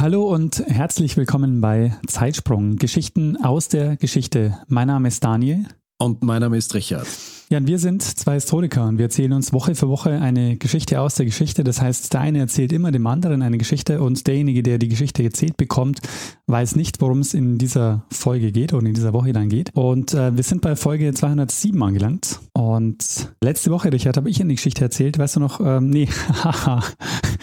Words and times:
Hallo 0.00 0.32
und 0.32 0.64
herzlich 0.66 1.18
willkommen 1.18 1.60
bei 1.60 1.94
Zeitsprung, 2.06 2.76
Geschichten 2.76 3.36
aus 3.36 3.68
der 3.68 3.98
Geschichte. 3.98 4.56
Mein 4.66 4.86
Name 4.86 5.08
ist 5.08 5.22
Daniel. 5.22 5.66
Und 5.98 6.24
mein 6.24 6.40
Name 6.40 6.56
ist 6.56 6.72
Richard. 6.72 7.06
Ja, 7.50 7.58
und 7.58 7.66
wir 7.66 7.78
sind 7.78 8.00
zwei 8.00 8.34
Historiker 8.34 8.86
und 8.86 8.96
wir 8.96 9.04
erzählen 9.04 9.34
uns 9.34 9.52
Woche 9.52 9.74
für 9.74 9.90
Woche 9.90 10.12
eine 10.12 10.56
Geschichte 10.56 11.02
aus 11.02 11.16
der 11.16 11.26
Geschichte. 11.26 11.64
Das 11.64 11.82
heißt, 11.82 12.14
der 12.14 12.22
eine 12.22 12.38
erzählt 12.38 12.72
immer 12.72 12.92
dem 12.92 13.06
anderen 13.06 13.42
eine 13.42 13.58
Geschichte 13.58 14.00
und 14.00 14.26
derjenige, 14.26 14.62
der 14.62 14.78
die 14.78 14.88
Geschichte 14.88 15.22
erzählt 15.22 15.58
bekommt, 15.58 16.00
weiß 16.46 16.76
nicht, 16.76 17.02
worum 17.02 17.18
es 17.18 17.34
in 17.34 17.58
dieser 17.58 18.06
Folge 18.10 18.52
geht 18.52 18.72
oder 18.72 18.86
in 18.86 18.94
dieser 18.94 19.12
Woche 19.12 19.34
dann 19.34 19.50
geht. 19.50 19.70
Und 19.74 20.14
äh, 20.14 20.34
wir 20.34 20.44
sind 20.44 20.62
bei 20.62 20.76
Folge 20.76 21.12
207 21.12 21.82
angelangt. 21.82 22.40
Und 22.54 23.34
letzte 23.42 23.70
Woche, 23.70 23.92
Richard, 23.92 24.16
habe 24.16 24.30
ich 24.30 24.40
eine 24.40 24.54
Geschichte 24.54 24.82
erzählt. 24.82 25.18
Weißt 25.18 25.36
du 25.36 25.40
noch? 25.40 25.60
Ähm, 25.60 25.90
nee, 25.90 26.06
haha, 26.42 26.82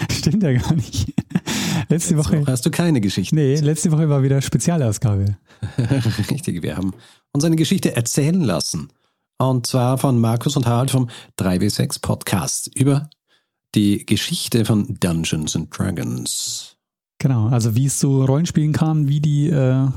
stimmt 0.10 0.42
ja 0.42 0.54
gar 0.54 0.74
nicht. 0.74 1.14
Letzte 1.90 2.16
Letzte 2.16 2.18
Woche. 2.18 2.42
Woche 2.42 2.52
hast 2.52 2.66
du 2.66 2.72
keine 2.72 3.02
Geschichte. 3.02 3.36
Nee, 3.36 3.56
letzte 3.56 3.92
Woche 3.92 4.10
war 4.10 4.24
wieder 4.24 4.42
Spezialausgabe. 4.42 5.38
Richtig, 6.32 6.62
wir 6.62 6.78
haben 6.78 6.94
uns 7.32 7.44
eine 7.44 7.56
Geschichte 7.56 7.96
erzählen 7.96 8.42
lassen. 8.42 8.90
Und 9.40 9.68
zwar 9.68 9.98
von 9.98 10.20
Markus 10.20 10.58
und 10.58 10.66
Harald 10.66 10.92
vom 10.92 11.10
3W6 11.40 12.02
Podcast 12.02 12.72
über 12.76 13.10
die 13.76 14.06
Geschichte 14.06 14.66
von 14.66 14.98
Dungeons 15.00 15.56
and 15.56 15.78
Dragons. 15.78 16.78
Genau, 17.20 17.48
also 17.48 17.76
wie 17.76 17.86
es 17.86 18.00
zu 18.00 18.26
Rollenspielen 18.26 18.74
kam, 18.74 19.08
wie 19.08 19.20
die, 19.20 19.50
äh, 19.50 19.88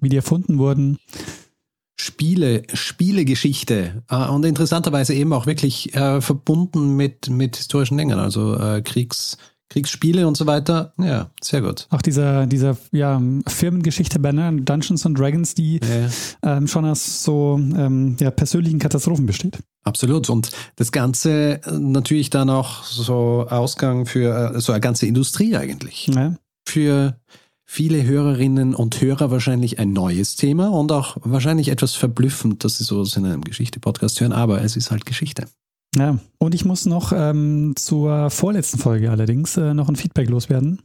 wie 0.00 0.08
die 0.08 0.16
erfunden 0.16 0.58
wurden. 0.58 0.98
Spiele, 1.98 2.64
Spielegeschichte 2.72 4.02
äh, 4.10 4.28
und 4.28 4.44
interessanterweise 4.44 5.14
eben 5.14 5.32
auch 5.32 5.46
wirklich 5.46 5.94
äh, 5.94 6.20
verbunden 6.20 6.96
mit, 6.96 7.30
mit 7.30 7.56
historischen 7.56 7.96
Dingen, 7.96 8.18
also 8.18 8.58
äh, 8.58 8.82
Kriegs, 8.82 9.38
Kriegsspiele 9.74 10.28
und 10.28 10.36
so 10.36 10.46
weiter. 10.46 10.92
Ja, 10.98 11.30
sehr 11.42 11.60
gut. 11.60 11.88
Auch 11.90 12.00
dieser, 12.00 12.46
dieser 12.46 12.76
ja, 12.92 13.20
Firmengeschichte 13.48 14.20
bei 14.20 14.30
ne, 14.30 14.52
Dungeons 14.62 15.04
and 15.04 15.18
Dragons, 15.18 15.56
die 15.56 15.80
Ja, 16.42 16.56
ähm, 16.58 16.68
schon 16.68 16.84
aus 16.84 17.24
so 17.24 17.58
ähm, 17.58 18.16
ja, 18.20 18.30
persönlichen 18.30 18.78
Katastrophen 18.78 19.26
besteht. 19.26 19.58
absolut. 19.82 20.30
Und 20.30 20.50
das 20.76 20.92
Ganze 20.92 21.60
äh, 21.64 21.72
natürlich 21.72 22.30
dann 22.30 22.50
auch 22.50 22.84
so 22.84 23.46
Ausgang 23.50 24.06
für 24.06 24.54
äh, 24.54 24.60
so 24.60 24.70
eine 24.70 24.80
ganze 24.80 25.06
Industrie 25.06 25.56
eigentlich. 25.56 26.06
Ja, 26.06 26.36
für 26.64 27.18
viele 27.64 28.04
Hörerinnen 28.04 28.76
und 28.76 29.00
Hörer 29.00 29.32
wahrscheinlich 29.32 29.80
ein 29.80 29.92
neues 29.92 30.36
Thema 30.36 30.68
und 30.68 30.92
auch 30.92 31.16
wahrscheinlich 31.22 31.68
etwas 31.68 31.96
verblüffend, 31.96 32.62
dass 32.62 32.78
sie 32.78 32.84
sowas 32.84 33.16
in 33.16 33.26
einem 33.26 33.42
Geschichte-Podcast 33.42 34.20
hören, 34.20 34.32
aber 34.32 34.62
es 34.62 34.76
ist 34.76 34.92
halt 34.92 35.04
Geschichte. 35.04 35.46
Ja. 35.96 36.18
Und 36.38 36.54
ich 36.54 36.64
muss 36.64 36.86
noch 36.86 37.12
ähm, 37.14 37.72
zur 37.76 38.30
vorletzten 38.30 38.78
Folge 38.78 39.10
allerdings 39.10 39.56
äh, 39.56 39.74
noch 39.74 39.88
ein 39.88 39.96
Feedback 39.96 40.28
loswerden. 40.28 40.80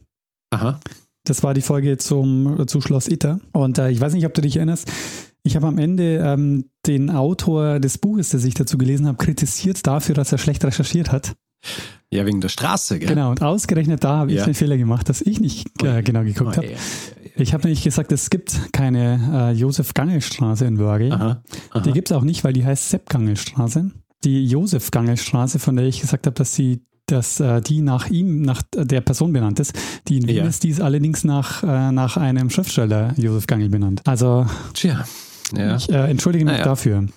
Aha. 0.51 0.79
Das 1.25 1.43
war 1.43 1.53
die 1.53 1.61
Folge 1.61 1.97
zum, 1.97 2.65
zu 2.67 2.81
Schloss 2.81 3.07
Itter. 3.07 3.39
Und 3.51 3.77
äh, 3.77 3.89
ich 3.91 3.99
weiß 4.01 4.13
nicht, 4.13 4.25
ob 4.25 4.33
du 4.33 4.41
dich 4.41 4.55
erinnerst. 4.57 4.91
Ich 5.43 5.55
habe 5.55 5.67
am 5.67 5.77
Ende 5.77 6.17
ähm, 6.17 6.65
den 6.87 7.09
Autor 7.09 7.79
des 7.79 7.97
Buches, 7.97 8.29
das 8.29 8.43
ich 8.45 8.53
dazu 8.55 8.77
gelesen 8.77 9.07
habe, 9.07 9.17
kritisiert 9.17 9.85
dafür, 9.85 10.15
dass 10.15 10.31
er 10.31 10.37
schlecht 10.37 10.63
recherchiert 10.65 11.11
hat. 11.11 11.35
Ja, 12.11 12.25
wegen 12.25 12.41
der 12.41 12.49
Straße, 12.49 12.99
gell? 12.99 13.09
Genau, 13.09 13.29
und 13.31 13.41
ausgerechnet 13.43 14.03
da 14.03 14.17
habe 14.17 14.31
ich 14.31 14.37
Ja. 14.37 14.45
den 14.45 14.53
Fehler 14.53 14.77
gemacht, 14.77 15.09
dass 15.09 15.21
ich 15.21 15.39
nicht 15.39 15.67
äh, 15.83 16.01
genau 16.01 16.23
geguckt 16.23 16.53
Oh, 16.53 16.57
habe. 16.57 16.67
Ich 17.35 17.53
habe 17.53 17.63
nämlich 17.63 17.83
gesagt, 17.83 18.11
es 18.11 18.29
gibt 18.29 18.71
keine 18.73 19.51
äh, 19.51 19.51
Josef-Gangel-Straße 19.53 20.65
in 20.65 20.79
Wörgl. 20.79 21.37
Die 21.85 21.91
gibt 21.91 22.09
es 22.11 22.17
auch 22.17 22.23
nicht, 22.23 22.43
weil 22.43 22.53
die 22.53 22.65
heißt 22.65 22.89
Sepp-Gangel-Straße. 22.89 23.91
Die 24.23 24.45
Josef-Gangel-Straße, 24.47 25.59
von 25.59 25.75
der 25.75 25.85
ich 25.85 26.01
gesagt 26.01 26.25
habe, 26.27 26.33
dass 26.35 26.53
sie 26.55 26.81
dass 27.05 27.39
äh, 27.39 27.59
die 27.59 27.81
nach 27.81 28.07
ihm, 28.11 28.43
nach 28.43 28.61
der 28.75 29.01
Person 29.01 29.33
benannt 29.33 29.59
ist. 29.59 29.73
Die 30.07 30.17
in 30.17 30.27
Wien 30.27 30.35
Ja. 30.37 30.45
ist, 30.45 30.61
die 30.63 30.69
ist 30.69 30.79
allerdings 30.79 31.23
nach, 31.23 31.63
äh, 31.63 31.91
nach 31.91 32.17
einem 32.17 32.51
Schriftsteller 32.51 33.15
Josef 33.17 33.47
Gangel 33.47 33.69
benannt. 33.69 34.01
Also 34.05 34.45
Tja. 34.75 35.03
Ja. 35.57 35.75
ich 35.77 35.89
äh, 35.89 36.07
entschuldige 36.07 36.45
mich 36.45 36.51
Naja. 36.53 36.65
dafür. 36.65 37.07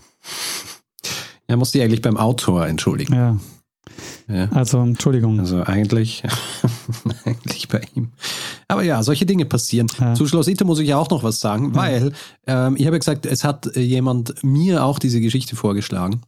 Er 1.46 1.56
muss 1.58 1.72
sich 1.72 1.82
eigentlich 1.82 2.00
beim 2.00 2.16
Autor 2.16 2.66
entschuldigen. 2.66 3.12
Ja, 3.14 3.36
Ja. 4.28 4.48
also 4.52 4.78
Entschuldigung. 4.80 5.38
Also 5.40 5.62
eigentlich, 5.62 6.22
eigentlich 7.26 7.68
bei 7.68 7.82
ihm. 7.94 8.12
Aber 8.68 8.82
ja, 8.84 9.02
solche 9.02 9.26
Dinge 9.26 9.44
passieren. 9.44 9.88
Ja. 10.00 10.14
Zu 10.14 10.26
Schloss 10.26 10.48
Itter 10.48 10.64
muss 10.64 10.78
ich 10.78 10.94
auch 10.94 11.10
noch 11.10 11.22
was 11.22 11.38
sagen, 11.40 11.74
weil 11.74 12.12
ähm, 12.46 12.76
ich 12.76 12.86
habe 12.86 12.94
ja 12.96 12.98
gesagt, 12.98 13.26
es 13.26 13.44
hat 13.44 13.76
jemand 13.76 14.42
mir 14.42 14.84
auch 14.84 14.98
diese 14.98 15.20
Geschichte 15.20 15.54
vorgeschlagen. 15.54 16.22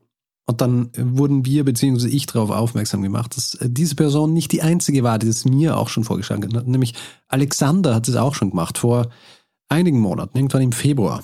Und 0.46 0.60
dann 0.60 0.90
wurden 0.96 1.46
wir, 1.46 1.64
beziehungsweise 1.64 2.10
ich 2.10 2.26
darauf 2.26 2.50
aufmerksam 2.50 3.02
gemacht, 3.02 3.36
dass 3.36 3.54
äh, 3.54 3.68
diese 3.70 3.94
Person 3.94 4.32
nicht 4.32 4.52
die 4.52 4.62
einzige 4.62 5.02
war, 5.02 5.18
die 5.18 5.28
es 5.28 5.44
mir 5.44 5.76
auch 5.76 5.88
schon 5.88 6.04
vorgeschlagen 6.04 6.54
hat. 6.54 6.66
Nämlich 6.66 6.94
Alexander 7.28 7.94
hat 7.94 8.08
es 8.08 8.16
auch 8.16 8.34
schon 8.34 8.50
gemacht, 8.50 8.78
vor 8.78 9.08
einigen 9.68 10.00
Monaten, 10.00 10.36
irgendwann 10.36 10.62
im 10.62 10.72
Februar. 10.72 11.22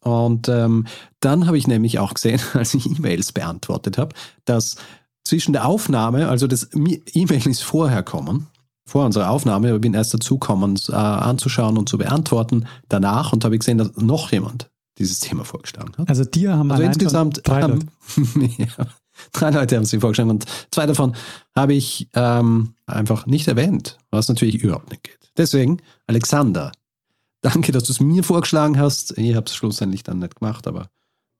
Und 0.00 0.48
ähm, 0.48 0.86
dann 1.20 1.46
habe 1.46 1.58
ich 1.58 1.66
nämlich 1.66 1.98
auch 1.98 2.14
gesehen, 2.14 2.40
als 2.54 2.74
ich 2.74 2.86
E-Mails 2.86 3.32
beantwortet 3.32 3.98
habe, 3.98 4.14
dass 4.44 4.76
zwischen 5.24 5.52
der 5.52 5.66
Aufnahme, 5.66 6.28
also 6.28 6.46
das 6.46 6.70
E-Mail 6.74 7.46
ist 7.46 7.62
vorher 7.62 8.02
kommen, 8.02 8.48
vor 8.86 9.04
unserer 9.04 9.30
Aufnahme, 9.30 9.74
ich 9.74 9.80
bin 9.80 9.92
erst 9.92 10.14
dazugekommen, 10.14 10.72
es 10.72 10.88
äh, 10.88 10.94
anzuschauen 10.94 11.76
und 11.76 11.88
zu 11.88 11.98
beantworten, 11.98 12.66
danach 12.88 13.32
und 13.34 13.44
habe 13.44 13.58
gesehen, 13.58 13.78
dass 13.78 13.94
noch 13.96 14.32
jemand 14.32 14.70
dieses 14.98 15.20
Thema 15.20 15.44
vorgeschlagen 15.44 15.92
hat. 15.96 16.08
Also 16.08 16.24
dir 16.24 16.56
haben 16.56 16.70
Also 16.70 16.82
insgesamt 16.82 17.46
drei 17.46 17.60
Leute. 17.62 17.86
haben, 18.16 18.54
ja, 18.58 18.86
drei 19.32 19.50
Leute 19.50 19.76
haben 19.76 19.84
sie 19.84 20.00
vorgeschlagen 20.00 20.30
und 20.30 20.44
zwei 20.70 20.86
davon 20.86 21.14
habe 21.56 21.74
ich 21.74 22.08
ähm, 22.14 22.74
einfach 22.86 23.26
nicht 23.26 23.48
erwähnt, 23.48 23.98
was 24.10 24.28
natürlich 24.28 24.56
überhaupt 24.62 24.90
nicht 24.90 25.04
geht. 25.04 25.18
Deswegen, 25.36 25.80
Alexander, 26.06 26.72
danke, 27.40 27.72
dass 27.72 27.84
du 27.84 27.92
es 27.92 28.00
mir 28.00 28.24
vorgeschlagen 28.24 28.78
hast. 28.78 29.16
Ich 29.16 29.34
habe 29.34 29.46
es 29.46 29.54
schlussendlich 29.54 30.02
dann 30.02 30.18
nicht 30.18 30.36
gemacht, 30.36 30.66
aber 30.66 30.90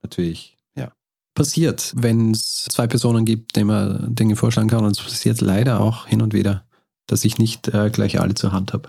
natürlich, 0.02 0.56
ja. 0.76 0.92
Passiert, 1.34 1.92
wenn 1.96 2.32
es 2.32 2.64
zwei 2.64 2.86
Personen 2.86 3.24
gibt, 3.24 3.56
denen 3.56 3.68
man 3.68 4.14
Dinge 4.14 4.36
vorschlagen 4.36 4.68
kann. 4.68 4.84
Und 4.84 4.96
es 4.96 5.02
passiert 5.02 5.40
leider 5.40 5.80
auch 5.80 6.06
hin 6.06 6.22
und 6.22 6.32
wieder, 6.34 6.64
dass 7.06 7.24
ich 7.24 7.38
nicht 7.38 7.68
äh, 7.68 7.90
gleich 7.90 8.20
alle 8.20 8.34
zur 8.34 8.52
Hand 8.52 8.72
habe, 8.72 8.88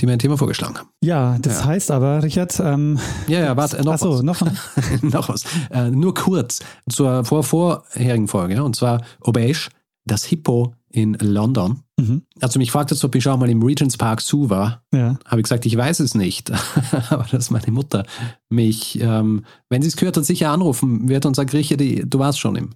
die 0.00 0.06
mir 0.06 0.12
ein 0.12 0.18
Thema 0.18 0.36
vorgeschlagen 0.36 0.76
haben. 0.78 0.88
Ja, 1.02 1.38
das 1.40 1.60
Ja. 1.60 1.64
heißt 1.66 1.90
aber, 1.90 2.22
Richard, 2.22 2.58
ähm, 2.60 2.98
Ja, 3.28 3.40
ja, 3.40 3.56
warte, 3.56 3.82
noch 3.82 3.94
achso, 3.94 4.12
was. 4.14 4.22
noch 4.22 4.40
noch 5.02 5.28
was. 5.28 5.44
Äh, 5.70 5.90
nur 5.90 6.14
kurz 6.14 6.60
zur 6.90 7.24
vor 7.24 7.42
vorherigen 7.42 8.28
Folge. 8.28 8.62
Und 8.62 8.76
zwar 8.76 9.02
Obeisch, 9.20 9.70
das 10.04 10.24
Hippo 10.24 10.74
in 10.90 11.14
London. 11.20 11.80
mhm. 11.98 12.22
Also 12.40 12.58
mich 12.58 12.70
fragt 12.70 12.90
jetzt, 12.90 13.04
ob 13.04 13.14
ich 13.14 13.22
schon 13.22 13.38
mal 13.40 13.50
im 13.50 13.62
Regent's 13.62 13.96
Park 13.96 14.20
Zoo 14.20 14.48
war. 14.50 14.82
ja. 14.94 15.18
Habe 15.26 15.40
ich 15.40 15.44
gesagt, 15.44 15.66
ich 15.66 15.76
weiß 15.76 16.00
es 16.00 16.14
nicht. 16.14 16.50
Aber 17.10 17.24
dass 17.30 17.50
meine 17.50 17.70
Mutter 17.72 18.04
mich, 18.48 19.00
ähm, 19.00 19.44
wenn 19.68 19.82
sie 19.82 19.88
es 19.88 19.96
gehört 19.96 20.16
hat, 20.16 20.24
sicher 20.24 20.50
anrufen 20.50 21.08
wird 21.08 21.26
und 21.26 21.34
sagt, 21.36 21.52
Richard, 21.54 21.80
du 21.80 22.18
warst 22.18 22.38
schon 22.38 22.56
im 22.56 22.70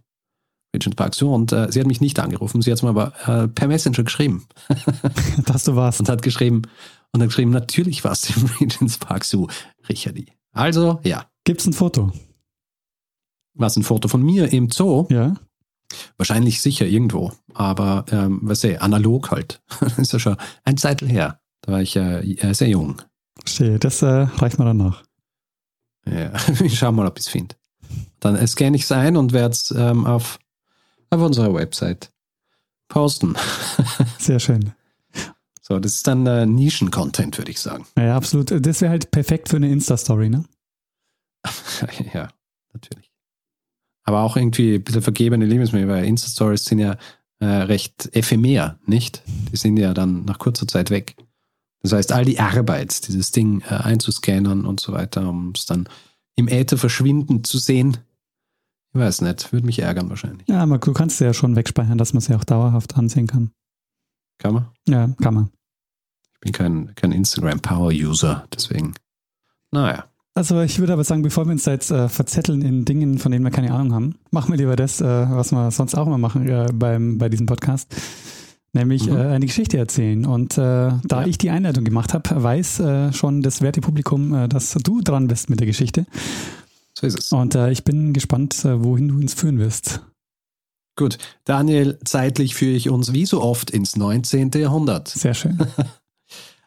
Regent's 0.74 0.96
Park 0.96 1.14
Zoo. 1.14 1.32
Und 1.34 1.52
äh, 1.52 1.68
sie 1.70 1.80
hat 1.80 1.86
mich 1.86 2.00
nicht 2.00 2.18
angerufen. 2.18 2.60
Sie 2.62 2.70
hat 2.70 2.78
es 2.78 2.82
mir 2.82 2.90
aber 2.90 3.12
äh, 3.26 3.48
per 3.48 3.68
Messenger 3.68 4.02
geschrieben 4.04 4.46
dass 5.46 5.64
du 5.64 5.76
warst. 5.76 6.00
und 6.00 6.08
hat 6.08 6.22
geschrieben, 6.22 6.62
und 7.12 7.20
hat 7.20 7.28
geschrieben, 7.28 7.50
natürlich 7.50 8.04
warst 8.04 8.28
du 8.28 8.40
im 8.40 8.46
Regent's 8.60 8.98
Park 8.98 9.24
Zoo, 9.24 9.48
Richardi. 9.88 10.26
Also, 10.52 11.00
ja, 11.04 11.30
Gibt's 11.44 11.66
ein 11.66 11.72
Foto? 11.72 12.12
war 13.54 13.70
ein 13.76 13.82
Foto 13.82 14.08
von 14.08 14.22
mir 14.22 14.52
im 14.52 14.70
Zoo. 14.70 15.06
Ja. 15.10 15.34
Wahrscheinlich 16.16 16.62
sicher 16.62 16.86
irgendwo, 16.86 17.32
aber 17.52 18.04
ähm, 18.10 18.38
was 18.42 18.60
sei, 18.60 18.80
analog 18.80 19.30
halt. 19.32 19.60
Das 19.80 19.98
ist 19.98 20.12
ja 20.12 20.18
schon 20.18 20.36
ein 20.64 20.76
Zeitl 20.76 21.08
her. 21.08 21.40
Da 21.62 21.72
war 21.72 21.82
ich 21.82 21.96
äh, 21.96 22.20
äh, 22.20 22.54
sehr 22.54 22.68
jung. 22.68 23.02
Verstehe, 23.40 23.78
das 23.78 24.02
äh, 24.02 24.06
reicht 24.06 24.58
mir 24.58 24.64
dann 24.64 24.76
nach. 24.76 25.02
Ja, 26.06 26.32
ich 26.64 26.78
schau 26.78 26.92
mal, 26.92 27.06
ob 27.06 27.18
ich 27.18 27.26
es 27.26 27.30
finde. 27.30 27.56
Dann 28.20 28.36
äh, 28.36 28.46
scanne 28.46 28.76
ich 28.76 28.84
es 28.84 28.92
ein 28.92 29.16
und 29.16 29.32
werde 29.32 29.52
es 29.52 29.72
ähm, 29.76 30.06
auf, 30.06 30.38
auf 31.10 31.20
unserer 31.20 31.52
Website 31.52 32.12
posten. 32.88 33.34
Sehr 34.18 34.38
schön. 34.38 34.72
So, 35.70 35.78
das 35.78 35.94
ist 35.94 36.06
dann 36.08 36.26
äh, 36.26 36.46
Nischen-Content, 36.46 37.38
würde 37.38 37.52
ich 37.52 37.60
sagen. 37.60 37.86
Ja, 37.96 38.16
absolut. 38.16 38.50
Das 38.50 38.80
wäre 38.80 38.90
halt 38.90 39.12
perfekt 39.12 39.48
für 39.48 39.54
eine 39.54 39.70
Insta-Story, 39.70 40.28
ne? 40.28 40.44
ja, 42.12 42.28
natürlich. 42.72 43.12
Aber 44.02 44.22
auch 44.22 44.36
irgendwie 44.36 44.74
ein 44.74 44.82
bisschen 44.82 45.02
vergebene 45.02 45.46
Lebensmittel, 45.46 45.86
weil 45.86 46.06
Insta-Stories 46.06 46.64
sind 46.64 46.80
ja 46.80 46.96
äh, 47.38 47.46
recht 47.46 48.10
ephemer, 48.16 48.80
nicht? 48.84 49.22
Die 49.52 49.56
sind 49.56 49.76
ja 49.76 49.94
dann 49.94 50.24
nach 50.24 50.40
kurzer 50.40 50.66
Zeit 50.66 50.90
weg. 50.90 51.14
Das 51.82 51.92
heißt, 51.92 52.10
all 52.10 52.24
die 52.24 52.40
Arbeit, 52.40 53.06
dieses 53.06 53.30
Ding 53.30 53.60
äh, 53.60 53.74
einzuscannen 53.74 54.64
und 54.64 54.80
so 54.80 54.92
weiter, 54.92 55.28
um 55.28 55.52
es 55.54 55.66
dann 55.66 55.88
im 56.34 56.48
Äther 56.48 56.78
verschwinden 56.78 57.44
zu 57.44 57.58
sehen, 57.58 57.98
ich 58.92 58.98
weiß 58.98 59.20
nicht, 59.20 59.52
würde 59.52 59.66
mich 59.66 59.78
ärgern 59.78 60.10
wahrscheinlich. 60.10 60.48
Ja, 60.48 60.64
aber 60.64 60.78
du 60.78 60.92
kannst 60.92 61.18
sie 61.18 61.26
ja 61.26 61.32
schon 61.32 61.54
wegspeichern, 61.54 61.96
dass 61.96 62.12
man 62.12 62.22
sie 62.22 62.34
auch 62.34 62.42
dauerhaft 62.42 62.96
ansehen 62.96 63.28
kann. 63.28 63.52
Kann 64.38 64.54
man? 64.54 64.68
Ja, 64.88 65.14
kann 65.22 65.34
man. 65.34 65.50
Ich 66.42 66.52
bin 66.52 66.52
kein, 66.52 66.94
kein 66.94 67.12
Instagram-Power-User, 67.12 68.46
deswegen. 68.54 68.94
Naja. 69.72 70.04
Also 70.34 70.60
ich 70.62 70.78
würde 70.78 70.92
aber 70.94 71.04
sagen, 71.04 71.22
bevor 71.22 71.44
wir 71.44 71.52
uns 71.52 71.64
da 71.64 71.72
jetzt 71.72 71.90
äh, 71.90 72.08
verzetteln 72.08 72.62
in 72.62 72.84
Dingen, 72.84 73.18
von 73.18 73.30
denen 73.32 73.44
wir 73.44 73.50
keine 73.50 73.72
Ahnung 73.74 73.92
haben, 73.92 74.14
machen 74.30 74.50
wir 74.52 74.56
lieber 74.58 74.76
das, 74.76 75.00
äh, 75.00 75.04
was 75.04 75.52
wir 75.52 75.70
sonst 75.70 75.94
auch 75.96 76.06
immer 76.06 76.18
machen 76.18 76.48
äh, 76.48 76.66
beim, 76.72 77.18
bei 77.18 77.28
diesem 77.28 77.46
Podcast, 77.46 77.94
nämlich 78.72 79.06
Mhm. 79.06 79.16
äh, 79.16 79.20
eine 79.26 79.44
Geschichte 79.46 79.76
erzählen. 79.76 80.24
Und 80.24 80.56
äh, 80.56 80.92
da 81.02 81.20
Ja. 81.22 81.26
ich 81.26 81.36
die 81.36 81.50
Einleitung 81.50 81.84
gemacht 81.84 82.14
habe, 82.14 82.42
weiß 82.42 82.80
äh, 82.80 83.12
schon 83.12 83.42
das 83.42 83.60
werte 83.60 83.80
Publikum, 83.82 84.48
dass 84.48 84.72
du 84.72 85.00
dran 85.02 85.26
bist 85.28 85.50
mit 85.50 85.60
der 85.60 85.66
Geschichte. 85.66 86.06
So 86.98 87.06
ist 87.06 87.18
es. 87.18 87.32
Und 87.32 87.54
ich 87.54 87.84
bin 87.84 88.12
gespannt, 88.12 88.64
wohin 88.64 89.08
du 89.08 89.16
uns 89.16 89.34
führen 89.34 89.58
wirst. 89.58 90.00
Gut, 90.96 91.18
Daniel, 91.44 91.98
zeitlich 92.04 92.54
führe 92.54 92.72
ich 92.76 92.88
uns 92.90 93.12
wie 93.12 93.24
so 93.26 93.42
oft 93.42 93.70
ins 93.70 93.96
19. 93.96 94.50
Jahrhundert. 94.54 95.08
Sehr 95.08 95.34
schön. 95.34 95.58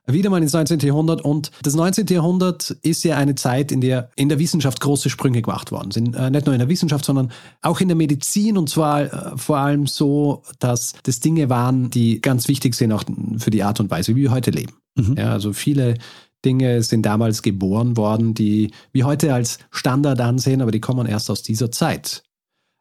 Wieder 0.05 0.29
mal 0.29 0.41
ins 0.41 0.51
19. 0.51 0.79
Jahrhundert 0.79 1.21
und 1.21 1.51
das 1.61 1.75
19. 1.75 2.07
Jahrhundert 2.07 2.71
ist 2.81 3.03
ja 3.03 3.15
eine 3.15 3.35
Zeit, 3.35 3.71
in 3.71 3.79
der 3.79 4.09
in 4.15 4.27
der 4.27 4.38
Wissenschaft 4.38 4.81
große 4.81 5.09
Sprünge 5.09 5.41
gemacht 5.41 5.71
worden 5.71 5.91
sind. 5.91 6.15
Äh, 6.15 6.29
nicht 6.29 6.45
nur 6.45 6.53
in 6.53 6.59
der 6.59 6.67
Wissenschaft, 6.67 7.05
sondern 7.05 7.31
auch 7.61 7.79
in 7.79 7.88
der 7.88 7.95
Medizin 7.95 8.57
und 8.57 8.69
zwar 8.69 9.01
äh, 9.01 9.38
vor 9.38 9.57
allem 9.57 9.88
so, 9.88 10.44
dass 10.59 10.94
das 11.03 11.21
Dinge 11.21 11.50
waren, 11.50 11.89
die 11.89 12.19
ganz 12.19 12.50
wichtig 12.50 12.75
sind 12.75 12.91
auch 12.91 13.03
für 13.38 13.50
die 13.50 13.63
Art 13.63 13.79
und 13.79 13.89
Weise, 13.91 14.15
wie 14.15 14.23
wir 14.23 14.31
heute 14.31 14.51
leben. 14.51 14.73
Mhm. 14.95 15.15
Ja, 15.17 15.31
also 15.31 15.53
viele 15.53 15.95
Dinge 16.44 16.83
sind 16.83 17.06
damals 17.06 17.41
geboren 17.41 17.95
worden, 17.95 18.33
die 18.33 18.71
wir 18.91 19.06
heute 19.06 19.33
als 19.33 19.59
Standard 19.71 20.19
ansehen, 20.19 20.61
aber 20.61 20.71
die 20.71 20.81
kommen 20.81 21.07
erst 21.07 21.31
aus 21.31 21.44
dieser 21.44 21.71
Zeit. 21.71 22.23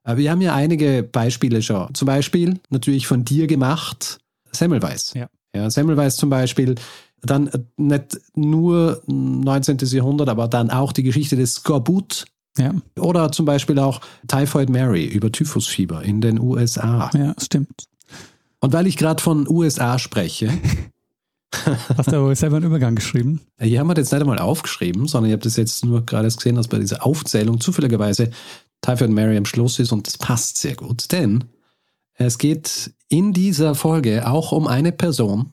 Äh, 0.04 0.16
Wir 0.16 0.32
haben 0.32 0.40
ja 0.40 0.54
einige 0.54 1.04
Beispiele 1.04 1.62
schon. 1.62 1.94
Zum 1.94 2.06
Beispiel 2.06 2.58
natürlich 2.70 3.06
von 3.06 3.24
dir 3.24 3.46
gemacht, 3.46 4.18
Semmelweis. 4.50 5.14
Ja. 5.14 5.28
Ja, 5.54 5.68
Semmelweis 5.70 6.16
zum 6.16 6.30
Beispiel. 6.30 6.76
Dann 7.22 7.48
äh, 7.48 7.60
nicht 7.76 8.20
nur 8.34 9.02
19. 9.06 9.78
Jahrhundert, 9.78 10.28
aber 10.28 10.48
dann 10.48 10.70
auch 10.70 10.92
die 10.92 11.02
Geschichte 11.02 11.36
des 11.36 11.54
Skorbut. 11.54 12.26
Ja, 12.58 12.74
Oder 12.98 13.32
zum 13.32 13.46
Beispiel 13.46 13.78
auch 13.78 14.00
Typhoid 14.28 14.68
Mary 14.68 15.06
über 15.06 15.32
Typhusfieber 15.32 16.02
in 16.02 16.20
den 16.20 16.38
USA. 16.38 17.10
ja, 17.14 17.34
stimmt. 17.40 17.84
Und 18.60 18.74
weil 18.74 18.86
ich 18.86 18.98
gerade 18.98 19.22
von 19.22 19.48
USA 19.48 19.98
spreche, 19.98 20.50
Hast 21.96 22.10
du 22.10 22.16
aber 22.16 22.34
selber 22.34 22.56
einen 22.56 22.66
Übergang 22.66 22.94
geschrieben? 22.94 23.40
Hier 23.60 23.80
haben 23.80 23.86
wir 23.86 23.94
das 23.94 24.10
nicht 24.10 24.20
einmal 24.20 24.38
aufgeschrieben, 24.38 25.06
sondern 25.06 25.30
ich 25.30 25.32
habe 25.34 25.42
das 25.42 25.56
jetzt 25.56 25.84
nur 25.84 26.04
gerade 26.04 26.28
gesehen, 26.28 26.56
dass 26.56 26.68
bei 26.68 26.78
dieser 26.78 27.04
Aufzählung 27.04 27.60
zufälligerweise 27.60 28.30
Typhoid 28.80 29.10
Mary 29.10 29.36
am 29.36 29.44
Schluss 29.44 29.78
ist 29.78 29.92
und 29.92 30.06
das 30.06 30.18
passt 30.18 30.58
sehr 30.58 30.74
gut, 30.74 31.12
denn 31.12 31.44
es 32.14 32.38
geht 32.38 32.92
in 33.08 33.32
dieser 33.32 33.74
Folge 33.74 34.26
auch 34.28 34.52
um 34.52 34.66
eine 34.66 34.92
Person 34.92 35.52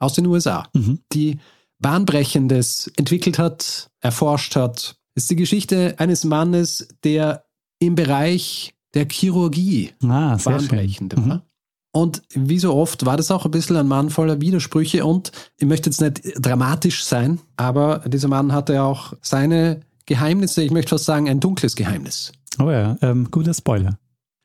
aus 0.00 0.14
den 0.14 0.26
USA, 0.26 0.68
Mhm. 0.74 0.98
die 1.12 1.38
Bahnbrechendes 1.78 2.90
entwickelt 2.96 3.38
hat, 3.38 3.90
erforscht 4.00 4.56
hat. 4.56 4.96
Es 5.14 5.24
ist 5.24 5.30
die 5.30 5.36
Geschichte 5.36 5.94
eines 5.98 6.24
Mannes, 6.24 6.88
der 7.04 7.44
im 7.78 7.94
Bereich 7.94 8.74
der 8.94 9.06
Chirurgie 9.08 9.92
Ah, 10.02 10.36
bahnbrechend 10.42 11.16
war. 11.16 11.44
Und 11.92 12.22
wie 12.34 12.58
so 12.60 12.74
oft 12.74 13.04
war 13.04 13.16
das 13.16 13.30
auch 13.32 13.44
ein 13.44 13.50
bisschen 13.50 13.76
ein 13.76 13.88
Mann 13.88 14.10
voller 14.10 14.40
Widersprüche 14.40 15.04
und 15.04 15.32
ich 15.58 15.66
möchte 15.66 15.90
jetzt 15.90 16.00
nicht 16.00 16.20
dramatisch 16.36 17.02
sein, 17.04 17.40
aber 17.56 17.98
dieser 18.06 18.28
Mann 18.28 18.52
hatte 18.52 18.82
auch 18.82 19.14
seine 19.22 19.80
Geheimnisse, 20.06 20.62
ich 20.62 20.70
möchte 20.70 20.90
fast 20.90 21.04
sagen, 21.04 21.28
ein 21.28 21.40
dunkles 21.40 21.74
Geheimnis. 21.76 22.32
Oh 22.60 22.70
ja, 22.70 22.96
ähm, 23.02 23.28
guter 23.30 23.54
Spoiler. 23.54 23.98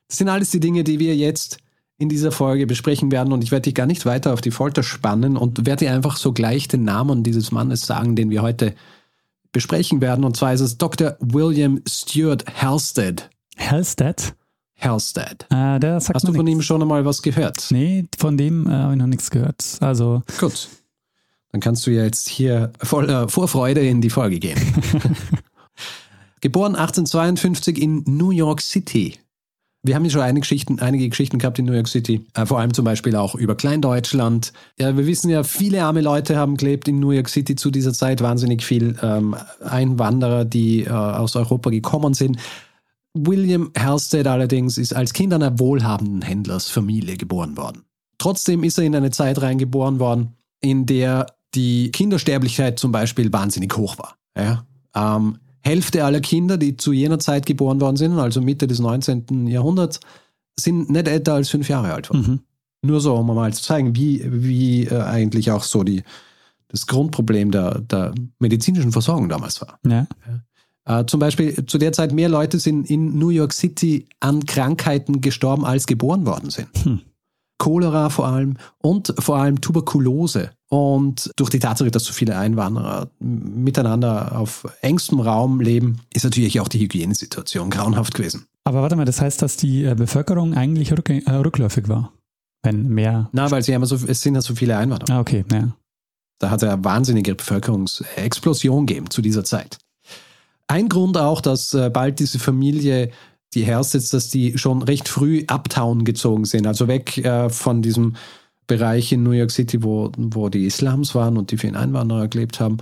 Das 0.07 0.17
sind 0.17 0.29
alles 0.29 0.49
die 0.51 0.59
Dinge, 0.59 0.83
die 0.83 0.97
wir 0.99 1.15
jetzt 1.15 1.57
in 1.97 2.09
dieser 2.09 2.31
Folge 2.31 2.67
besprechen 2.67 3.11
werden 3.11 3.31
und 3.31 3.43
ich 3.43 3.51
werde 3.51 3.63
dich 3.63 3.75
gar 3.75 3.85
nicht 3.85 4.05
weiter 4.05 4.33
auf 4.33 4.41
die 4.41 4.51
Folter 4.51 4.83
spannen 4.83 5.37
und 5.37 5.65
werde 5.65 5.85
dir 5.85 5.93
einfach 5.93 6.17
so 6.17 6.33
gleich 6.33 6.67
den 6.67 6.83
Namen 6.83 7.23
dieses 7.23 7.51
Mannes 7.51 7.81
sagen, 7.85 8.15
den 8.15 8.29
wir 8.29 8.41
heute 8.41 8.73
besprechen 9.53 10.01
werden. 10.01 10.25
Und 10.25 10.35
zwar 10.35 10.53
ist 10.53 10.61
es 10.61 10.77
Dr. 10.77 11.15
William 11.19 11.81
Stuart 11.87 12.43
Halstead. 12.61 13.29
Halstead? 13.57 14.35
Halstead. 14.77 15.45
Äh, 15.49 15.79
der 15.79 16.01
sagt 16.01 16.15
Hast 16.15 16.27
du 16.27 16.33
von 16.33 16.43
nichts. 16.43 16.59
ihm 16.59 16.61
schon 16.61 16.81
einmal 16.81 17.05
was 17.05 17.21
gehört? 17.21 17.67
Nee, 17.69 18.05
von 18.17 18.37
dem 18.37 18.67
äh, 18.67 18.71
habe 18.71 18.93
ich 18.93 18.99
noch 18.99 19.07
nichts 19.07 19.31
gehört. 19.31 19.77
Also, 19.79 20.21
Gut. 20.37 20.67
Dann 21.53 21.61
kannst 21.61 21.87
du 21.87 21.91
ja 21.91 22.03
jetzt 22.03 22.27
hier 22.27 22.73
voller 22.83 23.29
Vorfreude 23.29 23.79
in 23.79 24.01
die 24.01 24.09
Folge 24.09 24.39
gehen. 24.39 24.59
Geboren 26.41 26.75
1852 26.75 27.81
in 27.81 28.03
New 28.05 28.31
York 28.31 28.59
City. 28.59 29.15
Wir 29.85 29.93
haben 29.93 30.03
ja 30.03 30.09
schon 30.09 30.21
einige 30.21 30.41
Geschichten, 30.41 30.79
einige 30.79 31.07
Geschichten 31.07 31.37
gehabt 31.37 31.59
in 31.59 31.65
New 31.65 31.73
York 31.73 31.87
City, 31.87 32.25
äh, 32.33 32.47
vor 32.47 32.59
allem 32.59 32.73
zum 32.73 32.85
Beispiel 32.85 33.15
auch 33.15 33.35
über 33.35 33.53
Kleindeutschland. 33.53 34.51
Ja, 34.79 34.97
wir 34.97 35.05
wissen 35.05 35.29
ja, 35.29 35.43
viele 35.43 35.83
arme 35.83 36.01
Leute 36.01 36.37
haben 36.37 36.57
gelebt 36.57 36.87
in 36.87 36.99
New 36.99 37.11
York 37.11 37.29
City 37.29 37.55
zu 37.55 37.69
dieser 37.69 37.93
Zeit, 37.93 38.21
wahnsinnig 38.21 38.65
viel 38.65 38.97
ähm, 39.03 39.35
Einwanderer, 39.63 40.43
die 40.43 40.85
äh, 40.85 40.89
aus 40.89 41.35
Europa 41.35 41.69
gekommen 41.69 42.15
sind. 42.15 42.39
William 43.13 43.71
Halstead 43.77 44.25
allerdings 44.25 44.79
ist 44.79 44.93
als 44.95 45.13
Kind 45.13 45.33
einer 45.33 45.59
wohlhabenden 45.59 46.23
Händlersfamilie 46.23 47.15
geboren 47.17 47.55
worden. 47.55 47.83
Trotzdem 48.17 48.63
ist 48.63 48.79
er 48.79 48.85
in 48.85 48.95
eine 48.95 49.11
Zeit 49.11 49.39
reingeboren 49.39 49.99
worden, 49.99 50.35
in 50.61 50.87
der 50.87 51.27
die 51.53 51.91
Kindersterblichkeit 51.91 52.79
zum 52.79 52.91
Beispiel 52.91 53.31
wahnsinnig 53.31 53.77
hoch 53.77 53.99
war. 53.99 54.17
Ja? 54.35 54.65
Ähm, 54.95 55.37
Hälfte 55.65 56.05
aller 56.05 56.21
Kinder, 56.21 56.57
die 56.57 56.77
zu 56.77 56.93
jener 56.93 57.19
Zeit 57.19 57.45
geboren 57.45 57.81
worden 57.81 57.97
sind, 57.97 58.19
also 58.19 58.39
Mitte 58.39 58.67
des 58.67 58.79
19. 58.79 59.47
Jahrhunderts, 59.47 59.99
sind 60.57 60.89
nicht 60.89 61.07
älter 61.07 61.33
als 61.33 61.49
fünf 61.49 61.67
Jahre 61.67 61.93
alt 61.93 62.09
worden. 62.09 62.21
mhm. 62.27 62.39
Nur 62.89 63.01
so, 63.01 63.15
um 63.15 63.25
mal 63.25 63.51
zu 63.51 63.63
zeigen, 63.63 63.95
wie, 63.95 64.23
wie 64.25 64.83
äh, 64.83 65.01
eigentlich 65.01 65.49
auch 65.49 65.63
so 65.63 65.83
die, 65.83 66.03
das 66.67 66.85
Grundproblem 66.85 67.49
der, 67.49 67.79
der 67.79 68.13
medizinischen 68.37 68.91
Versorgung 68.91 69.27
damals 69.27 69.59
war. 69.59 69.79
ja. 70.27 70.99
Äh, 70.99 71.05
zum 71.07 71.19
Beispiel 71.19 71.65
zu 71.65 71.79
der 71.79 71.93
Zeit 71.93 72.13
mehr 72.13 72.29
Leute 72.29 72.59
sind 72.59 72.89
in 72.89 73.17
New 73.17 73.29
York 73.29 73.53
City 73.53 74.07
an 74.19 74.45
Krankheiten 74.45 75.19
gestorben, 75.19 75.65
als 75.65 75.87
geboren 75.87 76.27
worden 76.27 76.51
sind. 76.51 76.67
Hm. 76.83 77.01
Cholera 77.57 78.09
vor 78.09 78.27
allem 78.27 78.57
und 78.79 79.13
vor 79.19 79.37
allem 79.37 79.61
Tuberkulose. 79.61 80.51
Und 80.69 81.31
durch 81.35 81.49
die 81.49 81.59
Tatsache, 81.59 81.91
dass 81.91 82.03
so 82.03 82.13
viele 82.13 82.37
Einwanderer 82.37 83.09
miteinander 83.19 84.37
auf 84.37 84.67
engstem 84.81 85.19
Raum 85.19 85.61
leben, 85.61 86.01
ist 86.13 86.23
natürlich 86.23 86.59
auch 86.59 86.67
die 86.67 86.79
Hygienesituation 86.79 87.69
grauenhaft 87.69 88.13
gewesen. 88.13 88.47
Aber 88.63 88.81
warte 88.81 88.95
mal, 88.95 89.05
das 89.05 89.21
heißt, 89.21 89.41
dass 89.41 89.57
die 89.57 89.85
äh, 89.85 89.95
Bevölkerung 89.95 90.55
eigentlich 90.55 90.91
rück, 90.91 91.09
äh, 91.09 91.29
rückläufig 91.29 91.87
war? 91.87 92.11
Wenn 92.63 92.87
mehr. 92.89 93.29
Na, 93.31 93.51
weil 93.51 93.61
sie 93.63 93.75
haben 93.75 93.85
so, 93.85 93.95
es 94.07 94.21
sind 94.21 94.33
ja 94.35 94.41
so 94.41 94.55
viele 94.55 94.75
Einwanderer. 94.75 95.17
Ah, 95.17 95.19
okay, 95.19 95.45
ja. 95.51 95.69
Da 96.39 96.49
hat 96.49 96.63
es 96.63 96.69
eine 96.69 96.83
wahnsinnige 96.83 97.35
Bevölkerungsexplosion 97.35 98.87
gegeben 98.87 99.09
zu 99.09 99.21
dieser 99.21 99.43
Zeit. 99.43 99.77
Ein 100.67 100.89
Grund 100.89 101.17
auch, 101.17 101.41
dass 101.41 101.73
äh, 101.73 101.89
bald 101.89 102.19
diese 102.19 102.39
Familie, 102.39 103.11
die 103.55 103.65
Hersets, 103.65 104.09
dass 104.09 104.29
die 104.29 104.57
schon 104.57 104.81
recht 104.83 105.07
früh 105.07 105.43
uptown 105.47 106.03
gezogen 106.03 106.45
sind, 106.45 106.67
also 106.67 106.87
weg 106.87 107.17
äh, 107.17 107.49
von 107.49 107.81
diesem 107.81 108.15
Bereich 108.67 109.11
in 109.11 109.23
New 109.23 109.31
York 109.31 109.51
City, 109.51 109.83
wo, 109.83 110.11
wo 110.17 110.49
die 110.49 110.65
Islams 110.65 111.15
waren 111.15 111.37
und 111.37 111.51
die 111.51 111.57
vielen 111.57 111.75
Einwanderer 111.75 112.27
gelebt 112.27 112.59
haben. 112.59 112.77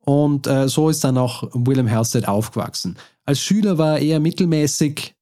Und 0.00 0.46
äh, 0.46 0.68
so 0.68 0.88
ist 0.88 1.04
dann 1.04 1.18
auch 1.18 1.48
William 1.52 1.90
Halstead 1.90 2.28
aufgewachsen. 2.28 2.96
Als 3.24 3.40
Schüler 3.40 3.76
war 3.78 3.98
er 3.98 4.02
eher 4.02 4.20
mittelmäßig, 4.20 5.14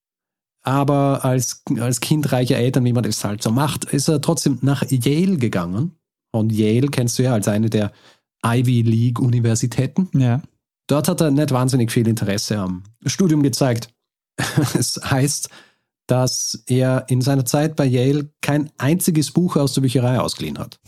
aber 0.63 1.25
als, 1.25 1.63
als 1.79 2.01
Kind 2.01 2.33
reicher 2.33 2.57
Eltern, 2.57 2.85
wie 2.85 2.93
man 2.93 3.03
das 3.03 3.25
halt 3.25 3.43
so 3.43 3.51
macht, 3.51 3.85
ist 3.85 4.09
er 4.09 4.21
trotzdem 4.21 4.59
nach 4.63 4.83
Yale 4.89 5.37
gegangen. 5.37 5.93
Und 6.33 6.53
Yale 6.53 6.89
kennst 6.89 7.19
du 7.19 7.23
ja 7.23 7.33
als 7.33 7.49
eine 7.49 7.71
der 7.71 7.93
Ivy 8.45 8.83
League 8.83 9.21
Universitäten. 9.21 10.09
Ja. 10.13 10.43
Dort 10.87 11.09
hat 11.09 11.21
er 11.21 11.31
nicht 11.31 11.51
wahnsinnig 11.51 11.91
viel 11.91 12.07
Interesse 12.07 12.59
am 12.59 12.83
Studium 13.07 13.43
gezeigt. 13.43 13.94
Es 14.75 15.01
heißt, 15.03 15.49
dass 16.07 16.63
er 16.67 17.07
in 17.09 17.21
seiner 17.21 17.45
Zeit 17.45 17.77
bei 17.77 17.87
Yale 17.87 18.31
kein 18.43 18.71
einziges 18.79 19.31
Buch 19.31 19.57
aus 19.57 19.75
der 19.75 19.81
Bücherei 19.81 20.21
ausgeliehen 20.21 20.59
hat. 20.59 20.79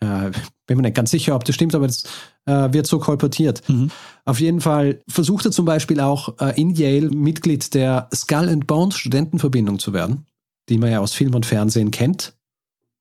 Äh, 0.00 0.30
bin 0.66 0.76
mir 0.76 0.82
nicht 0.82 0.96
ganz 0.96 1.10
sicher, 1.10 1.34
ob 1.34 1.44
das 1.44 1.54
stimmt, 1.54 1.74
aber 1.74 1.86
das 1.86 2.04
äh, 2.44 2.72
wird 2.72 2.86
so 2.86 2.98
kolportiert. 2.98 3.68
Mhm. 3.68 3.90
Auf 4.24 4.40
jeden 4.40 4.60
Fall 4.60 5.02
versucht 5.08 5.46
er 5.46 5.52
zum 5.52 5.64
Beispiel 5.64 6.00
auch 6.00 6.38
äh, 6.40 6.60
in 6.60 6.74
Yale 6.74 7.10
Mitglied 7.10 7.72
der 7.74 8.08
Skull 8.14 8.48
and 8.48 8.66
Bones 8.66 8.96
Studentenverbindung 8.96 9.78
zu 9.78 9.92
werden, 9.92 10.26
die 10.68 10.78
man 10.78 10.90
ja 10.90 11.00
aus 11.00 11.12
Film 11.12 11.34
und 11.34 11.46
Fernsehen 11.46 11.90
kennt 11.90 12.34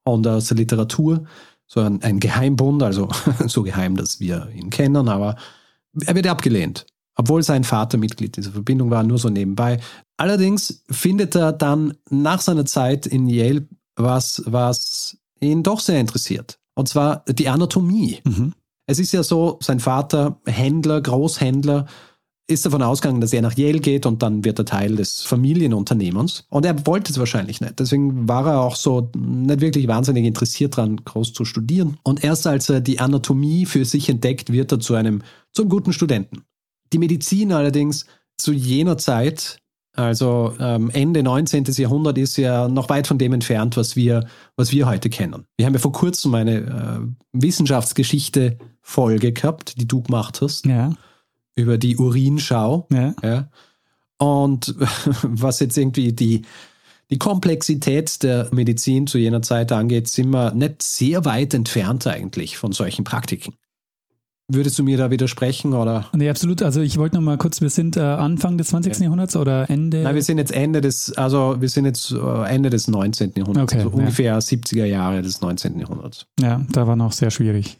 und 0.04 0.27
aus 0.27 0.48
der 0.48 0.58
Literatur. 0.58 1.25
So 1.68 1.82
ein, 1.82 2.01
ein 2.04 2.20
Geheimbund, 2.20 2.84
also 2.84 3.10
so 3.48 3.63
geheim, 3.63 3.96
dass 3.98 4.20
wir 4.20 4.50
ihn 4.54 4.70
kennen, 4.70 5.10
aber 5.10 5.36
er 6.06 6.15
wird 6.15 6.27
abgelehnt, 6.27 6.86
obwohl 7.16 7.44
sein 7.44 7.64
Vater 7.64 7.98
Mitglied 7.98 8.38
dieser 8.38 8.52
Verbindung 8.52 8.90
war, 8.90 9.04
nur 9.04 9.18
so 9.18 9.30
nebenbei. 9.30 9.80
Allerdings 10.18 10.84
findet 10.90 11.36
er 11.36 11.52
dann 11.52 11.94
nach 12.10 12.42
seiner 12.42 12.66
Zeit 12.66 13.06
in 13.06 13.28
Yale 13.28 13.68
was, 13.96 14.44
was 14.46 15.18
ihn 15.40 15.64
doch 15.64 15.80
sehr 15.80 16.00
interessiert. 16.00 16.60
Und 16.76 16.90
zwar 16.90 17.24
die 17.28 17.48
Anatomie. 17.48 18.20
Mhm. 18.26 18.54
Es 18.88 19.00
ist 19.00 19.14
ja 19.14 19.24
so, 19.24 19.58
sein 19.62 19.80
Vater, 19.80 20.40
Händler, 20.46 21.02
Großhändler, 21.02 21.88
ist 22.48 22.66
davon 22.66 22.84
ausgegangen, 22.84 23.22
dass 23.22 23.34
er 23.34 23.42
nach 23.42 23.58
Yale 23.58 23.80
geht 23.80 24.06
und 24.06 24.22
dann 24.22 24.44
wird 24.46 24.60
er 24.60 24.66
Teil 24.66 24.96
des 24.96 25.22
Familienunternehmens. 25.24 26.46
Und 26.50 26.66
er 26.66 26.86
wollte 26.86 27.12
es 27.12 27.18
wahrscheinlich 27.18 27.60
nicht. 27.60 27.80
Deswegen 27.80 28.28
war 28.28 28.46
er 28.46 28.62
auch 28.62 28.76
so 28.76 29.10
nicht 29.18 29.62
wirklich 29.62 29.88
wahnsinnig 29.88 30.26
interessiert 30.26 30.78
daran, 30.78 30.98
groß 31.04 31.34
zu 31.34 31.44
studieren. 31.44 31.98
Und 32.04 32.24
erst 32.24 32.46
als 32.46 32.70
er 32.70 32.82
die 32.82 33.00
Anatomie 33.00 33.66
für 33.66 33.84
sich 33.84 34.10
entdeckt, 34.10 34.52
wird 34.52 34.72
er 34.72 34.80
zu 34.80 34.94
einem, 34.94 35.24
zum 35.54 35.70
guten 35.70 35.92
Studenten. 35.92 36.44
Die 36.96 37.00
Medizin 37.00 37.52
allerdings 37.52 38.06
zu 38.38 38.54
jener 38.54 38.98
Zeit, 38.98 39.58
also 39.98 40.56
ähm, 40.62 40.90
Ende 40.92 41.24
19. 41.24 41.66
Jahrhundert, 41.66 42.18
ist 42.18 42.38
ja 42.38 42.70
noch 42.70 42.88
weit 42.88 43.06
von 43.06 43.18
dem 43.18 43.34
entfernt, 43.34 43.75
was 43.75 43.98
wir, 43.98 44.25
was 44.56 44.72
wir 44.72 44.88
heute 44.88 45.10
kennen. 45.10 45.44
Wir 45.58 45.66
haben 45.66 45.74
ja 45.74 45.80
vor 45.80 45.92
kurzem 45.92 46.34
eine 46.36 46.56
äh, 46.56 47.02
Wissenschaftsgeschichte-Folge 47.34 49.34
gehabt, 49.34 49.78
die 49.78 49.86
du 49.86 50.04
gemacht 50.04 50.40
hast 50.40 50.66
Ja, 50.66 50.94
über 51.56 51.78
die 51.78 51.98
Urinschau. 51.98 52.88
ja. 52.90 53.14
Ja. 53.22 53.50
Und 54.18 54.74
was 55.24 55.60
jetzt 55.60 55.78
irgendwie 55.78 56.14
die, 56.14 56.44
die 57.10 57.18
Komplexität 57.18 58.24
der 58.24 58.48
Medizin 58.54 59.06
zu 59.06 59.18
jener 59.18 59.42
Zeit 59.42 59.74
angeht, 59.74 60.08
sind 60.08 60.30
wir 60.30 60.54
nicht 60.54 60.82
sehr 60.82 61.25
weit 61.25 61.54
entfernt 61.54 62.08
eigentlich 62.08 62.56
von 62.56 62.72
solchen 62.72 63.04
Praktiken. 63.04 63.54
Würdest 64.48 64.78
du 64.78 64.84
mir 64.84 64.98
da 64.98 65.10
widersprechen 65.10 65.74
oder? 65.74 66.06
Nee, 66.14 66.30
absolut. 66.30 66.62
Also 66.62 66.82
ich 66.82 66.98
wollte 67.00 67.16
noch 67.16 67.24
mal 67.24 67.38
kurz, 67.38 67.62
wir 67.62 67.72
sind 67.72 67.98
äh, 67.98 68.02
Anfang 68.02 68.60
des 68.60 68.68
20. 68.68 69.00
Jahrhunderts 69.00 69.36
oder 69.36 69.68
Ende? 69.72 70.04
Nein, 70.04 70.14
wir 70.14 70.22
sind 70.22 70.38
jetzt 70.38 70.52
Ende 70.52 70.82
des, 70.82 71.12
also 71.18 71.56
wir 71.60 71.68
sind 71.70 71.86
jetzt 71.86 72.12
äh, 72.12 72.44
Ende 72.48 72.70
des 72.70 72.88
19. 72.88 73.34
Jahrhunderts, 73.36 73.74
Okay, 73.74 73.82
also 73.84 73.90
ja. 73.90 73.96
ungefähr 73.96 74.40
70er 74.40 74.86
Jahre 74.86 75.24
des 75.24 75.42
19. 75.42 75.80
Jahrhunderts. 75.80 76.28
ja, 76.40 76.62
da 76.72 76.86
war 76.86 76.96
noch 76.96 77.12
sehr 77.12 77.32
schwierig. 77.32 77.80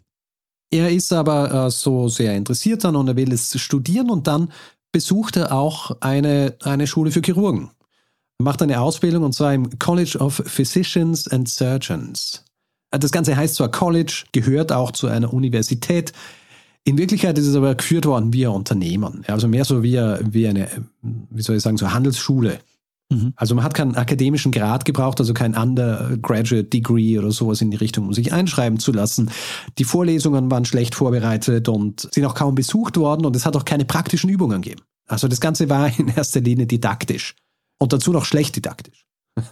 Er 0.72 0.90
ist 0.90 1.14
aber 1.14 1.68
äh, 1.68 1.70
so 1.70 2.08
sehr 2.08 2.36
interessiert 2.36 2.84
dann 2.84 2.96
und 2.96 3.08
er 3.08 3.16
will 3.16 3.32
es 3.32 3.60
studieren 3.62 4.10
und 4.10 4.26
dann 4.26 4.52
besucht 4.92 5.38
er 5.38 5.52
auch 5.52 5.96
eine, 6.02 6.56
eine 6.64 6.88
Schule 6.88 7.12
für 7.12 7.22
Chirurgen. 7.22 7.70
Er 8.40 8.44
macht 8.44 8.64
eine 8.64 8.82
Ausbildung 8.82 9.24
und 9.24 9.34
zwar 9.34 9.54
im 9.54 9.78
College 9.78 10.18
of 10.20 10.42
Physicians 10.48 11.28
and 11.28 11.48
Surgeons. 11.48 12.44
Äh, 12.90 12.98
Das 12.98 13.12
Ganze 13.12 13.38
heißt 13.38 13.54
zwar 13.54 13.70
College, 13.70 14.24
gehört 14.32 14.72
auch 14.72 14.90
zu 14.92 15.06
einer 15.06 15.32
Universität. 15.32 16.12
In 16.88 16.98
Wirklichkeit 16.98 17.38
ist 17.38 17.48
es 17.48 17.56
aber 17.56 17.74
geführt 17.76 18.06
worden 18.06 18.32
wie 18.32 18.46
ein 18.46 18.52
Unternehmen. 18.54 19.24
Also 19.28 19.48
mehr 19.48 19.66
so 19.66 19.82
wie, 19.84 19.98
eine- 20.00 20.20
wie 20.32 20.48
eine, 20.48 20.70
wie 21.02 21.42
soll 21.42 21.56
ich 21.58 21.64
sagen, 21.64 21.78
so 21.78 21.92
Handelsschule. 21.92 22.60
Mhm. 23.10 23.34
Also 23.36 23.56
man 23.56 23.64
hat 23.64 23.74
keinen 23.74 23.96
akademischen 23.96 24.52
Grad 24.52 24.86
gebraucht, 24.86 25.20
also 25.20 25.34
kein 25.34 25.56
Undergraduate 25.56 26.66
Degree 26.66 27.18
oder 27.18 27.32
sowas 27.32 27.62
in 27.62 27.72
die 27.72 27.78
Richtung, 27.78 28.06
um 28.08 28.14
sich 28.14 28.34
einschreiben 28.34 28.80
zu 28.80 28.92
lassen. 28.92 29.32
Die 29.80 29.84
Vorlesungen 29.84 30.50
waren 30.52 30.66
schlecht 30.66 30.96
vorbereitet 30.96 31.68
und 31.70 32.08
sind 32.14 32.24
auch 32.26 32.36
kaum 32.36 32.56
besucht 32.56 32.98
worden 32.98 33.26
und 33.26 33.36
es 33.36 33.46
hat 33.46 33.56
auch 33.56 33.66
keine 33.66 33.86
praktischen 33.86 34.30
Übungen 34.30 34.62
gegeben. 34.62 34.82
Also 35.08 35.28
das 35.28 35.40
Ganze 35.42 35.70
war 35.70 35.92
in 36.00 36.08
erster 36.08 36.42
Linie 36.42 36.68
didaktisch 36.68 37.36
und 37.80 37.94
dazu 37.94 38.12
noch 38.12 38.26
schlecht 38.26 38.56
didaktisch. 38.56 39.06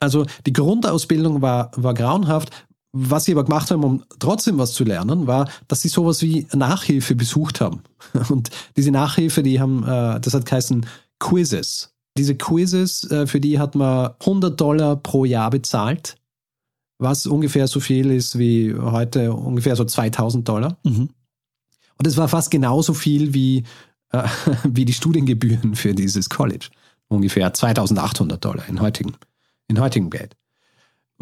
Also 0.00 0.26
die 0.46 0.52
Grundausbildung 0.52 1.42
war, 1.42 1.70
war 1.76 1.94
grauenhaft. 1.94 2.50
Was 2.94 3.24
sie 3.24 3.32
aber 3.32 3.44
gemacht 3.44 3.70
haben, 3.70 3.84
um 3.84 4.04
trotzdem 4.18 4.58
was 4.58 4.74
zu 4.74 4.84
lernen, 4.84 5.26
war, 5.26 5.48
dass 5.66 5.80
sie 5.80 5.88
sowas 5.88 6.20
wie 6.20 6.46
Nachhilfe 6.52 7.14
besucht 7.14 7.60
haben. 7.60 7.82
Und 8.28 8.50
diese 8.76 8.90
Nachhilfe, 8.90 9.42
die 9.42 9.60
haben, 9.60 9.82
äh, 9.82 10.20
das 10.20 10.34
hat 10.34 10.44
geheißen 10.44 10.84
Quizzes. 11.18 11.94
Diese 12.18 12.34
Quizzes, 12.34 13.10
äh, 13.10 13.26
für 13.26 13.40
die 13.40 13.58
hat 13.58 13.74
man 13.74 14.10
100 14.20 14.60
Dollar 14.60 14.96
pro 14.96 15.24
Jahr 15.24 15.48
bezahlt, 15.48 16.16
was 16.98 17.26
ungefähr 17.26 17.66
so 17.66 17.80
viel 17.80 18.10
ist 18.10 18.38
wie 18.38 18.74
heute 18.74 19.32
ungefähr 19.32 19.74
so 19.74 19.84
2000 19.84 20.46
Dollar. 20.46 20.76
Mhm. 20.84 21.08
Und 21.96 22.06
es 22.06 22.16
war 22.18 22.28
fast 22.28 22.50
genauso 22.50 22.92
viel 22.92 23.32
wie, 23.32 23.64
äh, 24.10 24.28
wie 24.64 24.84
die 24.84 24.92
Studiengebühren 24.92 25.74
für 25.76 25.94
dieses 25.94 26.28
College. 26.28 26.68
Ungefähr 27.08 27.54
2800 27.54 28.44
Dollar 28.44 28.68
in 28.68 28.80
heutigen, 28.80 29.12
in 29.68 29.80
heutigen 29.80 30.10
Geld. 30.10 30.36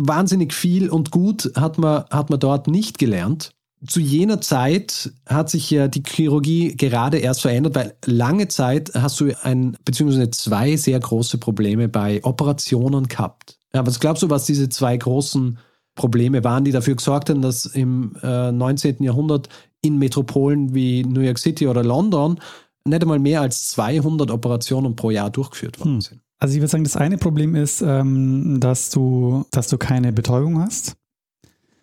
Wahnsinnig 0.09 0.55
viel 0.55 0.89
und 0.89 1.11
gut 1.11 1.51
hat 1.55 1.79
man, 1.79 2.05
hat 2.11 2.31
man 2.31 2.41
dort 2.41 2.69
nicht 2.69 2.99
gelernt. 2.99 3.51
Zu 3.87 4.01
jener 4.01 4.43
Zeit 4.43 5.11
hat 5.27 5.49
sich 5.49 5.71
ja 5.71 5.89
die 5.89 6.03
Chirurgie 6.07 6.77
gerade 6.77 7.19
erst 7.19 7.41
verändert, 7.41 7.75
weil 7.75 7.95
lange 8.05 8.49
Zeit 8.49 8.93
hast 8.95 9.19
du 9.21 9.33
ein, 9.43 9.77
beziehungsweise 9.85 10.31
zwei 10.31 10.77
sehr 10.77 11.01
große 11.01 11.39
Probleme 11.39 11.89
bei 11.89 12.23
Operationen 12.23 13.09
gehabt. 13.09 13.59
Ja, 13.73 13.87
was 13.87 13.99
glaubst 14.01 14.23
du, 14.23 14.29
was 14.29 14.45
diese 14.45 14.69
zwei 14.69 14.97
großen 14.97 15.59
Probleme 15.95 16.45
waren, 16.45 16.65
die 16.65 16.73
dafür 16.73 16.97
gesorgt 16.97 17.31
haben, 17.31 17.41
dass 17.41 17.67
im 17.67 18.17
äh, 18.23 18.53
19. 18.53 19.03
Jahrhundert 19.03 19.49
in 19.83 19.99
Metropolen 19.99 20.75
wie 20.75 21.05
New 21.05 21.21
York 21.21 21.39
City 21.39 21.67
oder 21.67 21.83
London 21.83 22.39
nicht 22.85 23.03
einmal 23.03 23.19
mehr 23.19 23.41
als 23.41 23.69
200 23.69 24.31
Operationen 24.31 24.97
pro 24.97 25.11
Jahr 25.11 25.31
durchgeführt 25.31 25.81
worden 25.81 26.01
Hm. 26.01 26.21
Also 26.41 26.55
ich 26.55 26.61
würde 26.61 26.69
sagen, 26.71 26.85
das 26.85 26.97
eine 26.97 27.19
Problem 27.19 27.55
ist, 27.55 27.83
ähm, 27.83 28.59
dass 28.61 28.91
du, 28.91 29.45
dass 29.51 29.69
du 29.69 29.79
keine 29.79 30.13
Betäubung 30.13 30.59
hast 30.61 30.97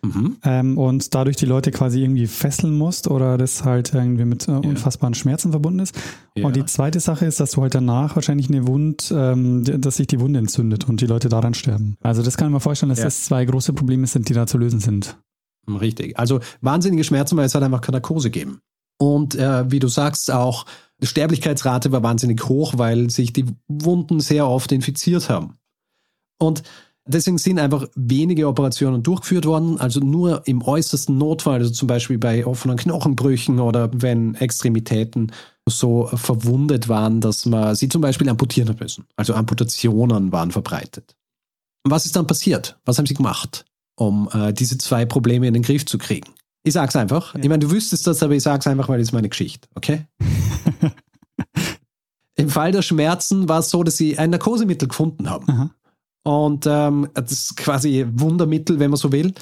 Mhm. 0.00 0.36
ähm, 0.44 0.78
und 0.78 1.12
dadurch 1.16 1.36
die 1.36 1.44
Leute 1.46 1.72
quasi 1.72 2.00
irgendwie 2.02 2.28
fesseln 2.28 2.78
musst 2.78 3.08
oder 3.08 3.36
das 3.36 3.64
halt 3.64 3.92
irgendwie 3.94 4.24
mit 4.24 4.46
äh, 4.46 4.52
unfassbaren 4.52 5.14
Schmerzen 5.14 5.50
verbunden 5.50 5.80
ist. 5.80 5.96
Ja. 6.36 6.46
Und 6.46 6.54
die 6.54 6.64
zweite 6.66 7.00
Sache 7.00 7.26
ist, 7.26 7.40
dass 7.40 7.50
du 7.50 7.62
halt 7.62 7.74
danach 7.74 8.14
wahrscheinlich 8.14 8.48
eine 8.48 8.68
Wund, 8.68 9.12
ähm, 9.14 9.64
dass 9.64 9.96
sich 9.96 10.06
die 10.06 10.20
Wunde 10.20 10.38
entzündet 10.38 10.88
und 10.88 11.00
die 11.00 11.06
Leute 11.06 11.28
daran 11.28 11.52
sterben. 11.54 11.96
Also 12.00 12.22
das 12.22 12.36
kann 12.36 12.46
ich 12.46 12.52
mir 12.54 12.60
vorstellen, 12.60 12.90
dass 12.90 13.00
Ja. 13.00 13.06
das 13.06 13.24
zwei 13.24 13.44
große 13.44 13.72
Probleme 13.72 14.06
sind, 14.06 14.28
die 14.28 14.34
da 14.34 14.46
zu 14.46 14.56
lösen 14.56 14.78
sind. 14.78 15.18
Richtig. 15.68 16.16
Also 16.16 16.38
wahnsinnige 16.60 17.02
Schmerzen, 17.02 17.36
weil 17.36 17.46
es 17.46 17.54
halt 17.54 17.64
einfach 17.64 17.80
keine 17.80 17.96
Narkose 17.96 18.30
gegeben. 18.30 18.60
Und 19.00 19.34
äh, 19.34 19.68
wie 19.70 19.80
du 19.80 19.88
sagst, 19.88 20.30
auch 20.30 20.64
die 21.00 21.06
Sterblichkeitsrate 21.06 21.92
war 21.92 22.02
wahnsinnig 22.02 22.48
hoch, 22.48 22.74
weil 22.76 23.10
sich 23.10 23.32
die 23.32 23.46
Wunden 23.68 24.20
sehr 24.20 24.48
oft 24.48 24.72
infiziert 24.72 25.28
haben. 25.28 25.58
Und 26.38 26.62
deswegen 27.06 27.38
sind 27.38 27.58
einfach 27.58 27.86
wenige 27.94 28.48
Operationen 28.48 29.02
durchgeführt 29.02 29.46
worden, 29.46 29.78
also 29.78 30.00
nur 30.00 30.46
im 30.46 30.62
äußersten 30.62 31.16
Notfall, 31.16 31.60
also 31.60 31.70
zum 31.70 31.88
Beispiel 31.88 32.18
bei 32.18 32.46
offenen 32.46 32.76
Knochenbrüchen 32.76 33.60
oder 33.60 33.90
wenn 33.92 34.34
Extremitäten 34.34 35.32
so 35.68 36.08
verwundet 36.14 36.88
waren, 36.88 37.20
dass 37.20 37.46
man 37.46 37.74
sie 37.74 37.88
zum 37.88 38.00
Beispiel 38.00 38.28
amputieren 38.28 38.68
hat 38.68 38.80
müssen. 38.80 39.06
Also 39.16 39.34
Amputationen 39.34 40.32
waren 40.32 40.50
verbreitet. 40.50 41.16
Was 41.84 42.06
ist 42.06 42.16
dann 42.16 42.26
passiert? 42.26 42.78
Was 42.84 42.98
haben 42.98 43.06
sie 43.06 43.14
gemacht, 43.14 43.64
um 43.96 44.28
äh, 44.32 44.52
diese 44.52 44.78
zwei 44.78 45.06
Probleme 45.06 45.46
in 45.46 45.54
den 45.54 45.62
Griff 45.62 45.86
zu 45.86 45.98
kriegen? 45.98 46.34
Ich 46.64 46.72
sag's 46.74 46.96
einfach. 46.96 47.34
Ich 47.34 47.48
meine, 47.48 47.60
du 47.60 47.70
wüsstest 47.70 48.06
das, 48.06 48.22
aber 48.22 48.34
ich 48.34 48.42
sag's 48.42 48.66
einfach, 48.66 48.88
weil 48.88 48.98
das 48.98 49.08
ist 49.08 49.12
meine 49.12 49.28
Geschichte, 49.28 49.68
okay? 49.74 50.06
Im 52.36 52.48
Fall 52.50 52.72
der 52.72 52.82
Schmerzen 52.82 53.48
war 53.48 53.60
es 53.60 53.70
so, 53.70 53.82
dass 53.82 53.96
sie 53.96 54.18
ein 54.18 54.30
Narkosemittel 54.30 54.88
gefunden 54.88 55.28
haben. 55.28 55.48
Aha. 55.48 55.70
Und 56.24 56.66
ähm, 56.68 57.08
das 57.14 57.32
ist 57.32 57.56
quasi 57.56 58.06
Wundermittel, 58.14 58.78
wenn 58.78 58.90
man 58.90 58.98
so 58.98 59.10
will. 59.12 59.32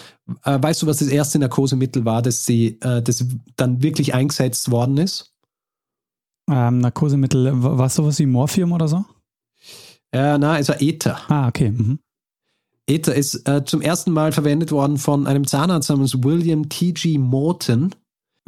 Äh, 0.44 0.58
weißt 0.62 0.82
du, 0.82 0.86
was 0.86 0.98
das 0.98 1.08
erste 1.08 1.38
Narkosemittel 1.38 2.04
war, 2.04 2.22
das, 2.22 2.46
sie, 2.46 2.78
äh, 2.80 3.02
das 3.02 3.24
dann 3.56 3.82
wirklich 3.82 4.14
eingesetzt 4.14 4.70
worden 4.70 4.96
ist? 4.98 5.34
Ähm, 6.48 6.78
Narkosemittel, 6.78 7.60
wa- 7.62 7.76
war 7.78 7.86
es 7.86 7.94
sowas 7.94 8.18
wie 8.18 8.26
Morphium 8.26 8.72
oder 8.72 8.86
so? 8.88 9.04
Äh, 10.12 10.38
na, 10.38 10.58
es 10.58 10.68
war 10.68 10.80
Ether. 10.80 11.18
Ah, 11.28 11.48
okay. 11.48 11.70
Mhm. 11.72 11.98
Ether 12.86 13.14
ist 13.14 13.48
äh, 13.48 13.64
zum 13.64 13.80
ersten 13.80 14.12
Mal 14.12 14.32
verwendet 14.32 14.70
worden 14.70 14.96
von 14.96 15.26
einem 15.26 15.46
Zahnarzt 15.46 15.90
namens 15.90 16.22
William 16.22 16.68
T.G. 16.68 17.18
Morton. 17.18 17.94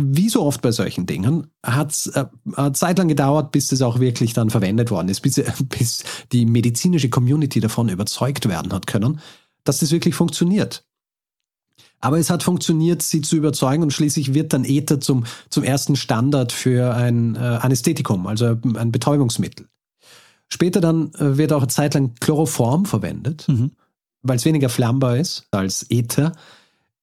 Wie 0.00 0.28
so 0.28 0.42
oft 0.42 0.62
bei 0.62 0.70
solchen 0.70 1.06
Dingen 1.06 1.48
hat 1.64 1.90
es 1.90 2.06
äh, 2.06 2.26
eine 2.54 2.72
Zeit 2.72 2.98
lang 2.98 3.08
gedauert, 3.08 3.50
bis 3.50 3.66
das 3.66 3.82
auch 3.82 3.98
wirklich 3.98 4.32
dann 4.32 4.50
verwendet 4.50 4.92
worden 4.92 5.08
ist, 5.08 5.20
bis, 5.20 5.42
bis 5.68 6.04
die 6.30 6.46
medizinische 6.46 7.10
Community 7.10 7.58
davon 7.58 7.88
überzeugt 7.88 8.48
werden 8.48 8.72
hat 8.72 8.86
können, 8.86 9.20
dass 9.64 9.80
das 9.80 9.90
wirklich 9.90 10.14
funktioniert. 10.14 10.84
Aber 12.00 12.18
es 12.18 12.30
hat 12.30 12.44
funktioniert, 12.44 13.02
sie 13.02 13.22
zu 13.22 13.34
überzeugen 13.36 13.82
und 13.82 13.92
schließlich 13.92 14.34
wird 14.34 14.52
dann 14.52 14.64
Ether 14.64 15.00
zum, 15.00 15.24
zum 15.50 15.64
ersten 15.64 15.96
Standard 15.96 16.52
für 16.52 16.94
ein 16.94 17.34
äh, 17.34 17.38
Anästhetikum, 17.38 18.28
also 18.28 18.56
ein 18.76 18.92
Betäubungsmittel. 18.92 19.66
Später 20.48 20.80
dann 20.80 21.12
äh, 21.14 21.36
wird 21.38 21.52
auch 21.52 21.62
eine 21.62 21.68
Zeit 21.68 21.94
lang 21.94 22.14
Chloroform 22.20 22.84
verwendet 22.86 23.46
Mhm. 23.48 23.72
Weil 24.28 24.36
es 24.36 24.44
weniger 24.44 24.68
flammbar 24.68 25.16
ist 25.16 25.46
als 25.50 25.86
Ether. 25.90 26.32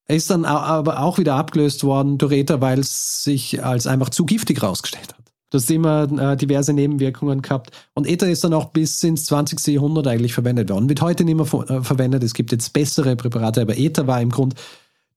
Ist 0.07 0.29
dann 0.29 0.45
aber 0.45 0.99
auch 0.99 1.17
wieder 1.17 1.35
abgelöst 1.35 1.83
worden 1.83 2.17
durch 2.19 2.33
Ether, 2.33 2.61
weil 2.61 2.79
es 2.79 3.23
sich 3.23 3.63
als 3.65 3.87
einfach 3.87 4.09
zu 4.09 4.25
giftig 4.25 4.61
rausgestellt 4.61 5.09
hat. 5.09 5.25
Das 5.49 5.63
hat 5.63 5.71
immer 5.71 6.03
äh, 6.19 6.37
diverse 6.37 6.73
Nebenwirkungen 6.73 7.41
gehabt. 7.41 7.71
Und 7.93 8.07
Ether 8.07 8.29
ist 8.29 8.43
dann 8.43 8.53
auch 8.53 8.65
bis 8.71 9.01
ins 9.03 9.25
20. 9.25 9.65
Jahrhundert 9.67 10.05
eigentlich 10.07 10.33
verwendet 10.33 10.69
worden. 10.69 10.89
Wird 10.89 11.01
heute 11.01 11.23
nicht 11.23 11.35
mehr 11.35 11.45
äh, 11.69 11.81
verwendet. 11.83 12.23
Es 12.23 12.33
gibt 12.33 12.51
jetzt 12.51 12.73
bessere 12.73 13.15
Präparate, 13.15 13.61
aber 13.61 13.77
Ether 13.77 14.05
war 14.05 14.21
im 14.21 14.29
Grund 14.31 14.55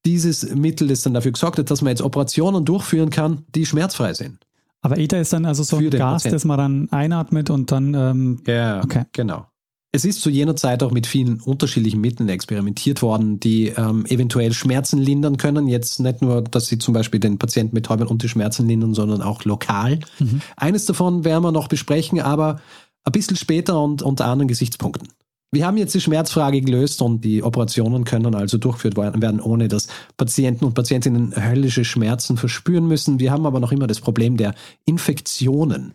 dieses 0.07 0.55
Mittel, 0.55 0.89
das 0.89 1.03
dann 1.03 1.15
dafür 1.15 1.33
gesorgt 1.33 1.59
hat, 1.59 1.71
dass 1.71 1.83
man 1.83 1.91
jetzt 1.91 2.03
Operationen 2.03 2.65
durchführen 2.65 3.11
kann, 3.11 3.45
die 3.55 3.67
schmerzfrei 3.67 4.15
sind. 4.15 4.39
Aber 4.81 4.97
Ether 4.97 5.21
ist 5.21 5.33
dann 5.33 5.45
also 5.45 5.65
so 5.65 5.79
ein 5.79 5.91
Gas, 5.91 6.23
Patienten. 6.23 6.37
das 6.37 6.45
man 6.45 6.57
dann 6.59 6.89
einatmet 6.93 7.51
und 7.51 7.73
dann, 7.73 7.95
ähm, 7.95 8.41
Ja, 8.47 8.83
Okay. 8.85 9.05
genau. 9.13 9.47
Es 9.91 10.05
ist 10.05 10.21
zu 10.21 10.29
jener 10.29 10.55
Zeit 10.55 10.83
auch 10.83 10.91
mit 10.91 11.07
vielen 11.07 11.41
unterschiedlichen 11.41 12.01
Mitteln 12.01 12.29
experimentiert 12.29 13.01
worden, 13.01 13.41
die 13.41 13.69
ähm, 13.69 14.05
eventuell 14.07 14.53
Schmerzen 14.53 14.99
lindern 14.99 15.39
können. 15.39 15.67
Jetzt 15.67 15.99
nicht 16.01 16.21
nur, 16.21 16.43
dass 16.43 16.67
sie 16.67 16.79
zum 16.79 16.93
Beispiel 16.93 17.21
den 17.21 17.39
Patienten 17.39 17.75
mit 17.75 17.89
und 17.89 18.23
die 18.23 18.29
Schmerzen 18.29 18.69
lindern, 18.69 18.93
sondern 18.93 19.23
auch 19.23 19.45
lokal. 19.45 20.01
Mhm. 20.19 20.43
Eines 20.57 20.85
davon 20.85 21.25
werden 21.25 21.43
wir 21.43 21.53
noch 21.53 21.69
besprechen, 21.69 22.21
aber 22.21 22.61
ein 23.05 23.13
bisschen 23.13 23.37
später 23.37 23.83
und 23.83 24.03
unter 24.03 24.27
anderen 24.27 24.49
Gesichtspunkten. 24.49 25.09
Wir 25.51 25.67
haben 25.67 25.79
jetzt 25.79 25.95
die 25.95 26.03
Schmerzfrage 26.03 26.61
gelöst 26.61 27.01
und 27.01 27.25
die 27.25 27.43
Operationen 27.43 28.05
können 28.05 28.35
also 28.35 28.59
durchgeführt 28.59 28.99
werden, 28.99 29.41
ohne 29.41 29.69
dass 29.69 29.89
Patienten 30.19 30.67
und 30.67 30.75
Patientinnen 30.75 31.35
höllische 31.35 31.87
Schmerzen 31.87 32.37
verspüren 32.37 32.87
müssen. 32.87 33.19
Wir 33.19 33.33
haben 33.33 33.47
aber 33.47 33.59
noch 33.59 33.73
immer 33.73 33.87
das 33.87 34.01
Problem 34.01 34.37
der 34.37 34.55
Infektionen. 34.85 35.95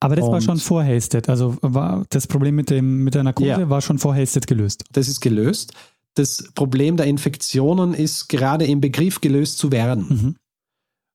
Aber 0.00 0.16
das 0.16 0.24
und 0.24 0.32
war 0.32 0.40
schon 0.40 0.58
vor 0.58 0.82
Hasted. 0.82 1.28
Also 1.28 1.56
war 1.60 2.04
das 2.08 2.26
Problem 2.26 2.56
mit, 2.56 2.70
dem, 2.70 3.04
mit 3.04 3.14
der 3.14 3.22
Narkose 3.22 3.48
ja, 3.48 3.68
war 3.68 3.82
schon 3.82 3.98
vor 3.98 4.14
Hasted 4.14 4.46
gelöst. 4.46 4.84
Das 4.92 5.08
ist 5.08 5.20
gelöst. 5.20 5.74
Das 6.14 6.50
Problem 6.54 6.96
der 6.96 7.06
Infektionen 7.06 7.94
ist 7.94 8.28
gerade 8.28 8.64
im 8.66 8.80
Begriff 8.80 9.20
gelöst 9.20 9.58
zu 9.58 9.70
werden. 9.70 10.06
Mhm. 10.08 10.36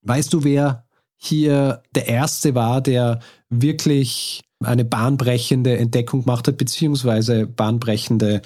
Weißt 0.04 0.32
du, 0.32 0.44
wer 0.44 0.86
hier 1.18 1.82
der 1.96 2.08
Erste 2.08 2.54
war, 2.54 2.82
der 2.82 3.20
wirklich 3.50 4.42
eine 4.64 4.86
bahnbrechende 4.86 5.78
Entdeckung 5.78 6.22
gemacht 6.22 6.48
hat, 6.48 6.58
beziehungsweise 6.58 7.48
bahnbrechende 7.48 8.42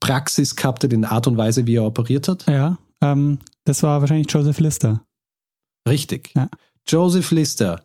Praxis 0.00 0.56
gehabt 0.56 0.84
hat 0.84 0.92
in 0.92 1.02
der 1.02 1.12
Art 1.12 1.26
und 1.26 1.36
Weise, 1.36 1.66
wie 1.66 1.76
er 1.76 1.84
operiert 1.84 2.28
hat? 2.28 2.46
Ja, 2.46 2.78
ähm, 3.00 3.38
das 3.64 3.82
war 3.82 4.00
wahrscheinlich 4.00 4.30
Joseph 4.32 4.60
Lister. 4.60 5.02
Richtig. 5.88 6.30
Ja. 6.34 6.48
Joseph 6.86 7.30
Lister 7.30 7.82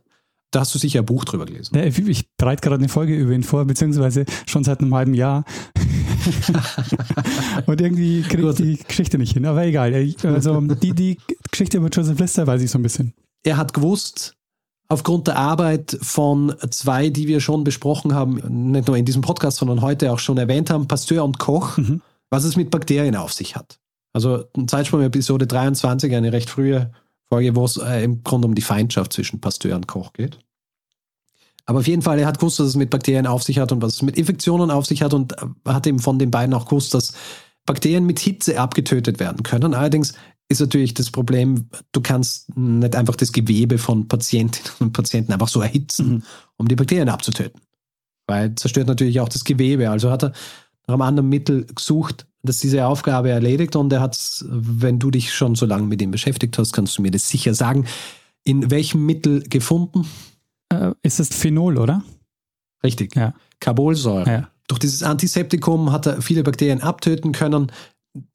da 0.52 0.62
hast 0.62 0.74
du 0.74 0.80
sicher 0.80 1.00
ein 1.00 1.06
Buch 1.06 1.26
drüber 1.26 1.46
gelesen. 1.46 1.76
Ja, 1.76 1.84
ich, 1.84 2.28
bereite 2.38 2.62
gerade 2.62 2.80
eine 2.80 2.90
Folge 2.90 3.16
über 3.16 3.34
ihn 3.34 3.44
vor, 3.44 3.66
beziehungsweise 3.66 4.26
schon 4.48 4.64
seit 4.64 4.80
einem 4.80 4.94
halben 4.96 5.14
Jahr. 5.14 5.46
und 7.68 7.80
irgendwie 7.80 8.22
kriege 8.24 8.50
ich 8.50 8.56
die 8.56 8.78
Geschichte 8.78 9.18
nicht 9.18 9.34
hin. 9.34 9.46
Aber 9.46 9.66
egal. 9.66 9.94
Also 10.24 10.60
die, 10.62 10.94
die 10.94 11.18
Geschichte 11.52 11.78
über 11.78 11.90
Joseph 11.90 12.20
Lister 12.20 12.48
weiß 12.48 12.62
ich 12.62 12.72
so 12.72 12.80
ein 12.80 12.84
bisschen. 12.84 13.14
Er 13.44 13.58
hat 13.58 13.74
gewusst, 13.74 14.36
aufgrund 14.90 15.28
der 15.28 15.38
Arbeit 15.38 15.98
von 16.02 16.56
zwei, 16.72 17.10
die 17.10 17.28
wir 17.28 17.40
schon 17.40 17.64
besprochen 17.64 18.14
haben, 18.14 18.72
nicht 18.72 18.88
nur 18.88 18.98
in 18.98 19.06
diesem 19.06 19.22
Podcast, 19.22 19.58
sondern 19.58 19.82
heute 19.82 20.12
auch 20.12 20.20
schon 20.20 20.38
erwähnt 20.38 20.72
haben, 20.72 20.88
Pasteur 20.88 21.24
und 21.24 21.38
Koch, 21.38 21.78
mhm. 21.78 22.02
was 22.30 22.44
es 22.44 22.56
mit 22.56 22.72
Bakterien 22.72 23.16
auf 23.16 23.34
sich 23.34 23.56
hat. 23.56 23.80
Also 24.14 24.46
Zeitsprung 24.66 25.02
Episode 25.02 25.46
23, 25.46 26.14
eine 26.16 26.34
recht 26.34 26.50
frühe 26.50 26.92
Folge, 27.32 27.56
wo 27.56 27.66
es 27.66 27.78
äh, 27.78 28.04
im 28.04 28.24
Grunde 28.24 28.48
um 28.48 28.56
die 28.56 28.62
Feindschaft 28.62 29.14
zwischen 29.14 29.40
Pasteur 29.40 29.76
und 29.76 29.88
Koch 29.88 30.14
geht. 30.14 30.40
Aber 31.66 31.80
auf 31.80 31.88
jeden 31.88 32.02
Fall, 32.02 32.18
er 32.18 32.26
hat 32.26 32.40
gewusst, 32.40 32.60
dass 32.60 32.68
es 32.68 32.76
mit 32.76 32.90
Bakterien 32.90 33.28
auf 33.28 33.44
sich 33.44 33.60
hat 33.60 33.72
und 33.72 33.82
was 33.82 33.96
es 33.96 34.02
mit 34.02 34.18
Infektionen 34.18 34.72
auf 34.72 34.88
sich 34.88 35.04
hat 35.04 35.14
und 35.14 35.34
äh, 35.34 35.46
hat 35.66 35.86
eben 35.88 36.00
von 36.00 36.18
den 36.18 36.32
beiden 36.32 36.54
auch 36.54 36.66
gewusst, 36.66 36.94
dass 36.94 37.14
Bakterien 37.66 38.06
mit 38.06 38.20
Hitze 38.20 38.60
abgetötet 38.60 39.20
werden 39.20 39.44
können. 39.44 39.76
Allerdings 39.76 40.14
ist 40.50 40.62
natürlich 40.62 40.96
das 40.96 41.12
Problem, 41.12 41.70
du 41.92 42.02
kannst 42.02 42.56
nicht 42.58 42.96
einfach 42.96 43.16
das 43.16 43.32
Gewebe 43.32 43.78
von 43.78 44.08
Patientinnen 44.08 44.72
und 44.80 44.94
Patienten 44.94 45.32
einfach 45.32 45.48
so 45.48 45.62
erhitzen, 45.62 46.10
mhm. 46.10 46.24
um 46.58 46.68
die 46.68 46.76
Bakterien 46.76 47.10
abzutöten. 47.10 47.62
Weil 48.26 48.56
zerstört 48.56 48.88
natürlich 48.88 49.20
auch 49.20 49.30
das 49.30 49.44
Gewebe. 49.44 49.90
Also 49.90 50.10
hat 50.10 50.24
er 50.24 50.34
nach 50.88 50.96
einem 50.96 51.02
anderen 51.04 51.30
Mittel 51.30 51.66
gesucht, 51.68 52.26
das 52.44 52.60
diese 52.60 52.86
Aufgabe 52.86 53.30
erledigt 53.30 53.76
und 53.76 53.92
er 53.92 54.02
hat, 54.02 54.46
wenn 54.50 55.00
du 55.00 55.12
dich 55.12 55.34
schon 55.34 55.56
so 55.56 55.66
lange 55.66 55.88
mit 55.88 56.02
ihm 56.02 56.12
beschäftigt 56.12 56.58
hast, 56.58 56.74
kannst 56.74 56.98
du 56.98 57.02
mir 57.02 57.12
das 57.12 57.28
sicher 57.28 57.54
sagen, 57.54 57.86
in 58.44 58.72
welchem 58.72 59.06
Mittel 59.06 59.44
gefunden? 59.44 60.08
Äh, 60.70 60.92
ist 61.04 61.20
es 61.20 61.30
Phenol, 61.30 61.78
oder? 61.78 62.04
Richtig. 62.84 63.16
Ja. 63.16 63.34
Carbolsäure. 63.60 64.30
Ja. 64.30 64.50
Durch 64.68 64.80
dieses 64.80 65.04
Antiseptikum 65.04 65.92
hat 65.92 66.06
er 66.06 66.22
viele 66.22 66.44
Bakterien 66.44 66.82
abtöten 66.82 67.32
können. 67.32 67.72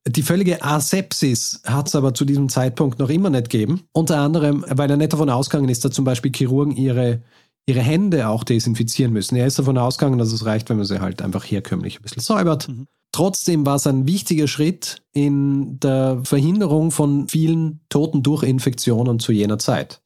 Die 0.06 0.22
völlige 0.22 0.62
Asepsis 0.62 1.62
hat 1.64 1.88
es 1.88 1.94
aber 1.94 2.14
zu 2.14 2.24
diesem 2.24 2.48
Zeitpunkt 2.48 2.98
noch 2.98 3.08
immer 3.08 3.30
nicht 3.30 3.50
gegeben. 3.50 3.82
Unter 3.92 4.18
anderem, 4.18 4.64
weil 4.68 4.90
er 4.90 4.96
nicht 4.96 5.12
davon 5.12 5.30
ausgegangen 5.30 5.68
ist, 5.68 5.84
dass 5.84 5.92
zum 5.92 6.04
Beispiel 6.04 6.32
Chirurgen 6.34 6.76
ihre, 6.76 7.22
ihre 7.66 7.80
Hände 7.80 8.28
auch 8.28 8.44
desinfizieren 8.44 9.12
müssen. 9.12 9.36
Er 9.36 9.46
ist 9.46 9.58
davon 9.58 9.78
ausgegangen, 9.78 10.18
dass 10.18 10.32
es 10.32 10.44
reicht, 10.44 10.68
wenn 10.68 10.76
man 10.76 10.86
sie 10.86 11.00
halt 11.00 11.22
einfach 11.22 11.44
herkömmlich 11.44 11.98
ein 11.98 12.02
bisschen 12.02 12.22
säubert. 12.22 12.68
Mhm. 12.68 12.86
Trotzdem 13.14 13.64
war 13.64 13.76
es 13.76 13.86
ein 13.86 14.08
wichtiger 14.08 14.48
Schritt 14.48 15.00
in 15.12 15.78
der 15.78 16.20
Verhinderung 16.24 16.90
von 16.90 17.28
vielen 17.28 17.78
Toten 17.88 18.24
durch 18.24 18.42
Infektionen 18.42 19.20
zu 19.20 19.30
jener 19.30 19.60
Zeit. 19.60 20.02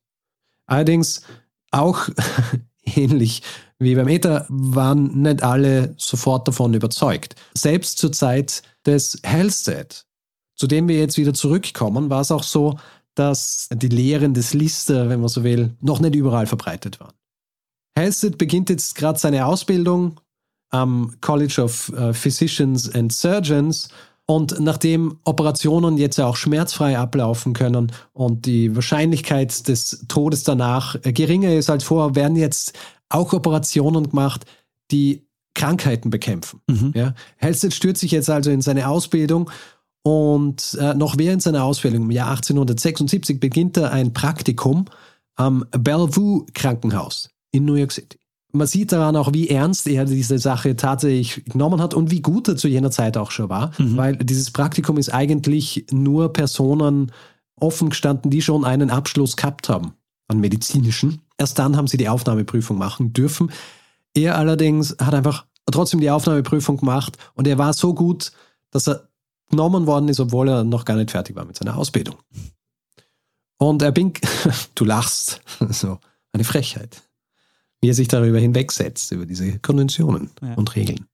Allerdings 0.66 1.23
auch 1.71 2.11
ähnlich 2.85 3.42
wie 3.79 3.94
beim 3.94 4.09
Ether 4.09 4.44
waren 4.51 5.23
nicht 5.23 5.42
alle 5.42 5.94
sofort 5.97 6.49
davon 6.49 6.75
überzeugt. 6.75 7.35
Selbst 7.55 7.97
zur 7.97 8.12
Zeit 8.12 8.62
des 8.85 9.18
Hellstead, 9.23 10.05
zu 10.55 10.66
dem 10.66 10.87
wir 10.87 10.99
jetzt 10.99 11.16
wieder 11.16 11.33
zurückkommen, 11.33 12.11
war 12.11 12.21
es 12.21 12.31
auch 12.31 12.42
so, 12.42 12.79
dass 13.14 13.71
die 13.73 13.88
Lehren 13.88 14.35
des 14.35 14.53
Lister, 14.53 15.09
wenn 15.09 15.21
man 15.21 15.31
so 15.31 15.44
will, 15.44 15.75
noch 15.81 16.01
nicht 16.01 16.14
überall 16.14 16.47
verbreitet 16.47 17.01
waren. 17.01 17.14
Hellstead 17.97 18.37
beginnt 18.37 18.68
jetzt 18.68 18.97
gerade 18.97 19.18
seine 19.18 19.47
Ausbildung 19.47 20.21
am 20.70 21.14
College 21.20 21.62
of 21.62 21.92
äh, 21.92 22.12
Physicians 22.12 22.92
and 22.94 23.12
Surgeons. 23.12 23.88
Und 24.26 24.61
nachdem 24.61 25.18
Operationen 25.24 25.96
jetzt 25.96 26.18
ja 26.18 26.26
auch 26.26 26.37
schmerzfrei 26.37 26.98
ablaufen 26.98 27.54
können 27.54 27.90
und 28.12 28.44
die 28.44 28.74
Wahrscheinlichkeit 28.74 29.66
des 29.68 30.04
Todes 30.09 30.44
danach 30.44 30.96
äh, 31.02 31.12
geringer 31.12 31.54
ist 31.54 31.70
als 31.70 31.85
vorher, 31.85 32.14
werden 32.14 32.37
jetzt 32.37 32.78
auch 33.09 33.33
Operationen 33.33 34.11
gemacht, 34.11 34.44
die 34.90 35.26
Krankheiten 35.54 36.11
bekämpfen. 36.11 36.61
Mhm. 36.68 36.92
Ja? 36.94 37.14
Halstead 37.40 37.72
stürzt 37.72 38.02
sich 38.02 38.11
jetzt 38.11 38.28
also 38.28 38.50
in 38.50 38.61
seine 38.61 38.88
Ausbildung 38.88 39.50
und 40.02 40.76
äh, 40.81 40.94
noch 40.94 41.18
während 41.18 41.42
seiner 41.42 41.64
Ausbildung 41.64 42.04
im 42.04 42.11
Jahr 42.11 42.28
1876 42.28 43.40
beginnt 43.40 43.76
er 43.76 43.92
ein 43.92 44.12
Praktikum 44.12 44.87
am 45.37 45.64
Bellevue 45.70 46.46
Krankenhaus 46.54 47.31
in 47.50 47.64
New 47.64 47.74
York 47.74 47.92
City 47.92 48.18
man 48.59 48.66
sieht 48.66 48.92
daran 48.92 49.16
auch, 49.16 49.33
wie 49.33 49.49
ernst 49.49 49.87
er 49.87 50.05
diese 50.05 50.38
Sache 50.38 50.77
tatsächlich 50.77 51.44
genommen 51.47 51.81
hat 51.81 51.94
und 51.94 52.11
wie 52.11 52.21
gut 52.21 52.49
er 52.49 52.57
zu 52.57 52.68
jener 52.68 52.90
Zeit 52.90 53.16
auch 53.16 53.31
schon 53.31 53.49
war, 53.49 53.73
mhm. 53.79 53.97
weil 53.97 54.16
dieses 54.16 54.51
Praktikum 54.51 54.99
ist 54.99 55.14
eigentlich 55.14 55.87
nur 55.90 56.33
Personen 56.33 57.12
offen 57.57 57.90
gestanden, 57.90 58.31
die 58.31 58.42
schon 58.42 58.64
einen 58.64 58.90
Abschluss 58.90 59.37
gehabt 59.37 59.68
haben 59.68 59.94
an 60.29 60.40
medizinischen. 60.40 61.23
Erst 61.38 61.59
dann 61.59 61.77
haben 61.77 61.87
sie 61.87 61.97
die 61.97 62.09
Aufnahmeprüfung 62.09 62.77
machen 62.77 63.12
dürfen. 63.12 63.51
Er 64.14 64.37
allerdings 64.37 64.97
hat 65.01 65.14
einfach 65.14 65.47
trotzdem 65.71 66.01
die 66.01 66.11
Aufnahmeprüfung 66.11 66.77
gemacht 66.77 67.16
und 67.35 67.47
er 67.47 67.59
war 67.59 67.73
so 67.73 67.94
gut, 67.94 68.33
dass 68.71 68.88
er 68.88 69.09
genommen 69.49 69.87
worden 69.87 70.09
ist, 70.09 70.21
obwohl 70.21 70.49
er 70.49 70.64
noch 70.64 70.85
gar 70.85 70.97
nicht 70.97 71.11
fertig 71.11 71.37
war 71.37 71.44
mit 71.44 71.57
seiner 71.57 71.77
Ausbildung. 71.77 72.16
Und 73.59 73.83
er 73.83 73.92
bin, 73.92 74.12
du 74.75 74.85
lachst, 74.85 75.40
so 75.71 75.99
eine 76.33 76.44
Frechheit 76.44 77.08
wie 77.81 77.91
er 77.91 77.95
sich 77.95 78.09
darüber 78.09 78.38
hinwegsetzt, 78.38 79.12
über 79.12 79.27
diese 79.27 79.59
Konventionen 79.59 80.31
ja. 80.43 80.55
und 80.55 80.75
Regeln. 80.75 81.07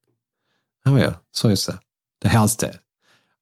Aber 0.85 1.01
ja, 1.01 1.21
so 1.31 1.49
ist 1.49 1.69
er. 1.69 1.81
Der 2.23 2.31
Hellstead. 2.31 2.81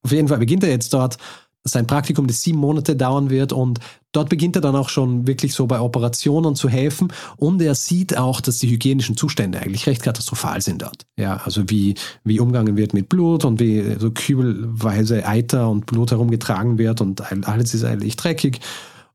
Auf 0.03 0.13
jeden 0.13 0.29
Fall 0.29 0.39
beginnt 0.39 0.65
er 0.65 0.71
jetzt 0.71 0.93
dort 0.93 1.19
sein 1.65 1.87
Praktikum, 1.87 2.27
das 2.27 2.43
sieben 2.43 2.59
Monate 2.59 2.97
dauern 2.97 3.31
wird 3.31 3.53
und 3.53 3.79
dort 4.11 4.29
beginnt 4.29 4.57
er 4.57 4.63
dann 4.63 4.75
auch 4.75 4.89
schon 4.89 5.27
wirklich 5.29 5.55
so 5.55 5.67
bei 5.67 5.81
Operationen 5.81 6.57
zu 6.57 6.69
helfen 6.69 7.13
und 7.37 7.63
er 7.63 7.77
sieht 7.77 8.17
auch, 8.17 8.41
dass 8.41 8.59
die 8.59 8.69
hygienischen 8.69 9.17
Zustände 9.17 9.61
eigentlich 9.61 9.87
recht 9.87 10.03
katastrophal 10.03 10.61
sind 10.61 10.83
dort. 10.83 11.07
Ja, 11.17 11.41
also 11.45 11.63
wie, 11.71 11.95
wie 12.25 12.41
umgangen 12.41 12.77
wird 12.77 12.95
mit 12.95 13.09
Blut 13.09 13.45
und 13.45 13.61
wie 13.61 13.97
so 13.99 14.11
kübelweise 14.11 15.25
Eiter 15.27 15.69
und 15.69 15.87
Blut 15.87 16.11
herumgetragen 16.11 16.79
wird 16.79 17.01
und 17.01 17.21
alles 17.47 17.75
ist 17.75 17.85
eigentlich 17.85 18.17
dreckig 18.17 18.61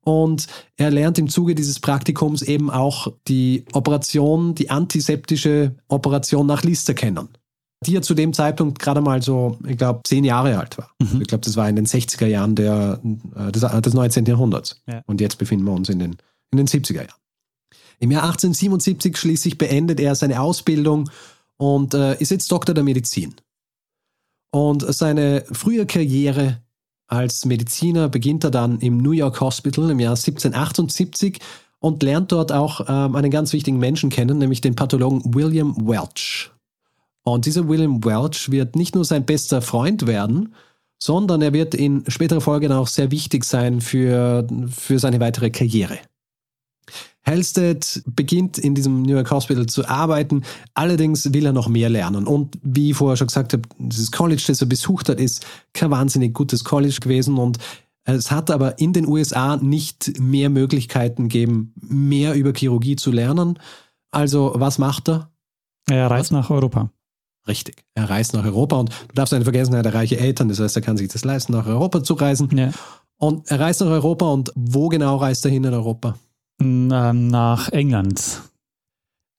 und 0.07 0.47
er 0.77 0.89
lernt 0.89 1.19
im 1.19 1.27
Zuge 1.27 1.53
dieses 1.53 1.81
Praktikums 1.81 2.41
eben 2.41 2.69
auch 2.69 3.11
die 3.27 3.65
Operation, 3.73 4.55
die 4.55 4.69
antiseptische 4.69 5.75
Operation 5.89 6.47
nach 6.47 6.63
Lister 6.63 6.93
kennen. 6.93 7.27
Die 7.85 7.91
ja 7.91 8.01
zu 8.01 8.13
dem 8.13 8.31
Zeitpunkt 8.31 8.79
gerade 8.79 9.01
mal 9.01 9.21
so, 9.21 9.57
ich 9.67 9.77
glaube, 9.77 9.99
zehn 10.05 10.23
Jahre 10.23 10.57
alt 10.57 10.77
war. 10.77 10.91
Mhm. 11.01 11.19
Ich 11.19 11.27
glaube, 11.27 11.43
das 11.43 11.57
war 11.57 11.67
in 11.67 11.75
den 11.75 11.85
60er 11.85 12.25
Jahren 12.25 12.55
der, 12.55 13.01
äh, 13.35 13.51
des, 13.51 13.65
des 13.81 13.93
19. 13.93 14.23
Jahrhunderts. 14.25 14.81
Ja. 14.87 15.01
Und 15.07 15.19
jetzt 15.19 15.39
befinden 15.39 15.65
wir 15.65 15.73
uns 15.73 15.89
in 15.89 15.99
den, 15.99 16.15
in 16.51 16.57
den 16.57 16.67
70er 16.67 17.05
Jahren. 17.05 17.21
Im 17.99 18.09
Jahr 18.09 18.23
1877 18.23 19.17
schließlich 19.17 19.57
beendet 19.57 19.99
er 19.99 20.15
seine 20.15 20.39
Ausbildung 20.39 21.09
und 21.57 21.93
äh, 21.93 22.17
ist 22.17 22.31
jetzt 22.31 22.49
Doktor 22.49 22.73
der 22.73 22.85
Medizin. 22.85 23.35
Und 24.51 24.85
seine 24.87 25.43
frühe 25.51 25.85
Karriere 25.85 26.61
als 27.07 27.45
Mediziner 27.45 28.09
beginnt 28.09 28.43
er 28.43 28.51
dann 28.51 28.79
im 28.79 28.97
New 28.97 29.11
York 29.11 29.39
Hospital 29.41 29.89
im 29.89 29.99
Jahr 29.99 30.15
1778 30.15 31.39
und 31.79 32.03
lernt 32.03 32.31
dort 32.31 32.51
auch 32.51 32.81
ähm, 32.87 33.15
einen 33.15 33.31
ganz 33.31 33.53
wichtigen 33.53 33.79
Menschen 33.79 34.09
kennen, 34.09 34.37
nämlich 34.37 34.61
den 34.61 34.75
Pathologen 34.75 35.21
William 35.33 35.75
Welch. 35.87 36.51
Und 37.23 37.45
dieser 37.45 37.67
William 37.67 38.03
Welch 38.03 38.51
wird 38.51 38.75
nicht 38.75 38.95
nur 38.95 39.05
sein 39.05 39.25
bester 39.25 39.61
Freund 39.61 40.07
werden, 40.07 40.53
sondern 41.01 41.41
er 41.41 41.53
wird 41.53 41.75
in 41.75 42.03
späterer 42.07 42.41
Folge 42.41 42.75
auch 42.75 42.87
sehr 42.87 43.11
wichtig 43.11 43.43
sein 43.43 43.81
für, 43.81 44.47
für 44.69 44.99
seine 44.99 45.19
weitere 45.19 45.49
Karriere. 45.49 45.99
Halstead 47.25 48.01
beginnt 48.05 48.57
in 48.57 48.73
diesem 48.73 49.01
New 49.01 49.13
York 49.13 49.29
Hospital 49.31 49.65
zu 49.65 49.87
arbeiten. 49.87 50.43
Allerdings 50.73 51.33
will 51.33 51.45
er 51.45 51.53
noch 51.53 51.67
mehr 51.67 51.89
lernen. 51.89 52.25
Und 52.25 52.57
wie 52.63 52.91
ich 52.91 52.97
vorher 52.97 53.17
schon 53.17 53.27
gesagt 53.27 53.53
habe, 53.53 53.63
dieses 53.77 54.11
College, 54.11 54.43
das 54.47 54.61
er 54.61 54.67
besucht 54.67 55.09
hat, 55.09 55.19
ist 55.19 55.45
kein 55.73 55.91
wahnsinnig 55.91 56.33
gutes 56.33 56.63
College 56.63 56.97
gewesen. 57.01 57.37
Und 57.37 57.57
es 58.05 58.31
hat 58.31 58.49
aber 58.49 58.79
in 58.79 58.93
den 58.93 59.05
USA 59.05 59.57
nicht 59.57 60.17
mehr 60.19 60.49
Möglichkeiten 60.49 61.23
gegeben, 61.23 61.73
mehr 61.75 62.33
über 62.35 62.53
Chirurgie 62.53 62.95
zu 62.95 63.11
lernen. 63.11 63.59
Also 64.11 64.53
was 64.55 64.77
macht 64.77 65.09
er? 65.09 65.29
Er 65.89 66.09
reist 66.09 66.31
Was? 66.31 66.39
nach 66.39 66.49
Europa. 66.49 66.89
Richtig. 67.47 67.83
Er 67.95 68.09
reist 68.09 68.33
nach 68.33 68.45
Europa 68.45 68.77
und 68.77 68.89
du 68.89 69.15
darfst 69.15 69.33
nicht 69.33 69.43
vergessen, 69.43 69.73
er 69.73 69.79
hat 69.79 69.93
reiche 69.93 70.17
Eltern, 70.17 70.49
das 70.49 70.59
heißt, 70.59 70.75
er 70.75 70.81
kann 70.81 70.97
sich 70.97 71.07
das 71.07 71.23
leisten, 71.23 71.53
nach 71.53 71.65
Europa 71.65 72.03
zu 72.03 72.13
reisen. 72.13 72.49
Ja. 72.55 72.71
Und 73.17 73.49
er 73.49 73.59
reist 73.59 73.81
nach 73.81 73.87
Europa 73.87 74.25
und 74.31 74.51
wo 74.55 74.89
genau 74.89 75.17
reist 75.17 75.43
er 75.45 75.51
hin 75.51 75.63
in 75.63 75.73
Europa? 75.73 76.15
Ähm, 76.59 77.27
Nach 77.27 77.69
England. 77.69 78.41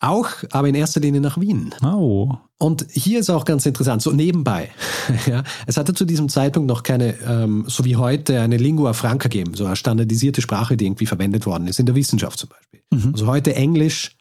Auch, 0.01 0.29
aber 0.53 0.69
in 0.69 0.77
erster 0.77 1.01
Linie 1.01 1.21
nach 1.21 1.41
Wien. 1.41 1.75
Oh. 1.83 2.33
Und 2.59 2.87
hier 2.91 3.19
ist 3.19 3.31
auch 3.31 3.45
ganz 3.45 3.67
interessant, 3.67 4.01
so 4.01 4.13
nebenbei. 4.13 4.71
ja, 5.27 5.43
es 5.67 5.77
hatte 5.77 5.93
zu 5.93 6.05
diesem 6.05 6.29
Zeitpunkt 6.29 6.69
noch 6.69 6.85
keine, 6.85 7.15
ähm, 7.21 7.65
so 7.67 7.85
wie 7.85 7.97
heute, 7.97 8.41
eine 8.41 8.59
Lingua 8.59 8.93
Franca 8.93 9.29
gegeben, 9.29 9.55
so 9.55 9.67
eine 9.67 9.75
standardisierte 9.75 10.41
Sprache, 10.41 10.77
die 10.77 10.87
irgendwie 10.87 11.07
verwendet 11.07 11.47
worden 11.47 11.67
ist, 11.67 11.81
in 11.81 11.87
der 11.87 11.97
Wissenschaft 11.97 12.39
zum 12.39 12.49
Beispiel. 12.51 12.81
Mhm. 12.91 13.13
Also 13.13 13.27
heute 13.27 13.57
Englisch 13.57 14.17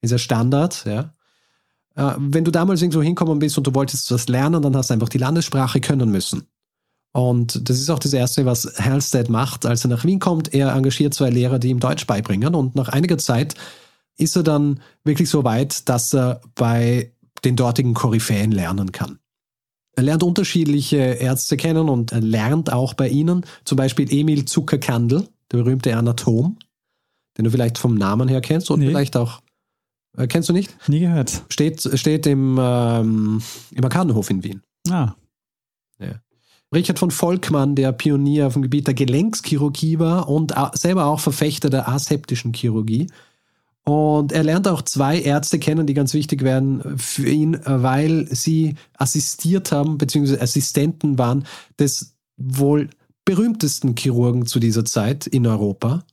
ist 0.00 0.10
ja 0.10 0.18
Standard, 0.18 0.84
ja. 0.86 1.12
Äh, 1.96 2.14
wenn 2.16 2.44
du 2.44 2.50
damals 2.50 2.80
irgendwo 2.80 3.02
hinkommen 3.02 3.40
bist 3.40 3.58
und 3.58 3.66
du 3.66 3.74
wolltest 3.74 4.10
was 4.10 4.28
lernen, 4.28 4.62
dann 4.62 4.74
hast 4.74 4.88
du 4.88 4.94
einfach 4.94 5.10
die 5.10 5.18
Landessprache 5.18 5.80
können 5.80 6.10
müssen. 6.10 6.46
Und 7.12 7.68
das 7.68 7.78
ist 7.80 7.90
auch 7.90 7.98
das 7.98 8.12
Erste, 8.12 8.46
was 8.46 8.78
Halstead 8.78 9.28
macht, 9.28 9.66
als 9.66 9.84
er 9.84 9.90
nach 9.90 10.04
Wien 10.04 10.20
kommt. 10.20 10.54
Er 10.54 10.72
engagiert 10.74 11.12
zwei 11.14 11.30
Lehrer, 11.30 11.58
die 11.58 11.68
ihm 11.70 11.80
Deutsch 11.80 12.06
beibringen. 12.06 12.54
Und 12.54 12.76
nach 12.76 12.88
einiger 12.88 13.18
Zeit 13.18 13.54
ist 14.16 14.36
er 14.36 14.42
dann 14.44 14.80
wirklich 15.02 15.28
so 15.28 15.42
weit, 15.44 15.88
dass 15.88 16.14
er 16.14 16.40
bei 16.54 17.12
den 17.44 17.56
dortigen 17.56 17.94
Koryphäen 17.94 18.52
lernen 18.52 18.92
kann. 18.92 19.18
Er 19.96 20.04
lernt 20.04 20.22
unterschiedliche 20.22 20.98
Ärzte 20.98 21.56
kennen 21.56 21.88
und 21.88 22.12
er 22.12 22.20
lernt 22.20 22.72
auch 22.72 22.94
bei 22.94 23.08
ihnen, 23.08 23.44
zum 23.64 23.76
Beispiel 23.76 24.12
Emil 24.12 24.44
Zuckerkandel, 24.44 25.26
der 25.50 25.58
berühmte 25.58 25.96
Anatom, 25.96 26.58
den 27.36 27.44
du 27.44 27.50
vielleicht 27.50 27.76
vom 27.76 27.96
Namen 27.96 28.28
her 28.28 28.40
kennst 28.40 28.70
und 28.70 28.80
Nee. 28.80 28.86
vielleicht 28.86 29.16
auch, 29.16 29.40
äh, 30.16 30.28
kennst 30.28 30.48
du 30.48 30.52
nicht? 30.52 30.76
Nie 30.88 31.00
gehört. 31.00 31.42
Steht, 31.48 31.82
steht 31.98 32.26
im, 32.26 32.56
ähm, 32.60 33.42
im 33.72 33.84
Arkadenhof 33.84 34.30
in 34.30 34.44
Wien. 34.44 34.62
Ah. 34.88 35.14
Richard 36.72 36.98
von 36.98 37.10
Volkmann, 37.10 37.74
der 37.74 37.92
Pionier 37.92 38.46
auf 38.46 38.52
dem 38.52 38.62
Gebiet 38.62 38.86
der 38.86 38.94
Gelenkschirurgie 38.94 39.98
war 39.98 40.28
und 40.28 40.54
selber 40.74 41.06
auch 41.06 41.20
Verfechter 41.20 41.68
der 41.68 41.88
aseptischen 41.88 42.52
Chirurgie. 42.54 43.08
Und 43.84 44.30
er 44.30 44.44
lernt 44.44 44.68
auch 44.68 44.82
zwei 44.82 45.20
Ärzte 45.20 45.58
kennen, 45.58 45.86
die 45.86 45.94
ganz 45.94 46.14
wichtig 46.14 46.42
werden 46.42 46.96
für 46.98 47.28
ihn, 47.28 47.58
weil 47.64 48.28
sie 48.30 48.76
assistiert 48.96 49.72
haben, 49.72 49.98
beziehungsweise 49.98 50.40
Assistenten 50.40 51.18
waren 51.18 51.44
des 51.78 52.14
wohl 52.36 52.90
berühmtesten 53.24 53.96
Chirurgen 53.96 54.46
zu 54.46 54.60
dieser 54.60 54.84
Zeit 54.84 55.26
in 55.26 55.46
Europa, 55.46 56.04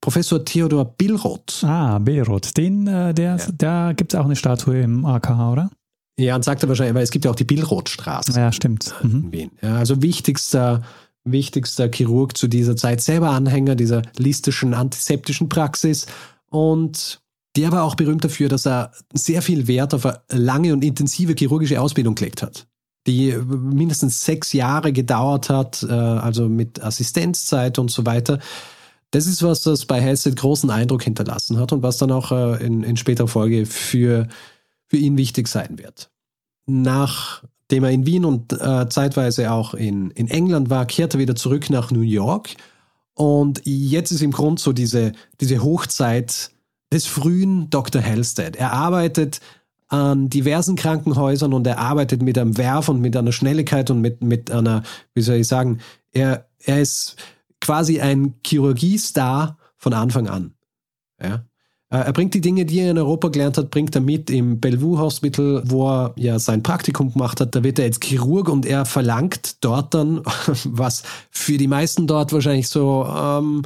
Professor 0.00 0.44
Theodor 0.44 0.84
Billroth. 0.84 1.64
Ah, 1.64 1.98
Beirut. 1.98 2.56
Den, 2.56 2.86
äh, 2.86 3.12
der, 3.12 3.36
Ja. 3.36 3.46
da 3.56 3.92
gibt 3.92 4.14
es 4.14 4.20
auch 4.20 4.24
eine 4.24 4.36
Statue 4.36 4.80
im 4.80 5.04
AKH, 5.04 5.52
oder? 5.52 5.70
Ja, 6.18 6.34
und 6.34 6.44
sagt 6.44 6.62
er 6.62 6.68
wahrscheinlich, 6.68 6.94
weil 6.94 7.04
es 7.04 7.10
gibt 7.10 7.24
ja 7.24 7.30
auch 7.30 7.36
die 7.36 7.44
Billrothstraße. 7.44 8.32
Ja, 8.32 8.50
stimmt. 8.52 8.92
Mhm. 9.02 9.50
Ja, 9.62 9.76
also 9.76 10.02
wichtigster, 10.02 10.82
wichtigster 11.24 11.88
Chirurg 11.88 12.36
zu 12.36 12.48
dieser 12.48 12.76
Zeit, 12.76 13.00
selber 13.00 13.30
Anhänger 13.30 13.76
dieser 13.76 14.02
listischen 14.16 14.74
antiseptischen 14.74 15.48
Praxis 15.48 16.06
und 16.50 17.20
der 17.56 17.72
war 17.72 17.84
auch 17.84 17.94
berühmt 17.94 18.24
dafür, 18.24 18.48
dass 18.48 18.66
er 18.66 18.92
sehr 19.12 19.42
viel 19.42 19.66
Wert 19.66 19.94
auf 19.94 20.06
eine 20.06 20.20
lange 20.30 20.72
und 20.72 20.84
intensive 20.84 21.34
chirurgische 21.36 21.80
Ausbildung 21.80 22.14
gelegt 22.14 22.42
hat, 22.42 22.66
die 23.06 23.32
mindestens 23.32 24.24
sechs 24.24 24.52
Jahre 24.52 24.92
gedauert 24.92 25.50
hat, 25.50 25.82
äh, 25.82 25.92
also 25.92 26.48
mit 26.48 26.82
Assistenzzeit 26.82 27.78
und 27.78 27.90
so 27.90 28.06
weiter. 28.06 28.38
Das 29.10 29.26
ist 29.26 29.42
was, 29.42 29.62
das 29.62 29.86
bei 29.86 30.02
Halstead 30.02 30.36
großen 30.36 30.70
Eindruck 30.70 31.02
hinterlassen 31.02 31.58
hat 31.58 31.72
und 31.72 31.82
was 31.82 31.96
dann 31.96 32.12
auch 32.12 32.30
äh, 32.30 32.64
in, 32.64 32.82
in 32.82 32.96
späterer 32.96 33.28
Folge 33.28 33.66
für, 33.66 34.28
für 34.88 34.96
ihn 34.96 35.16
wichtig 35.16 35.48
sein 35.48 35.78
wird. 35.78 36.10
Nachdem 36.66 37.84
er 37.84 37.90
in 37.90 38.06
Wien 38.06 38.24
und 38.24 38.52
äh, 38.52 38.88
zeitweise 38.88 39.52
auch 39.52 39.74
in, 39.74 40.10
in 40.12 40.28
England 40.28 40.70
war, 40.70 40.86
kehrt 40.86 41.14
er 41.14 41.20
wieder 41.20 41.36
zurück 41.36 41.70
nach 41.70 41.90
New 41.90 42.00
York. 42.00 42.50
Und 43.14 43.62
jetzt 43.64 44.10
ist 44.10 44.22
im 44.22 44.32
Grunde 44.32 44.60
so 44.60 44.72
diese, 44.72 45.12
diese 45.40 45.62
Hochzeit 45.62 46.50
des 46.92 47.06
frühen 47.06 47.68
Dr. 47.70 48.02
Halstead. 48.02 48.56
Er 48.56 48.72
arbeitet 48.72 49.40
an 49.88 50.28
diversen 50.28 50.76
Krankenhäusern 50.76 51.52
und 51.52 51.66
er 51.66 51.78
arbeitet 51.78 52.22
mit 52.22 52.38
einem 52.38 52.56
Werf 52.58 52.88
und 52.88 53.00
mit 53.00 53.16
einer 53.16 53.32
Schnelligkeit 53.32 53.90
und 53.90 54.00
mit, 54.00 54.22
mit 54.22 54.50
einer, 54.50 54.82
wie 55.14 55.22
soll 55.22 55.36
ich 55.36 55.48
sagen, 55.48 55.80
er, 56.12 56.48
er 56.58 56.80
ist 56.80 57.16
quasi 57.60 58.00
ein 58.00 58.34
Chirurgiestar 58.46 59.58
von 59.76 59.94
Anfang 59.94 60.28
an. 60.28 60.54
Ja. 61.22 61.44
Äh, 61.90 61.98
Er 61.98 62.12
bringt 62.12 62.34
die 62.34 62.40
Dinge, 62.40 62.64
die 62.64 62.80
er 62.80 62.90
in 62.90 62.98
Europa 62.98 63.28
gelernt 63.28 63.56
hat, 63.58 63.70
bringt 63.70 63.94
er 63.94 64.00
mit 64.00 64.30
im 64.30 64.60
Bellevue 64.60 64.98
Hospital, 64.98 65.62
wo 65.66 65.88
er 65.88 66.12
ja 66.16 66.38
sein 66.38 66.62
Praktikum 66.62 67.12
gemacht 67.12 67.40
hat. 67.40 67.54
Da 67.54 67.62
wird 67.64 67.78
er 67.78 67.86
jetzt 67.86 68.04
Chirurg 68.04 68.48
und 68.48 68.66
er 68.66 68.84
verlangt 68.84 69.56
dort 69.64 69.94
dann, 69.94 70.20
was 70.64 71.02
für 71.30 71.56
die 71.58 71.68
meisten 71.68 72.06
dort 72.06 72.32
wahrscheinlich 72.32 72.68
so, 72.68 73.06
ähm, 73.06 73.62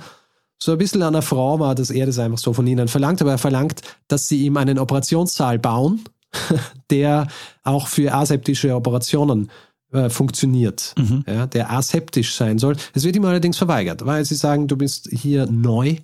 so 0.62 0.72
ein 0.72 0.78
bisschen 0.78 1.02
an 1.02 1.14
der 1.14 1.22
Frau 1.22 1.58
war, 1.58 1.74
dass 1.74 1.90
er 1.90 2.06
das 2.06 2.18
einfach 2.20 2.38
so 2.38 2.52
von 2.52 2.66
ihnen 2.66 2.87
verlangt. 2.88 3.20
Aber 3.20 3.32
er 3.32 3.38
verlangt, 3.38 3.82
dass 4.08 4.28
sie 4.28 4.44
ihm 4.46 4.56
einen 4.56 4.78
Operationssaal 4.78 5.58
bauen, 5.58 6.02
der 6.90 7.26
auch 7.64 7.88
für 7.88 8.14
aseptische 8.14 8.74
Operationen 8.74 9.50
äh, 9.92 10.08
funktioniert, 10.08 10.94
Mhm. 10.96 11.24
ja, 11.26 11.46
der 11.46 11.70
aseptisch 11.70 12.35
sein 12.35 12.58
soll. 12.58 12.76
Es 12.94 13.04
wird 13.04 13.16
ihm 13.16 13.24
allerdings 13.24 13.58
verweigert, 13.58 14.06
weil 14.06 14.24
sie 14.24 14.37
sagen, 14.37 14.66
du 14.68 14.76
bist 14.76 15.08
hier 15.12 15.46
neu, 15.46 15.96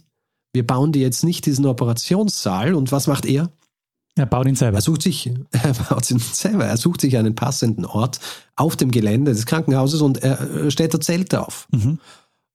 wir 0.52 0.66
bauen 0.66 0.92
dir 0.92 1.02
jetzt 1.02 1.24
nicht 1.24 1.46
diesen 1.46 1.66
Operationssaal. 1.66 2.74
Und 2.74 2.92
was 2.92 3.06
macht 3.06 3.26
er? 3.26 3.50
Er 4.16 4.26
baut 4.26 4.46
ihn 4.46 4.56
selber. 4.56 4.78
Er 4.78 4.82
sucht 4.82 5.02
sich, 5.02 5.30
er 5.50 5.74
baut 5.74 6.10
ihn 6.10 6.18
selber, 6.18 6.64
er 6.64 6.76
sucht 6.76 7.00
sich 7.00 7.16
einen 7.16 7.34
passenden 7.34 7.84
Ort 7.84 8.20
auf 8.56 8.76
dem 8.76 8.90
Gelände 8.90 9.32
des 9.32 9.46
Krankenhauses 9.46 10.00
und 10.00 10.22
er 10.22 10.40
äh, 10.40 10.70
stellt 10.70 10.94
da 10.94 11.00
Zelte 11.00 11.46
auf. 11.46 11.68
Mhm. 11.70 11.98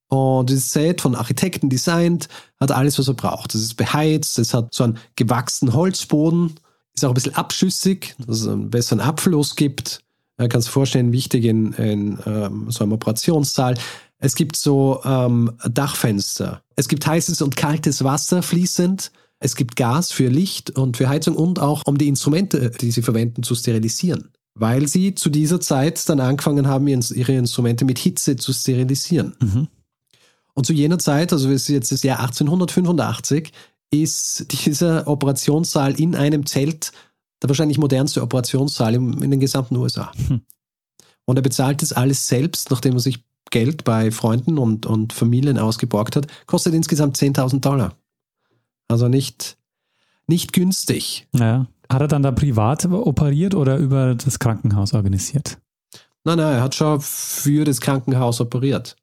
Und 0.09 0.49
dieses 0.49 0.69
Zelt 0.69 1.01
von 1.01 1.15
Architekten 1.15 1.69
designt, 1.69 2.27
hat 2.59 2.71
alles, 2.71 2.99
was 2.99 3.07
er 3.07 3.15
braucht. 3.15 3.55
Es 3.55 3.61
ist 3.61 3.75
beheizt, 3.75 4.37
es 4.37 4.53
hat 4.53 4.73
so 4.73 4.83
einen 4.83 4.99
gewachsenen 5.15 5.73
Holzboden, 5.73 6.59
ist 6.93 7.03
auch 7.03 7.09
ein 7.09 7.15
bisschen 7.15 7.33
abschüssig, 7.33 8.15
dass 8.19 8.41
es 8.41 8.47
einen 8.47 8.69
besseren 8.69 8.99
Abfluss 8.99 9.55
gibt. 9.55 10.03
Man 10.37 10.49
kann 10.49 10.59
es 10.59 10.67
vorstellen, 10.67 11.11
wichtig 11.11 11.45
in, 11.45 11.73
in 11.73 12.19
ähm, 12.25 12.65
so 12.69 12.83
einem 12.83 12.93
Operationssaal. 12.93 13.75
Es 14.17 14.35
gibt 14.35 14.55
so 14.55 15.01
ähm, 15.03 15.51
Dachfenster. 15.69 16.63
Es 16.75 16.87
gibt 16.87 17.05
heißes 17.05 17.41
und 17.41 17.55
kaltes 17.55 18.03
Wasser 18.03 18.41
fließend. 18.41 19.11
Es 19.39 19.55
gibt 19.55 19.75
Gas 19.75 20.11
für 20.11 20.29
Licht 20.29 20.71
und 20.71 20.97
für 20.97 21.09
Heizung 21.09 21.35
und 21.35 21.59
auch 21.59 21.81
um 21.85 21.97
die 21.97 22.07
Instrumente, 22.07 22.71
die 22.71 22.91
sie 22.91 23.01
verwenden, 23.01 23.43
zu 23.43 23.55
sterilisieren. 23.55 24.29
Weil 24.55 24.87
sie 24.87 25.15
zu 25.15 25.29
dieser 25.29 25.59
Zeit 25.59 26.07
dann 26.07 26.19
angefangen 26.19 26.67
haben, 26.67 26.87
ihre 26.87 27.33
Instrumente 27.33 27.85
mit 27.85 27.99
Hitze 27.99 28.35
zu 28.37 28.53
sterilisieren. 28.53 29.35
Mhm. 29.41 29.67
Und 30.53 30.65
zu 30.65 30.73
jener 30.73 30.99
Zeit, 30.99 31.33
also 31.33 31.49
es 31.49 31.63
ist 31.63 31.69
jetzt 31.69 31.91
das 31.91 32.03
Jahr 32.03 32.19
1885, 32.19 33.51
ist 33.91 34.65
dieser 34.65 35.07
Operationssaal 35.07 35.99
in 35.99 36.15
einem 36.15 36.45
Zelt 36.45 36.91
der 37.43 37.49
wahrscheinlich 37.49 37.77
modernste 37.77 38.21
Operationssaal 38.21 38.95
in 38.95 39.29
den 39.31 39.39
gesamten 39.39 39.75
USA. 39.75 40.11
Hm. 40.27 40.41
Und 41.25 41.37
er 41.37 41.41
bezahlt 41.41 41.81
das 41.81 41.93
alles 41.93 42.27
selbst, 42.27 42.71
nachdem 42.71 42.93
er 42.93 42.99
sich 42.99 43.23
Geld 43.51 43.83
bei 43.83 44.11
Freunden 44.11 44.57
und, 44.57 44.85
und 44.85 45.13
Familien 45.13 45.59
ausgeborgt 45.59 46.15
hat, 46.15 46.27
kostet 46.47 46.73
insgesamt 46.73 47.17
10.000 47.17 47.59
Dollar. 47.59 47.95
Also 48.87 49.07
nicht, 49.07 49.57
nicht 50.25 50.53
günstig. 50.53 51.27
Ja. 51.33 51.67
Hat 51.91 52.01
er 52.01 52.07
dann 52.07 52.23
da 52.23 52.31
privat 52.31 52.85
operiert 52.85 53.55
oder 53.55 53.77
über 53.77 54.15
das 54.15 54.39
Krankenhaus 54.39 54.93
organisiert? 54.93 55.59
Nein, 56.23 56.37
nein, 56.37 56.55
er 56.55 56.63
hat 56.63 56.75
schon 56.75 57.01
für 57.01 57.65
das 57.65 57.81
Krankenhaus 57.81 58.39
operiert. 58.39 58.95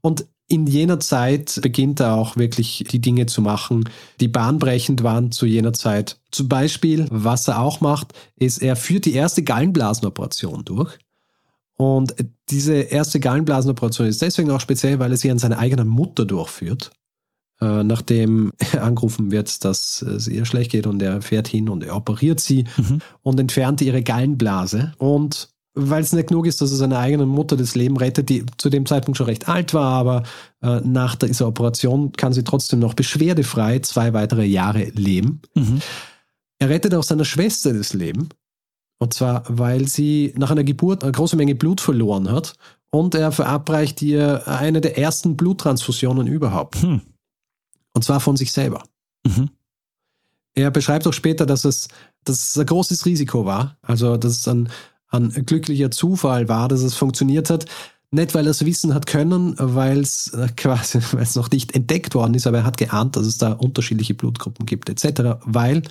Und 0.00 0.26
in 0.50 0.66
jener 0.66 0.98
Zeit 1.00 1.60
beginnt 1.62 2.00
er 2.00 2.14
auch 2.14 2.36
wirklich 2.36 2.84
die 2.90 3.00
Dinge 3.00 3.26
zu 3.26 3.40
machen, 3.40 3.88
die 4.20 4.28
bahnbrechend 4.28 5.02
waren 5.04 5.30
zu 5.30 5.46
jener 5.46 5.72
Zeit. 5.72 6.18
Zum 6.32 6.48
Beispiel, 6.48 7.06
was 7.10 7.46
er 7.48 7.60
auch 7.60 7.80
macht, 7.80 8.12
ist, 8.36 8.60
er 8.60 8.74
führt 8.76 9.04
die 9.04 9.14
erste 9.14 9.42
Gallenblasenoperation 9.44 10.64
durch. 10.64 10.98
Und 11.76 12.14
diese 12.50 12.74
erste 12.74 13.20
Gallenblasenoperation 13.20 14.08
ist 14.08 14.20
deswegen 14.20 14.50
auch 14.50 14.60
speziell, 14.60 14.98
weil 14.98 15.12
er 15.12 15.16
sie 15.16 15.30
an 15.30 15.38
seiner 15.38 15.58
eigenen 15.58 15.88
Mutter 15.88 16.24
durchführt. 16.26 16.90
Äh, 17.60 17.84
nachdem 17.84 18.52
er 18.72 18.82
angerufen 18.84 19.30
wird, 19.30 19.64
dass 19.64 20.02
es 20.02 20.26
ihr 20.28 20.44
schlecht 20.46 20.72
geht 20.72 20.86
und 20.86 21.00
er 21.00 21.22
fährt 21.22 21.46
hin 21.46 21.68
und 21.68 21.84
er 21.84 21.94
operiert 21.94 22.40
sie 22.40 22.64
Mhm. 22.76 23.00
und 23.22 23.38
entfernt 23.38 23.80
ihre 23.82 24.02
Gallenblase. 24.02 24.92
Und 24.98 25.48
weil 25.88 26.02
es 26.02 26.12
nicht 26.12 26.28
genug 26.28 26.46
ist, 26.46 26.60
dass 26.60 26.70
er 26.70 26.76
seiner 26.76 26.98
eigenen 26.98 27.28
Mutter 27.28 27.56
das 27.56 27.74
Leben 27.74 27.96
rettet, 27.96 28.28
die 28.28 28.44
zu 28.58 28.68
dem 28.68 28.86
Zeitpunkt 28.86 29.16
schon 29.16 29.26
recht 29.26 29.48
alt 29.48 29.72
war, 29.74 29.92
aber 29.92 30.22
äh, 30.62 30.80
nach 30.80 31.16
dieser 31.16 31.48
Operation 31.48 32.12
kann 32.12 32.32
sie 32.32 32.44
trotzdem 32.44 32.78
noch 32.78 32.94
beschwerdefrei 32.94 33.78
zwei 33.80 34.12
weitere 34.12 34.44
Jahre 34.44 34.84
leben. 34.94 35.40
Mhm. 35.54 35.80
Er 36.58 36.68
rettet 36.68 36.94
auch 36.94 37.02
seiner 37.02 37.24
Schwester 37.24 37.72
das 37.72 37.94
Leben. 37.94 38.28
Und 38.98 39.14
zwar, 39.14 39.44
weil 39.48 39.88
sie 39.88 40.34
nach 40.36 40.50
einer 40.50 40.62
Geburt 40.62 41.02
eine 41.02 41.12
große 41.12 41.36
Menge 41.36 41.54
Blut 41.54 41.80
verloren 41.80 42.30
hat. 42.30 42.54
Und 42.90 43.14
er 43.14 43.32
verabreicht 43.32 44.02
ihr 44.02 44.46
eine 44.46 44.80
der 44.80 44.98
ersten 44.98 45.36
Bluttransfusionen 45.36 46.26
überhaupt. 46.26 46.82
Hm. 46.82 47.00
Und 47.94 48.04
zwar 48.04 48.20
von 48.20 48.36
sich 48.36 48.52
selber. 48.52 48.82
Mhm. 49.24 49.50
Er 50.54 50.70
beschreibt 50.70 51.06
auch 51.06 51.12
später, 51.12 51.46
dass 51.46 51.64
es, 51.64 51.88
dass 52.24 52.50
es 52.50 52.58
ein 52.58 52.66
großes 52.66 53.06
Risiko 53.06 53.46
war. 53.46 53.78
Also, 53.82 54.16
dass 54.16 54.32
es 54.32 54.48
ein, 54.48 54.68
ein 55.10 55.30
glücklicher 55.46 55.90
Zufall 55.90 56.48
war, 56.48 56.68
dass 56.68 56.80
es 56.80 56.94
funktioniert 56.94 57.50
hat. 57.50 57.66
Nicht, 58.12 58.34
weil 58.34 58.46
er 58.46 58.50
es 58.50 58.64
wissen 58.64 58.92
hat 58.92 59.06
können, 59.06 59.54
weil 59.56 60.00
es 60.00 60.32
äh, 60.34 60.48
quasi, 60.56 61.00
weil 61.12 61.22
es 61.22 61.36
noch 61.36 61.50
nicht 61.50 61.74
entdeckt 61.74 62.14
worden 62.14 62.34
ist, 62.34 62.46
aber 62.46 62.58
er 62.58 62.64
hat 62.64 62.76
geahnt, 62.76 63.16
dass 63.16 63.26
es 63.26 63.38
da 63.38 63.52
unterschiedliche 63.52 64.14
Blutgruppen 64.14 64.66
gibt, 64.66 64.88
etc. 64.88 65.40
Weil 65.44 65.82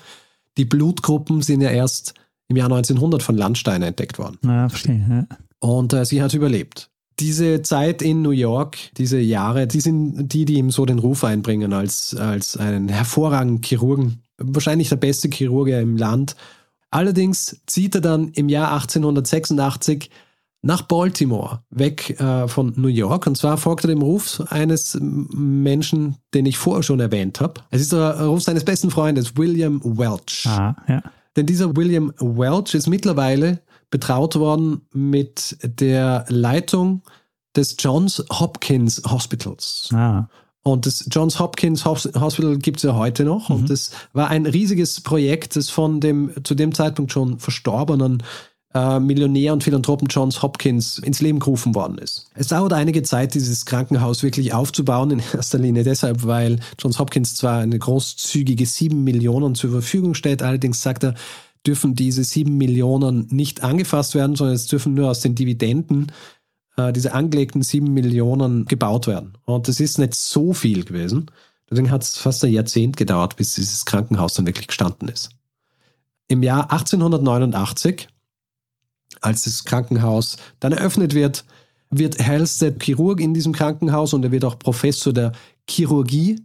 die 0.58 0.65
Blutgruppen 0.65 1.41
sind 1.41 1.62
ja 1.62 1.69
erst 1.69 2.13
im 2.49 2.58
Jahr 2.58 2.65
1900 2.65 3.23
von 3.23 3.38
Landsteiner 3.38 3.88
entdeckt 3.88 4.19
worden. 4.19 4.38
Ja, 4.43 4.67
verstehe. 4.67 5.05
Ja. 5.10 5.38
Und 5.60 5.93
äh, 5.93 6.03
sie 6.05 6.21
hat 6.21 6.34
überlebt. 6.34 6.89
Diese 7.19 7.62
Zeit 7.62 8.01
in 8.01 8.21
New 8.21 8.32
York, 8.32 8.77
diese 8.97 9.19
Jahre, 9.19 9.67
die 9.67 9.82
sind 9.82 10.29
die, 10.29 10.45
die 10.45 10.55
ihm 10.55 10.71
so 10.71 10.86
den 10.86 10.99
Ruf 10.99 11.23
einbringen 11.23 11.73
als, 11.73 12.15
als 12.15 12.58
einen 12.58 12.88
hervorragenden 12.88 13.62
Chirurgen. 13.62 14.23
Wahrscheinlich 14.38 14.89
der 14.89 14.95
beste 14.95 15.29
Chirurg 15.29 15.67
im 15.67 15.97
Land. 15.97 16.36
Allerdings 16.91 17.62
zieht 17.67 17.95
er 17.95 18.02
dann 18.02 18.30
im 18.30 18.49
Jahr 18.49 18.71
1886 18.73 20.10
nach 20.62 20.82
Baltimore, 20.82 21.62
weg 21.69 22.19
äh, 22.19 22.47
von 22.47 22.73
New 22.75 22.89
York. 22.89 23.28
Und 23.28 23.38
zwar 23.38 23.58
folgt 23.58 23.86
er 23.86 23.89
dem 23.89 24.02
Ruf 24.02 24.43
eines 24.49 24.97
Menschen, 24.99 26.17
den 26.34 26.45
ich 26.45 26.58
vorher 26.58 26.84
schon 26.84 26.99
erwähnt 26.99 27.39
habe. 27.39 27.62
Es 27.69 27.82
ist 27.82 27.93
der 27.93 28.19
Ruf 28.21 28.41
seines 28.41 28.65
besten 28.65 28.91
Freundes, 28.91 29.38
William 29.38 29.82
Welch. 29.84 30.45
Ah, 30.47 30.75
ja. 30.88 31.02
Denn 31.38 31.45
dieser 31.45 31.75
William 31.75 32.12
Welch 32.19 32.73
ist 32.73 32.88
mittlerweile 32.88 33.62
betraut 33.89 34.36
worden 34.36 34.82
mit 34.91 35.58
der 35.63 36.25
Leitung 36.28 37.04
des 37.56 37.75
Johns 37.80 38.23
Hopkins 38.30 39.02
Hospitals. 39.06 39.89
Ah. 39.93 40.28
Und 40.71 40.86
das 40.86 41.05
Johns 41.12 41.39
Hopkins 41.39 41.86
Hos- 41.86 42.10
Hospital 42.19 42.58
gibt 42.58 42.77
es 42.77 42.84
ja 42.84 42.95
heute 42.95 43.23
noch. 43.23 43.49
Und 43.49 43.69
das 43.69 43.91
war 44.13 44.29
ein 44.29 44.45
riesiges 44.45 45.01
Projekt, 45.01 45.55
das 45.55 45.69
von 45.69 45.99
dem 45.99 46.32
zu 46.43 46.55
dem 46.55 46.73
Zeitpunkt 46.73 47.12
schon 47.12 47.39
verstorbenen 47.39 48.23
äh, 48.73 48.99
Millionär 48.99 49.53
und 49.53 49.63
Philanthropen 49.63 50.08
Johns 50.10 50.41
Hopkins 50.41 50.99
ins 50.99 51.21
Leben 51.21 51.39
gerufen 51.39 51.73
worden 51.73 51.97
ist. 51.97 52.29
Es 52.36 52.47
dauert 52.49 52.73
einige 52.73 53.01
Zeit, 53.03 53.34
dieses 53.34 53.65
Krankenhaus 53.65 54.21
wirklich 54.21 54.53
aufzubauen, 54.53 55.12
in 55.12 55.21
erster 55.34 55.58
Linie 55.58 55.84
deshalb, 55.84 56.25
weil 56.25 56.60
Johns 56.77 56.99
Hopkins 56.99 57.36
zwar 57.36 57.60
eine 57.60 57.79
großzügige 57.79 58.65
sieben 58.65 59.03
Millionen 59.03 59.55
zur 59.55 59.71
Verfügung 59.71 60.13
stellt, 60.13 60.43
allerdings 60.43 60.82
sagt 60.82 61.03
er, 61.03 61.15
dürfen 61.65 61.95
diese 61.95 62.23
sieben 62.23 62.58
Millionen 62.58 63.27
nicht 63.32 63.63
angefasst 63.63 64.15
werden, 64.15 64.36
sondern 64.36 64.55
es 64.55 64.67
dürfen 64.67 64.93
nur 64.93 65.10
aus 65.10 65.21
den 65.21 65.36
Dividenden 65.36 66.12
äh, 66.79 66.93
diese 66.93 67.13
angelegten 67.13 67.61
sieben 67.61 67.93
Millionen 67.93 68.65
gebaut 68.65 69.07
werden. 69.07 69.33
Und 69.45 69.67
das 69.67 69.79
ist 69.79 69.99
nicht 69.99 70.15
so 70.15 70.53
viel 70.53 70.85
gewesen. 70.85 71.29
Deswegen 71.69 71.91
hat 71.91 72.03
es 72.03 72.17
fast 72.17 72.43
ein 72.43 72.53
Jahrzehnt 72.53 72.97
gedauert, 72.97 73.35
bis 73.35 73.55
dieses 73.55 73.85
Krankenhaus 73.85 74.33
dann 74.35 74.47
wirklich 74.47 74.67
gestanden 74.67 75.09
ist. 75.09 75.29
Im 76.27 76.41
Jahr 76.41 76.71
1889, 76.71 78.07
als 79.21 79.43
das 79.43 79.65
Krankenhaus 79.65 80.37
dann 80.59 80.71
eröffnet 80.71 81.13
wird, 81.13 81.43
wird 81.89 82.19
Halstead 82.25 82.81
Chirurg 82.81 83.19
in 83.19 83.33
diesem 83.33 83.51
Krankenhaus 83.51 84.13
und 84.13 84.23
er 84.23 84.31
wird 84.31 84.45
auch 84.45 84.57
Professor 84.57 85.11
der 85.11 85.33
Chirurgie. 85.67 86.39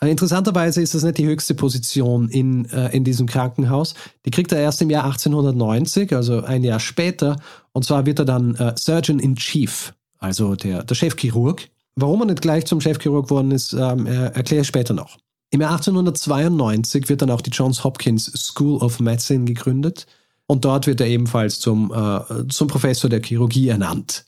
Äh, 0.00 0.10
Interessanterweise 0.10 0.82
ist 0.82 0.94
das 0.94 1.02
nicht 1.02 1.18
die 1.18 1.26
höchste 1.26 1.54
Position 1.54 2.28
in, 2.28 2.66
äh, 2.70 2.94
in 2.96 3.04
diesem 3.04 3.26
Krankenhaus. 3.26 3.94
Die 4.24 4.30
kriegt 4.30 4.52
er 4.52 4.58
erst 4.58 4.82
im 4.82 4.90
Jahr 4.90 5.04
1890, 5.04 6.14
also 6.14 6.42
ein 6.42 6.62
Jahr 6.64 6.80
später. 6.80 7.36
Und 7.72 7.84
zwar 7.84 8.06
wird 8.06 8.18
er 8.18 8.24
dann 8.24 8.54
äh, 8.56 8.74
Surgeon 8.78 9.18
in 9.18 9.36
Chief, 9.36 9.92
also 10.18 10.54
der, 10.56 10.82
der 10.84 10.94
Chefchirurg. 10.94 11.68
Warum 11.94 12.20
er 12.20 12.26
nicht 12.26 12.42
gleich 12.42 12.66
zum 12.66 12.80
Chefchirurg 12.80 13.28
geworden 13.28 13.50
ist, 13.52 13.72
ähm, 13.72 14.06
er- 14.06 14.34
erkläre 14.36 14.62
ich 14.62 14.68
später 14.68 14.92
noch. 14.94 15.16
Im 15.50 15.60
Jahr 15.60 15.70
1892 15.72 17.08
wird 17.08 17.22
dann 17.22 17.30
auch 17.30 17.40
die 17.40 17.50
Johns 17.50 17.84
Hopkins 17.84 18.26
School 18.36 18.82
of 18.82 19.00
Medicine 19.00 19.44
gegründet. 19.44 20.06
Und 20.46 20.64
dort 20.64 20.86
wird 20.86 21.00
er 21.00 21.06
ebenfalls 21.08 21.58
zum, 21.60 21.92
äh, 21.92 22.46
zum 22.48 22.68
Professor 22.68 23.08
der 23.10 23.22
Chirurgie 23.22 23.68
ernannt. 23.68 24.26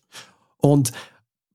Und 0.57 0.93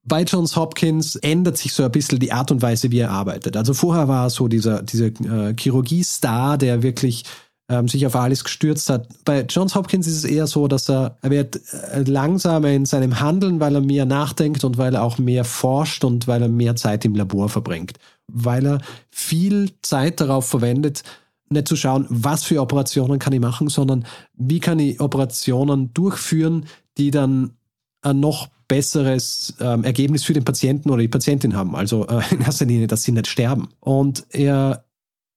bei 0.06 0.24
Johns 0.24 0.56
Hopkins 0.56 1.16
ändert 1.16 1.58
sich 1.58 1.74
so 1.74 1.84
ein 1.84 1.92
bisschen 1.92 2.20
die 2.20 2.32
Art 2.32 2.52
und 2.52 2.62
Weise, 2.62 2.92
wie 2.92 3.00
er 3.00 3.12
arbeitet. 3.12 3.56
Also 3.56 3.74
vorher 3.74 4.08
war 4.08 4.26
er 4.26 4.30
so 4.30 4.48
dieser, 4.48 4.82
dieser 4.84 5.08
äh, 5.08 5.56
Chirurgie-Star, 5.58 6.58
der 6.58 6.84
wirklich 6.84 7.24
ähm, 7.70 7.88
sich 7.88 8.06
auf 8.06 8.16
alles 8.16 8.44
gestürzt 8.44 8.90
hat. 8.90 9.08
Bei 9.24 9.42
Johns 9.42 9.76
Hopkins 9.76 10.06
ist 10.08 10.18
es 10.18 10.26
eher 10.26 10.48
so, 10.48 10.68
dass 10.68 10.90
er, 10.90 11.18
er 11.22 11.30
wird 11.30 11.62
äh, 11.72 12.02
langsamer 12.04 12.70
in 12.70 12.86
seinem 12.86 13.22
Handeln, 13.22 13.62
weil 13.62 13.76
er 13.76 13.82
mehr 13.82 14.06
nachdenkt 14.06 14.66
und 14.66 14.78
weil 14.78 14.96
er 14.96 15.04
auch 15.04 15.18
mehr 15.18 15.46
forscht 15.46 16.04
und 16.04 16.28
weil 16.28 16.42
er 16.42 16.50
mehr 16.50 16.76
Zeit 16.76 17.06
im 17.06 17.16
Labor 17.16 17.48
verbringt. 17.48 17.94
Weil 18.28 18.66
er 18.66 18.82
viel 19.10 19.72
Zeit 19.82 20.20
darauf 20.20 20.46
verwendet, 20.46 21.04
nicht 21.50 21.68
zu 21.68 21.78
schauen, 21.78 22.06
was 22.10 22.44
für 22.44 22.62
Operationen 22.62 23.20
kann 23.20 23.34
ich 23.34 23.40
machen, 23.40 23.70
sondern 23.70 24.06
wie 24.34 24.60
kann 24.60 24.80
ich 24.80 25.00
Operationen 25.00 25.94
durchführen, 25.94 26.66
die 26.98 27.12
dann 27.12 27.52
ein 28.02 28.20
noch 28.20 28.50
besseres 28.68 29.54
ähm, 29.60 29.84
Ergebnis 29.84 30.24
für 30.24 30.34
den 30.34 30.46
Patienten 30.46 30.90
oder 30.90 31.02
die 31.02 31.08
Patientin 31.08 31.56
haben. 31.56 31.76
Also 31.76 32.08
äh, 32.08 32.22
in 32.32 32.42
erster 32.42 32.66
Linie, 32.66 32.88
dass 32.88 33.04
sie 33.04 33.12
nicht 33.12 33.28
sterben. 33.28 33.70
Und 33.80 34.26
er 34.30 34.86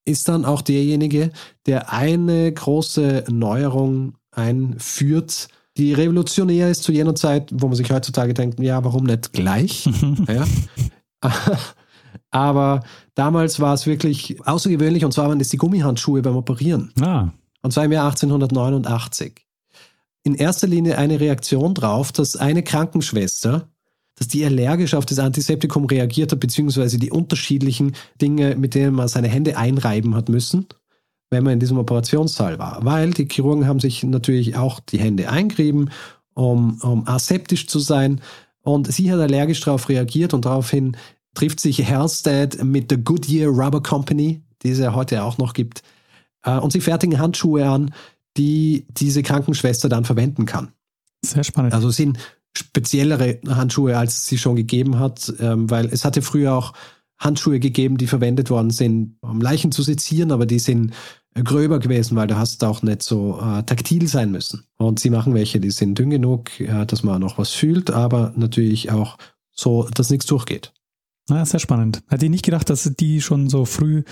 ist 0.05 0.29
dann 0.29 0.45
auch 0.45 0.63
derjenige, 0.63 1.33
der 1.67 1.93
eine 1.93 2.53
große 2.53 3.25
Neuerung 3.29 4.15
einführt, 4.31 5.49
die 5.77 5.93
revolutionär 5.93 6.71
ist 6.71 6.85
zu 6.85 6.93
jener 6.93 7.15
Zeit, 7.15 7.51
wo 7.53 7.67
man 7.67 7.77
sich 7.77 7.91
heutzutage 7.91 8.33
denkt, 8.33 8.61
ja, 8.61 8.83
warum 8.85 9.05
nicht 9.05 9.33
gleich? 9.33 9.89
ja. 10.29 10.45
Aber 12.31 12.83
damals 13.15 13.61
war 13.61 13.75
es 13.75 13.87
wirklich 13.87 14.37
außergewöhnlich 14.47 15.05
und 15.05 15.13
zwar 15.13 15.29
waren 15.29 15.39
das 15.39 15.49
die 15.49 15.57
Gummihandschuhe 15.57 16.23
beim 16.23 16.37
Operieren. 16.37 16.93
Ah, 17.01 17.31
Und 17.63 17.73
zwar 17.73 17.85
im 17.85 17.93
Jahr 17.93 18.07
1889. 18.07 19.46
In 20.27 20.35
erster 20.35 20.67
Linie 20.67 20.99
eine 20.99 21.21
Reaktion 21.21 21.73
drauf, 21.73 22.11
dass 22.11 22.35
eine 22.35 22.65
Krankenschwester, 22.65 23.69
dass 24.17 24.27
die 24.27 24.45
allergisch 24.45 24.95
auf 24.95 25.07
das 25.07 25.21
Antiseptikum 25.21 25.85
reagiert 25.85 26.33
hat, 26.33 26.41
beziehungsweise 26.41 26.99
die 26.99 27.13
unterschiedlichen 27.13 27.95
Dinge, 28.21 28.57
mit 28.57 28.75
denen 28.75 28.97
man 28.97 29.07
seine 29.07 29.29
Hände 29.29 29.57
einreiben 29.57 30.17
hat 30.17 30.29
müssen, 30.29 30.67
wenn 31.31 31.45
man 31.45 31.53
in 31.53 31.61
diesem 31.61 31.79
Operationssaal 31.79 32.59
war. 32.59 32.85
Weil 32.85 33.13
die 33.13 33.29
Chirurgen 33.31 33.69
haben 33.69 33.79
sich 33.79 34.03
natürlich 34.03 34.57
auch 34.57 34.81
die 34.81 34.99
Hände 34.99 35.31
eingerieben, 35.31 35.91
um, 36.35 36.81
um 36.83 37.07
aseptisch 37.07 37.69
zu 37.69 37.79
sein. 37.79 38.21
Und 38.63 38.93
sie 38.93 39.13
hat 39.13 39.21
allergisch 39.21 39.61
darauf 39.61 39.89
reagiert 39.89 40.35
und 40.35 40.45
daraufhin 40.45 40.97
trifft 41.35 41.61
sich 41.61 41.89
Halstead 41.89 42.65
mit 42.65 42.91
der 42.91 42.99
Goodyear 42.99 43.51
Rubber 43.51 43.81
Company, 43.81 44.43
die 44.65 44.71
es 44.71 44.81
ja 44.81 44.93
heute 44.93 45.23
auch 45.23 45.39
noch 45.39 45.53
gibt. 45.53 45.85
Äh, 46.43 46.59
Und 46.59 46.73
sie 46.73 46.81
fertigen 46.81 47.21
Handschuhe 47.21 47.69
an, 47.69 47.95
die 48.37 48.87
diese 48.91 49.23
Krankenschwester 49.23 49.89
dann 49.89 50.05
verwenden 50.05 50.47
kann. 50.47 50.73
sehr 51.25 51.45
spannend. 51.45 51.75
Also 51.75 51.89
es 51.89 51.97
sind 51.97 52.19
speziellere 52.57 53.39
Handschuhe, 53.49 53.97
als 53.97 54.15
es 54.15 54.27
sie 54.27 54.39
schon 54.39 54.57
gegeben 54.57 54.99
hat, 54.99 55.33
ähm, 55.41 55.71
weil 55.71 55.87
es 55.87 56.05
hatte 56.05 56.23
früher 56.23 56.55
auch 56.55 56.73
Handschuhe 57.19 57.61
gegeben, 57.61 57.97
die 57.97 58.07
verwendet 58.07 58.51
worden 58.51 58.71
sind, 58.71 59.17
um 59.21 59.41
Leichen 59.41 59.73
zu 59.73 59.83
sezieren, 59.83 60.33
aber 60.33 60.47
die 60.47 60.59
sind 60.59 60.93
äh, 61.35 61.43
gröber 61.43 61.79
gewesen, 61.79 62.17
weil 62.17 62.27
du 62.27 62.37
hast 62.37 62.63
auch 62.65 62.83
nicht 62.83 63.03
so 63.03 63.41
äh, 63.41 63.63
taktil 63.63 64.07
sein 64.09 64.31
müssen. 64.31 64.65
Und 64.77 65.01
sie 65.01 65.11
machen 65.11 65.35
welche, 65.35 65.61
die 65.61 65.71
sind 65.71 65.99
dünn 65.99 66.11
genug, 66.11 66.61
äh, 66.61 66.85
dass 66.87 67.03
man 67.03 67.21
noch 67.21 67.39
was 67.39 67.53
fühlt, 67.53 67.91
aber 67.91 68.33
natürlich 68.37 68.91
auch 68.91 69.17
so, 69.53 69.89
dass 69.95 70.11
nichts 70.11 70.27
durchgeht. 70.27 70.73
Ja, 71.29 71.45
sehr 71.45 71.61
spannend. 71.61 72.03
Hätte 72.09 72.27
ich 72.27 72.31
nicht 72.31 72.45
gedacht, 72.45 72.71
dass 72.71 72.91
die 72.99 73.21
schon 73.21 73.49
so 73.49 73.65
früh 73.65 74.05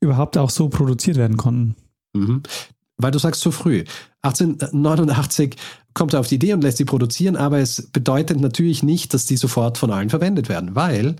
überhaupt 0.00 0.38
auch 0.38 0.50
so 0.50 0.68
produziert 0.68 1.16
werden 1.16 1.36
konnten. 1.36 1.76
Mhm. 2.12 2.42
Weil 3.02 3.10
du 3.10 3.18
sagst 3.18 3.40
zu 3.40 3.50
früh. 3.50 3.84
1889 4.22 5.56
kommt 5.94 6.14
er 6.14 6.20
auf 6.20 6.28
die 6.28 6.36
Idee 6.36 6.52
und 6.52 6.62
lässt 6.62 6.78
sie 6.78 6.84
produzieren, 6.84 7.36
aber 7.36 7.58
es 7.58 7.88
bedeutet 7.90 8.40
natürlich 8.40 8.82
nicht, 8.82 9.14
dass 9.14 9.26
die 9.26 9.36
sofort 9.36 9.78
von 9.78 9.90
allen 9.90 10.10
verwendet 10.10 10.48
werden, 10.48 10.74
weil 10.74 11.16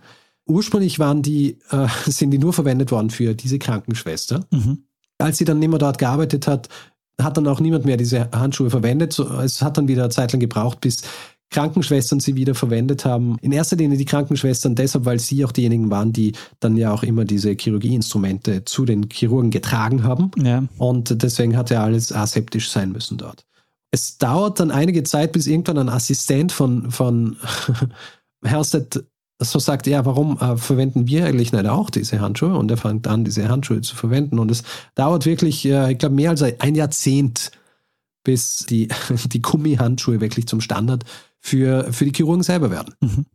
ursprünglich 0.46 0.98
waren 0.98 1.22
die, 1.22 1.58
äh, 1.70 1.88
sind 2.06 2.30
die 2.30 2.38
nur 2.38 2.52
verwendet 2.52 2.90
worden 2.90 3.10
für 3.10 3.34
diese 3.34 3.58
Krankenschwester. 3.58 4.46
Mhm. 4.50 4.84
Als 5.18 5.38
sie 5.38 5.44
dann 5.44 5.58
nicht 5.58 5.68
mehr 5.68 5.78
dort 5.78 5.98
gearbeitet 5.98 6.46
hat, 6.46 6.68
hat 7.20 7.36
dann 7.36 7.46
auch 7.46 7.60
niemand 7.60 7.84
mehr 7.84 7.96
diese 7.96 8.30
Handschuhe 8.30 8.70
verwendet. 8.70 9.12
So, 9.12 9.28
Es 9.40 9.60
hat 9.62 9.76
dann 9.76 9.88
wieder 9.88 10.04
eine 10.04 10.10
Zeit 10.10 10.32
lang 10.32 10.40
gebraucht, 10.40 10.80
bis 10.80 11.02
Krankenschwestern 11.50 12.20
sie 12.20 12.36
wieder 12.36 12.54
verwendet 12.54 13.04
haben. 13.04 13.36
In 13.42 13.52
erster 13.52 13.76
Linie 13.76 13.98
die 13.98 14.04
Krankenschwestern 14.04 14.74
deshalb, 14.74 15.04
weil 15.04 15.18
sie 15.18 15.44
auch 15.44 15.52
diejenigen 15.52 15.90
waren, 15.90 16.12
die 16.12 16.32
dann 16.60 16.76
ja 16.76 16.92
auch 16.92 17.02
immer 17.02 17.24
diese 17.24 17.50
Chirurgieinstrumente 17.52 18.64
zu 18.64 18.84
den 18.84 19.08
Chirurgen 19.10 19.50
getragen 19.50 20.04
haben. 20.04 20.30
Ja. 20.42 20.64
Und 20.78 21.22
deswegen 21.22 21.56
hat 21.56 21.70
ja 21.70 21.82
alles 21.82 22.12
aseptisch 22.12 22.70
sein 22.70 22.92
müssen 22.92 23.18
dort. 23.18 23.44
es 23.90 24.18
dauert 24.18 24.60
dann 24.60 24.70
einige 24.70 25.02
Zeit, 25.02 25.32
bis 25.32 25.46
irgendwann 25.46 25.78
ein 25.78 25.88
Assistent 25.88 26.52
von, 26.52 26.90
von 26.90 27.36
Herstedt 28.44 29.04
so 29.42 29.58
sagt, 29.58 29.86
ja, 29.86 30.04
warum 30.04 30.38
äh, 30.38 30.56
verwenden 30.56 31.06
wir 31.06 31.24
eigentlich 31.24 31.52
nicht 31.52 31.66
auch 31.66 31.90
diese 31.90 32.20
Handschuhe? 32.20 32.56
Und 32.56 32.70
er 32.70 32.76
fängt 32.76 33.06
an, 33.06 33.24
diese 33.24 33.48
Handschuhe 33.48 33.80
zu 33.80 33.96
verwenden. 33.96 34.38
Und 34.38 34.50
es 34.50 34.62
dauert 34.94 35.24
wirklich, 35.24 35.64
äh, 35.64 35.92
ich 35.92 35.98
glaube, 35.98 36.14
mehr 36.14 36.30
als 36.30 36.42
ein 36.42 36.74
Jahrzehnt, 36.74 37.50
bis 38.22 38.66
die, 38.68 38.88
die 39.32 39.42
Gummihandschuhe 39.42 40.20
wirklich 40.20 40.46
zum 40.46 40.60
Standard 40.60 41.04
für, 41.40 41.92
für 41.92 42.04
die 42.04 42.12
Chirurgen 42.14 42.42
selber 42.42 42.70
werden. 42.70 42.94
Mhm. 43.00 43.26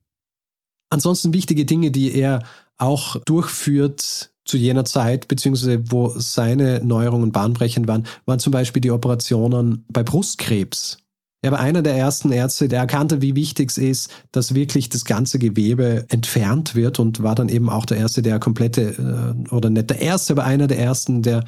Ansonsten 0.90 1.34
wichtige 1.34 1.66
Dinge, 1.66 1.92
die 1.92 2.14
er 2.14 2.44
auch 2.78 3.18
durchführt 3.26 4.32
zu 4.46 4.58
jener 4.58 4.86
Zeit, 4.86 5.28
beziehungsweise 5.28 5.92
wo 5.92 6.14
seine 6.18 6.84
Neuerungen 6.84 7.32
bahnbrechend 7.32 7.88
waren, 7.88 8.06
waren 8.26 8.40
zum 8.40 8.52
Beispiel 8.52 8.82
die 8.82 8.92
Operationen 8.92 9.86
bei 9.90 10.04
Brustkrebs. 10.04 11.00
Er 11.42 11.52
war 11.52 11.60
einer 11.60 11.84
der 11.84 11.96
ersten 11.96 12.32
Ärzte, 12.32 12.68
der 12.68 12.80
erkannte, 12.80 13.22
wie 13.22 13.36
wichtig 13.36 13.70
es 13.70 13.78
ist, 13.78 14.12
dass 14.32 14.56
wirklich 14.56 14.90
das 14.90 15.06
ganze 15.06 15.38
Gewebe 15.38 16.06
entfernt 16.10 16.74
wird 16.74 17.00
und 17.00 17.22
war 17.22 17.36
dann 17.36 17.50
eben 17.50 17.70
auch 17.70 17.86
der 17.86 17.98
Erste, 17.98 18.24
der 18.24 18.40
komplette, 18.40 19.36
äh, 19.48 19.54
oder 19.54 19.70
nicht 19.70 19.92
der 19.92 20.02
Erste, 20.02 20.34
aber 20.34 20.44
einer 20.44 20.66
der 20.68 20.80
Ersten, 20.80 21.22
der 21.22 21.44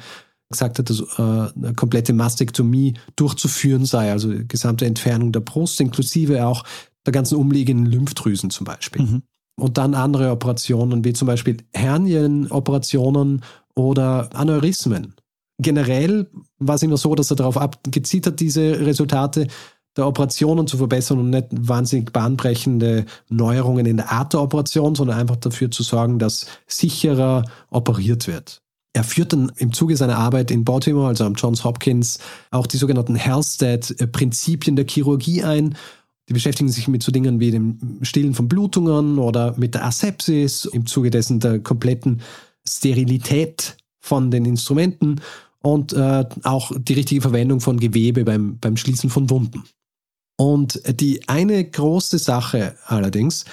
gesagt 0.50 0.78
hat, 0.78 0.90
dass 0.90 1.00
äh, 1.00 1.22
eine 1.22 1.74
komplette 1.74 2.12
Mastektomie 2.12 2.94
durchzuführen 3.16 3.84
sei, 3.84 4.10
also 4.10 4.32
die 4.32 4.48
gesamte 4.48 4.86
Entfernung 4.86 5.32
der 5.32 5.40
Brust, 5.40 5.80
inklusive 5.80 6.46
auch 6.46 6.64
der 7.06 7.12
ganzen 7.12 7.36
umliegenden 7.36 7.86
Lymphdrüsen 7.86 8.50
zum 8.50 8.64
Beispiel. 8.64 9.02
Mhm. 9.02 9.22
Und 9.58 9.76
dann 9.76 9.94
andere 9.94 10.30
Operationen, 10.30 11.04
wie 11.04 11.12
zum 11.12 11.26
Beispiel 11.26 11.58
Hernienoperationen 11.74 13.42
oder 13.74 14.30
Aneurysmen. 14.34 15.14
Generell 15.60 16.30
war 16.58 16.76
es 16.76 16.82
immer 16.82 16.96
so, 16.96 17.14
dass 17.14 17.30
er 17.30 17.36
darauf 17.36 17.56
abgezielt 17.56 18.26
hat, 18.26 18.40
diese 18.40 18.80
Resultate 18.80 19.48
der 19.96 20.06
Operationen 20.06 20.68
zu 20.68 20.76
verbessern 20.76 21.18
und 21.18 21.30
nicht 21.30 21.46
wahnsinnig 21.50 22.12
bahnbrechende 22.12 23.04
Neuerungen 23.28 23.84
in 23.84 23.96
der 23.96 24.12
Art 24.12 24.32
der 24.32 24.40
Operation, 24.40 24.94
sondern 24.94 25.18
einfach 25.18 25.36
dafür 25.36 25.70
zu 25.70 25.82
sorgen, 25.82 26.20
dass 26.20 26.46
sicherer 26.68 27.44
operiert 27.70 28.28
wird. 28.28 28.62
Er 28.94 29.04
führt 29.04 29.32
dann 29.32 29.52
im 29.56 29.72
Zuge 29.72 29.96
seiner 29.96 30.16
Arbeit 30.16 30.50
in 30.50 30.64
Baltimore, 30.64 31.08
also 31.08 31.24
am 31.24 31.34
Johns 31.34 31.64
Hopkins, 31.64 32.18
auch 32.50 32.66
die 32.66 32.78
sogenannten 32.78 33.18
Halstead-Prinzipien 33.18 34.76
der 34.76 34.86
Chirurgie 34.86 35.44
ein 35.44 35.76
die 36.28 36.34
beschäftigen 36.34 36.68
sich 36.68 36.88
mit 36.88 37.02
so 37.02 37.10
Dingen 37.10 37.40
wie 37.40 37.50
dem 37.50 38.00
Stillen 38.02 38.34
von 38.34 38.48
Blutungen 38.48 39.18
oder 39.18 39.54
mit 39.56 39.74
der 39.74 39.86
Asepsis, 39.86 40.66
im 40.66 40.86
Zuge 40.86 41.10
dessen 41.10 41.40
der 41.40 41.58
kompletten 41.58 42.20
Sterilität 42.68 43.76
von 43.98 44.30
den 44.30 44.44
Instrumenten 44.44 45.20
und 45.60 45.94
äh, 45.94 46.26
auch 46.44 46.70
die 46.76 46.92
richtige 46.92 47.22
Verwendung 47.22 47.60
von 47.60 47.80
Gewebe 47.80 48.24
beim, 48.24 48.58
beim 48.58 48.76
Schließen 48.76 49.08
von 49.08 49.30
Wunden. 49.30 49.64
Und 50.36 50.80
die 51.00 51.26
eine 51.28 51.64
große 51.64 52.18
Sache 52.18 52.76
allerdings, 52.84 53.44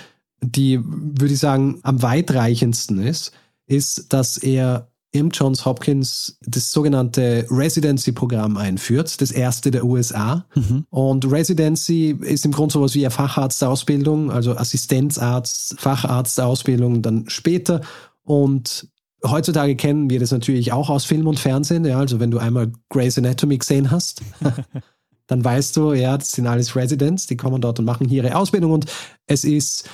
die 0.42 0.80
würde 0.84 1.34
ich 1.34 1.40
sagen 1.40 1.80
am 1.84 2.02
weitreichendsten 2.02 3.00
ist, 3.00 3.32
ist, 3.68 4.14
dass 4.14 4.38
er 4.38 4.92
im 5.16 5.30
Johns 5.30 5.66
Hopkins 5.66 6.38
das 6.42 6.72
sogenannte 6.72 7.46
Residency-Programm 7.50 8.58
einführt, 8.58 9.22
das 9.22 9.32
erste 9.32 9.72
der 9.72 9.86
USA. 9.86 10.46
Mhm. 10.56 10.86
Und 10.90 11.32
Residency 11.32 12.18
ist 12.22 12.46
im 12.46 12.52
Grunde 12.52 12.74
sowas 12.74 12.96
wie 12.96 13.06
eine 13.06 13.12
Facharztausbildung, 13.12 14.30
also 14.30 14.58
Assistenzarzt, 14.58 15.80
Facharztausbildung 15.80 17.02
dann 17.02 17.30
später. 17.30 17.82
Und 18.24 18.90
heutzutage 19.24 19.78
kennen 19.78 20.10
wir 20.10 20.20
das 20.20 20.32
natürlich 20.32 20.74
auch 20.74 20.90
aus 20.90 21.06
Film 21.06 21.28
und 21.28 21.40
Fernsehen. 21.40 21.86
Ja, 21.86 21.98
also 22.00 22.20
wenn 22.20 22.32
du 22.32 22.38
einmal 22.38 22.74
Grey's 22.90 23.18
Anatomy 23.18 23.58
gesehen 23.58 23.92
hast, 23.92 24.22
dann 25.28 25.44
weißt 25.46 25.78
du, 25.78 25.94
ja, 25.94 26.18
das 26.18 26.34
sind 26.34 26.46
alles 26.46 26.76
Residents, 26.76 27.26
die 27.26 27.38
kommen 27.38 27.62
dort 27.62 27.80
und 27.80 27.86
machen 27.86 28.10
hier 28.10 28.26
ihre 28.26 28.36
Ausbildung. 28.36 28.74
Und 28.74 28.86
es 29.28 29.46
ist 29.46 29.90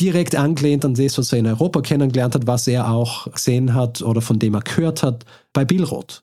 direkt 0.00 0.36
angelehnt 0.36 0.84
an 0.84 0.94
das, 0.94 1.18
was 1.18 1.32
er 1.32 1.38
in 1.38 1.46
Europa 1.46 1.80
kennengelernt 1.80 2.34
hat, 2.34 2.46
was 2.46 2.66
er 2.66 2.90
auch 2.90 3.30
gesehen 3.32 3.74
hat 3.74 4.02
oder 4.02 4.20
von 4.20 4.38
dem 4.38 4.54
er 4.54 4.60
gehört 4.60 5.02
hat 5.02 5.24
bei 5.52 5.64
Billroth. 5.64 6.22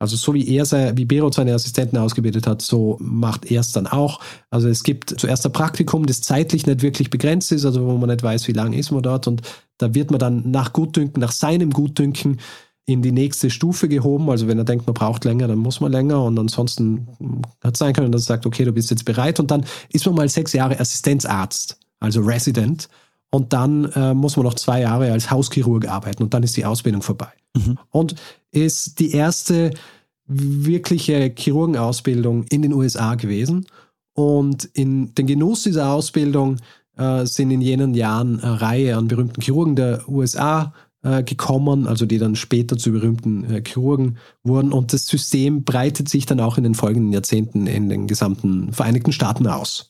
Also 0.00 0.16
so 0.16 0.32
wie 0.32 0.48
er 0.48 0.64
sei, 0.64 0.92
wie 0.96 1.04
Billroth 1.04 1.34
seine 1.34 1.52
Assistenten 1.52 1.98
ausgebildet 1.98 2.46
hat, 2.46 2.62
so 2.62 2.96
macht 3.00 3.50
er 3.50 3.60
es 3.60 3.72
dann 3.72 3.86
auch. 3.86 4.20
Also 4.48 4.68
es 4.68 4.82
gibt 4.82 5.10
zuerst 5.20 5.44
ein 5.44 5.52
Praktikum, 5.52 6.06
das 6.06 6.22
zeitlich 6.22 6.66
nicht 6.66 6.80
wirklich 6.80 7.10
begrenzt 7.10 7.52
ist, 7.52 7.66
also 7.66 7.86
wo 7.86 7.98
man 7.98 8.08
nicht 8.08 8.22
weiß, 8.22 8.48
wie 8.48 8.52
lange 8.52 8.78
ist 8.78 8.90
man 8.90 9.02
dort 9.02 9.26
und 9.26 9.42
da 9.76 9.94
wird 9.94 10.10
man 10.10 10.18
dann 10.18 10.50
nach 10.50 10.72
Gutdünken, 10.72 11.20
nach 11.20 11.32
seinem 11.32 11.70
Gutdünken 11.70 12.40
in 12.86 13.02
die 13.02 13.12
nächste 13.12 13.50
Stufe 13.50 13.88
gehoben. 13.88 14.30
Also 14.30 14.48
wenn 14.48 14.58
er 14.58 14.64
denkt, 14.64 14.86
man 14.86 14.94
braucht 14.94 15.24
länger, 15.24 15.48
dann 15.48 15.58
muss 15.58 15.80
man 15.80 15.92
länger 15.92 16.24
und 16.24 16.38
ansonsten 16.38 17.06
hat 17.62 17.74
es 17.74 17.78
sein 17.78 17.92
können, 17.92 18.10
dass 18.10 18.22
er 18.22 18.34
sagt, 18.34 18.46
okay, 18.46 18.64
du 18.64 18.72
bist 18.72 18.90
jetzt 18.90 19.04
bereit 19.04 19.38
und 19.38 19.50
dann 19.50 19.64
ist 19.90 20.06
man 20.06 20.14
mal 20.14 20.28
sechs 20.28 20.54
Jahre 20.54 20.80
Assistenzarzt 20.80 21.79
also 22.00 22.20
Resident. 22.22 22.88
Und 23.30 23.52
dann 23.52 23.84
äh, 23.92 24.12
muss 24.12 24.36
man 24.36 24.44
noch 24.44 24.54
zwei 24.54 24.80
Jahre 24.80 25.12
als 25.12 25.30
Hauschirurg 25.30 25.86
arbeiten 25.86 26.22
und 26.22 26.34
dann 26.34 26.42
ist 26.42 26.56
die 26.56 26.64
Ausbildung 26.64 27.02
vorbei. 27.02 27.30
Mhm. 27.56 27.78
Und 27.90 28.16
ist 28.50 28.98
die 28.98 29.12
erste 29.12 29.70
wirkliche 30.26 31.32
Chirurgenausbildung 31.36 32.44
in 32.44 32.62
den 32.62 32.72
USA 32.72 33.14
gewesen. 33.14 33.66
Und 34.14 34.64
in 34.64 35.14
den 35.14 35.26
Genuss 35.26 35.62
dieser 35.62 35.92
Ausbildung 35.92 36.56
äh, 36.96 37.24
sind 37.24 37.50
in 37.50 37.60
jenen 37.60 37.94
Jahren 37.94 38.40
eine 38.40 38.60
Reihe 38.60 38.96
an 38.96 39.08
berühmten 39.08 39.40
Chirurgen 39.40 39.76
der 39.76 40.08
USA 40.08 40.72
äh, 41.02 41.22
gekommen, 41.22 41.86
also 41.86 42.06
die 42.06 42.18
dann 42.18 42.36
später 42.36 42.76
zu 42.76 42.92
berühmten 42.92 43.44
äh, 43.44 43.62
Chirurgen 43.66 44.18
wurden. 44.42 44.72
Und 44.72 44.92
das 44.92 45.06
System 45.06 45.64
breitet 45.64 46.08
sich 46.08 46.26
dann 46.26 46.40
auch 46.40 46.58
in 46.58 46.64
den 46.64 46.74
folgenden 46.74 47.12
Jahrzehnten 47.12 47.66
in 47.66 47.88
den 47.88 48.06
gesamten 48.06 48.72
Vereinigten 48.72 49.12
Staaten 49.12 49.46
aus. 49.46 49.89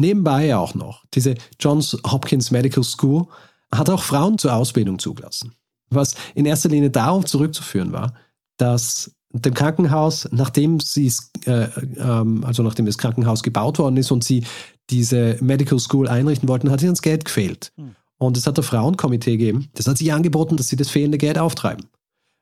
Nebenbei 0.00 0.56
auch 0.56 0.74
noch, 0.74 1.04
diese 1.12 1.34
Johns 1.60 1.94
Hopkins 2.10 2.50
Medical 2.50 2.82
School 2.82 3.26
hat 3.70 3.90
auch 3.90 4.02
Frauen 4.02 4.38
zur 4.38 4.54
Ausbildung 4.54 4.98
zugelassen. 4.98 5.52
Was 5.90 6.14
in 6.34 6.46
erster 6.46 6.70
Linie 6.70 6.88
darauf 6.88 7.26
zurückzuführen 7.26 7.92
war, 7.92 8.14
dass 8.56 9.14
dem 9.32 9.52
Krankenhaus, 9.52 10.26
nachdem 10.32 10.80
sie 10.80 11.12
äh, 11.44 11.68
ähm, 11.98 12.44
also 12.44 12.62
nachdem 12.62 12.86
das 12.86 12.96
Krankenhaus 12.96 13.42
gebaut 13.42 13.78
worden 13.78 13.98
ist 13.98 14.10
und 14.10 14.24
sie 14.24 14.44
diese 14.88 15.36
Medical 15.42 15.78
School 15.78 16.08
einrichten 16.08 16.48
wollten, 16.48 16.70
hat 16.70 16.80
ihnen 16.80 16.92
das 16.92 17.02
Geld 17.02 17.26
gefehlt. 17.26 17.70
Hm. 17.76 17.94
Und 18.16 18.38
es 18.38 18.46
hat 18.46 18.58
ein 18.58 18.62
Frauenkomitee 18.62 19.36
gegeben, 19.36 19.68
das 19.74 19.86
hat 19.86 19.98
sich 19.98 20.14
angeboten, 20.14 20.56
dass 20.56 20.68
sie 20.68 20.76
das 20.76 20.88
fehlende 20.88 21.18
Geld 21.18 21.38
auftreiben. 21.38 21.84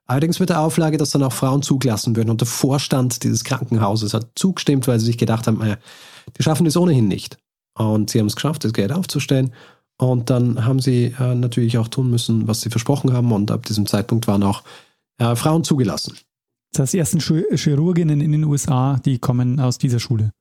Allerdings 0.06 0.38
mit 0.38 0.50
der 0.50 0.60
Auflage, 0.60 0.96
dass 0.96 1.10
dann 1.10 1.24
auch 1.24 1.32
Frauen 1.32 1.62
zugelassen 1.62 2.14
würden. 2.14 2.30
Und 2.30 2.40
der 2.40 2.48
Vorstand 2.48 3.24
dieses 3.24 3.42
Krankenhauses 3.42 4.14
hat 4.14 4.28
zugestimmt, 4.36 4.86
weil 4.86 5.00
sie 5.00 5.06
sich 5.06 5.18
gedacht 5.18 5.48
haben, 5.48 5.60
äh, 5.60 5.76
die 6.38 6.42
schaffen 6.44 6.64
das 6.64 6.76
ohnehin 6.76 7.08
nicht. 7.08 7.36
Und 7.78 8.10
sie 8.10 8.18
haben 8.18 8.26
es 8.26 8.36
geschafft, 8.36 8.64
das 8.64 8.72
Geld 8.72 8.92
aufzustellen. 8.92 9.52
Und 10.00 10.30
dann 10.30 10.64
haben 10.64 10.80
sie 10.80 11.14
äh, 11.18 11.34
natürlich 11.34 11.78
auch 11.78 11.88
tun 11.88 12.10
müssen, 12.10 12.46
was 12.46 12.60
sie 12.60 12.70
versprochen 12.70 13.12
haben. 13.12 13.32
Und 13.32 13.50
ab 13.50 13.66
diesem 13.66 13.86
Zeitpunkt 13.86 14.26
waren 14.28 14.42
auch 14.42 14.62
äh, 15.18 15.34
Frauen 15.34 15.64
zugelassen. 15.64 16.16
Das 16.72 16.80
heißt, 16.80 16.92
die 16.92 16.98
ersten 16.98 17.20
Chirurginnen 17.20 18.20
in 18.20 18.32
den 18.32 18.44
USA, 18.44 19.00
die 19.04 19.18
kommen 19.18 19.58
aus 19.58 19.78
dieser 19.78 19.98
Schule. 19.98 20.32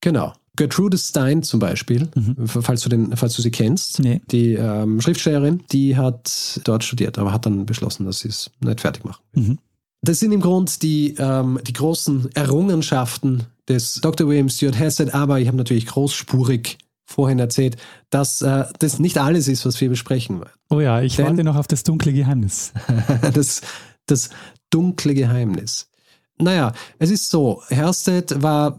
Genau. 0.00 0.32
Gertrude 0.56 0.98
Stein 0.98 1.42
zum 1.42 1.60
Beispiel, 1.60 2.08
mhm. 2.14 2.46
falls, 2.48 2.82
du 2.82 2.88
den, 2.88 3.16
falls 3.16 3.34
du 3.34 3.42
sie 3.42 3.50
kennst, 3.50 4.00
nee. 4.00 4.20
die 4.30 4.54
ähm, 4.54 5.00
Schriftstellerin, 5.00 5.62
die 5.70 5.96
hat 5.96 6.60
dort 6.64 6.82
studiert, 6.82 7.18
aber 7.18 7.32
hat 7.32 7.46
dann 7.46 7.66
beschlossen, 7.66 8.04
dass 8.04 8.20
sie 8.20 8.28
es 8.28 8.50
nicht 8.60 8.80
fertig 8.80 9.04
machen. 9.04 9.22
Mhm. 9.34 9.58
Das 10.02 10.18
sind 10.18 10.32
im 10.32 10.40
Grunde 10.40 10.72
die, 10.82 11.14
ähm, 11.18 11.60
die 11.66 11.72
großen 11.72 12.34
Errungenschaften 12.34 13.44
des 13.70 13.94
Dr. 14.02 14.28
William 14.28 14.48
Stewart 14.48 14.78
Hassett, 14.78 15.14
aber 15.14 15.40
ich 15.40 15.48
habe 15.48 15.56
natürlich 15.56 15.86
großspurig 15.86 16.78
vorhin 17.06 17.38
erzählt, 17.38 17.76
dass 18.10 18.42
äh, 18.42 18.64
das 18.78 18.98
nicht 18.98 19.18
alles 19.18 19.48
ist, 19.48 19.64
was 19.64 19.80
wir 19.80 19.88
besprechen 19.88 20.38
wollen. 20.38 20.50
Oh 20.68 20.80
ja, 20.80 21.00
ich 21.00 21.16
Denn, 21.16 21.26
warte 21.26 21.44
noch 21.44 21.56
auf 21.56 21.66
das 21.66 21.82
dunkle 21.82 22.12
Geheimnis. 22.12 22.72
das, 23.32 23.62
das 24.06 24.30
dunkle 24.70 25.14
Geheimnis. 25.14 25.88
Naja, 26.38 26.72
es 26.98 27.10
ist 27.10 27.30
so, 27.30 27.62
Herstedt 27.68 28.42
war 28.42 28.78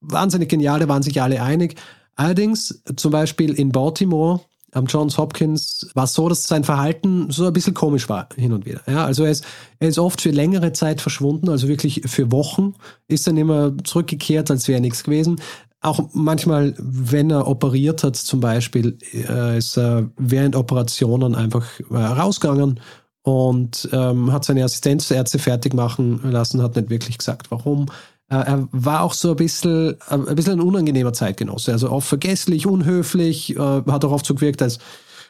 wahnsinnig 0.00 0.48
genial, 0.48 0.80
da 0.80 0.88
waren 0.88 1.02
sich 1.02 1.20
alle 1.20 1.42
einig. 1.42 1.76
Allerdings 2.14 2.82
zum 2.96 3.12
Beispiel 3.12 3.52
in 3.52 3.70
Baltimore 3.70 4.40
am 4.76 4.86
Johns 4.86 5.16
Hopkins 5.16 5.88
war 5.94 6.06
so, 6.06 6.28
dass 6.28 6.44
sein 6.44 6.62
Verhalten 6.62 7.30
so 7.30 7.46
ein 7.46 7.52
bisschen 7.52 7.72
komisch 7.72 8.08
war 8.08 8.28
hin 8.36 8.52
und 8.52 8.66
wieder. 8.66 8.82
Ja, 8.86 9.06
also 9.06 9.24
er 9.24 9.30
ist, 9.30 9.44
er 9.78 9.88
ist 9.88 9.98
oft 9.98 10.20
für 10.20 10.30
längere 10.30 10.72
Zeit 10.72 11.00
verschwunden, 11.00 11.48
also 11.48 11.66
wirklich 11.66 12.02
für 12.04 12.30
Wochen, 12.30 12.74
ist 13.08 13.26
dann 13.26 13.38
immer 13.38 13.72
zurückgekehrt, 13.84 14.50
als 14.50 14.68
wäre 14.68 14.80
nichts 14.80 15.02
gewesen. 15.02 15.40
Auch 15.80 16.10
manchmal, 16.12 16.74
wenn 16.78 17.30
er 17.30 17.48
operiert 17.48 18.04
hat, 18.04 18.16
zum 18.16 18.40
Beispiel, 18.40 18.98
äh, 19.12 19.56
ist 19.56 19.78
er 19.78 20.10
während 20.18 20.56
Operationen 20.56 21.34
einfach 21.34 21.64
äh, 21.90 21.96
rausgegangen 21.96 22.80
und 23.22 23.88
ähm, 23.92 24.30
hat 24.32 24.44
seine 24.44 24.64
Assistenzärzte 24.64 25.38
fertig 25.38 25.72
machen 25.72 26.20
lassen, 26.30 26.62
hat 26.62 26.76
nicht 26.76 26.90
wirklich 26.90 27.18
gesagt, 27.18 27.50
warum. 27.50 27.86
Äh, 28.28 28.36
er 28.36 28.68
war 28.72 29.02
auch 29.02 29.12
so 29.12 29.30
ein 29.30 29.36
bisschen, 29.36 29.96
äh, 30.08 30.14
ein 30.14 30.34
bisschen 30.34 30.54
ein 30.54 30.66
unangenehmer 30.66 31.12
Zeitgenosse. 31.12 31.72
Also 31.72 31.90
oft 31.90 32.08
vergesslich, 32.08 32.66
unhöflich, 32.66 33.56
äh, 33.56 33.58
hat 33.58 34.04
auch 34.04 34.12
oft 34.12 34.26
so 34.26 34.34
gewirkt, 34.34 34.62
als, 34.62 34.78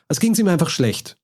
als 0.08 0.20
ging 0.20 0.32
es 0.32 0.38
ihm 0.38 0.48
einfach 0.48 0.70
schlecht. 0.70 1.18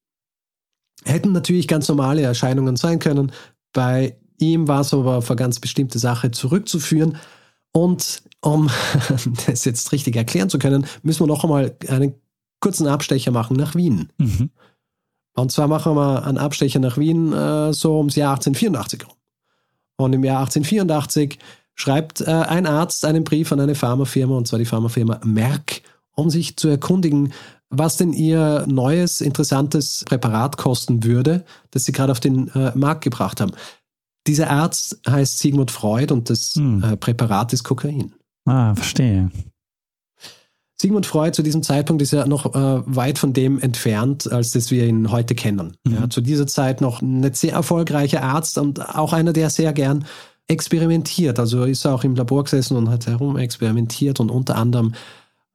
Hätten 1.04 1.32
natürlich 1.32 1.68
ganz 1.68 1.88
normale 1.88 2.22
Erscheinungen 2.22 2.76
sein 2.76 2.98
können. 2.98 3.32
Bei 3.72 4.16
ihm 4.38 4.68
war 4.68 4.80
es 4.80 4.92
aber 4.92 5.16
auf 5.16 5.30
eine 5.30 5.36
ganz 5.36 5.60
bestimmte 5.60 5.98
Sache 5.98 6.30
zurückzuführen. 6.30 7.16
Und 7.72 8.22
um 8.42 8.68
das 9.46 9.64
jetzt 9.64 9.90
richtig 9.92 10.16
erklären 10.16 10.50
zu 10.50 10.58
können, 10.58 10.86
müssen 11.02 11.20
wir 11.20 11.26
noch 11.26 11.42
einmal 11.42 11.74
einen 11.88 12.14
kurzen 12.60 12.86
Abstecher 12.86 13.30
machen 13.30 13.56
nach 13.56 13.74
Wien. 13.74 14.10
Mhm. 14.18 14.50
Und 15.34 15.50
zwar 15.50 15.66
machen 15.66 15.96
wir 15.96 16.24
einen 16.24 16.38
Abstecher 16.38 16.78
nach 16.78 16.98
Wien 16.98 17.32
so 17.72 17.96
ums 17.96 18.16
Jahr 18.16 18.34
1884 18.34 19.06
rum. 19.06 19.16
Und 19.96 20.12
im 20.12 20.22
Jahr 20.22 20.40
1884 20.40 21.38
schreibt 21.82 22.20
äh, 22.20 22.30
ein 22.30 22.66
Arzt 22.66 23.04
einen 23.04 23.24
Brief 23.24 23.50
an 23.50 23.58
eine 23.58 23.74
Pharmafirma, 23.74 24.36
und 24.36 24.46
zwar 24.46 24.60
die 24.60 24.66
Pharmafirma 24.66 25.20
Merck, 25.24 25.82
um 26.14 26.30
sich 26.30 26.56
zu 26.56 26.68
erkundigen, 26.68 27.32
was 27.70 27.96
denn 27.96 28.12
ihr 28.12 28.64
neues, 28.68 29.20
interessantes 29.20 30.04
Präparat 30.04 30.56
kosten 30.56 31.02
würde, 31.02 31.44
das 31.72 31.84
sie 31.84 31.90
gerade 31.90 32.12
auf 32.12 32.20
den 32.20 32.48
äh, 32.54 32.70
Markt 32.76 33.02
gebracht 33.02 33.40
haben. 33.40 33.52
Dieser 34.28 34.48
Arzt 34.50 35.00
heißt 35.08 35.40
Sigmund 35.40 35.72
Freud 35.72 36.12
und 36.12 36.30
das 36.30 36.54
hm. 36.54 36.84
äh, 36.84 36.96
Präparat 36.96 37.52
ist 37.52 37.64
Kokain. 37.64 38.14
Ah, 38.44 38.76
verstehe. 38.76 39.32
Sigmund 40.80 41.06
Freud 41.06 41.34
zu 41.34 41.42
diesem 41.42 41.64
Zeitpunkt 41.64 42.00
ist 42.02 42.12
ja 42.12 42.26
noch 42.26 42.54
äh, 42.54 42.82
weit 42.86 43.18
von 43.18 43.32
dem 43.32 43.58
entfernt, 43.58 44.30
als 44.30 44.52
das 44.52 44.70
wir 44.70 44.86
ihn 44.86 45.10
heute 45.10 45.34
kennen. 45.34 45.76
Mhm. 45.84 45.94
Ja, 45.94 46.10
zu 46.10 46.20
dieser 46.20 46.46
Zeit 46.46 46.80
noch 46.80 47.02
ein 47.02 47.32
sehr 47.34 47.54
erfolgreicher 47.54 48.22
Arzt 48.22 48.58
und 48.58 48.80
auch 48.96 49.12
einer, 49.12 49.32
der 49.32 49.50
sehr 49.50 49.72
gern 49.72 50.04
experimentiert. 50.52 51.38
Also 51.38 51.64
ist 51.64 51.84
er 51.84 51.94
auch 51.94 52.04
im 52.04 52.14
Labor 52.14 52.44
gesessen 52.44 52.76
und 52.76 52.90
hat 52.90 53.06
herum 53.06 53.36
experimentiert 53.36 54.20
und 54.20 54.30
unter 54.30 54.56
anderem 54.56 54.92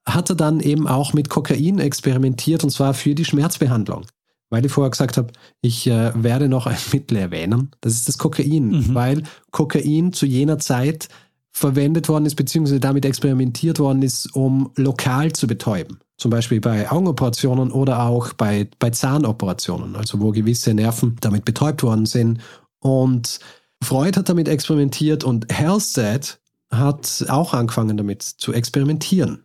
hat 0.05 0.29
er 0.29 0.35
dann 0.35 0.59
eben 0.59 0.87
auch 0.87 1.13
mit 1.13 1.29
Kokain 1.29 1.79
experimentiert 1.79 2.63
und 2.63 2.71
zwar 2.71 2.93
für 2.93 3.15
die 3.15 3.25
Schmerzbehandlung. 3.25 4.05
Weil 4.49 4.65
ich 4.65 4.71
vorher 4.71 4.91
gesagt 4.91 5.17
habe, 5.17 5.33
ich 5.61 5.87
äh, 5.87 6.11
werde 6.15 6.47
noch 6.47 6.67
ein 6.67 6.77
Mittel 6.93 7.17
erwähnen. 7.17 7.71
Das 7.81 7.93
ist 7.93 8.07
das 8.07 8.17
Kokain, 8.17 8.69
mhm. 8.69 8.95
weil 8.95 9.23
Kokain 9.51 10.13
zu 10.13 10.25
jener 10.25 10.59
Zeit 10.59 11.09
verwendet 11.51 12.07
worden 12.07 12.25
ist, 12.25 12.35
beziehungsweise 12.35 12.79
damit 12.79 13.03
experimentiert 13.03 13.79
worden 13.79 14.03
ist, 14.03 14.33
um 14.35 14.71
lokal 14.75 15.33
zu 15.33 15.47
betäuben. 15.47 15.99
Zum 16.17 16.31
Beispiel 16.31 16.61
bei 16.61 16.89
Augenoperationen 16.89 17.71
oder 17.71 18.03
auch 18.03 18.33
bei, 18.33 18.69
bei 18.79 18.89
Zahnoperationen, 18.89 19.95
also 19.95 20.19
wo 20.19 20.31
gewisse 20.31 20.73
Nerven 20.73 21.15
damit 21.21 21.45
betäubt 21.45 21.83
worden 21.83 22.05
sind. 22.05 22.39
Und 22.79 23.39
Freud 23.83 24.17
hat 24.17 24.29
damit 24.29 24.47
experimentiert 24.47 25.23
und 25.23 25.47
Halstead 25.51 26.39
hat 26.71 27.25
auch 27.29 27.53
angefangen 27.53 27.97
damit 27.97 28.23
zu 28.23 28.53
experimentieren. 28.53 29.43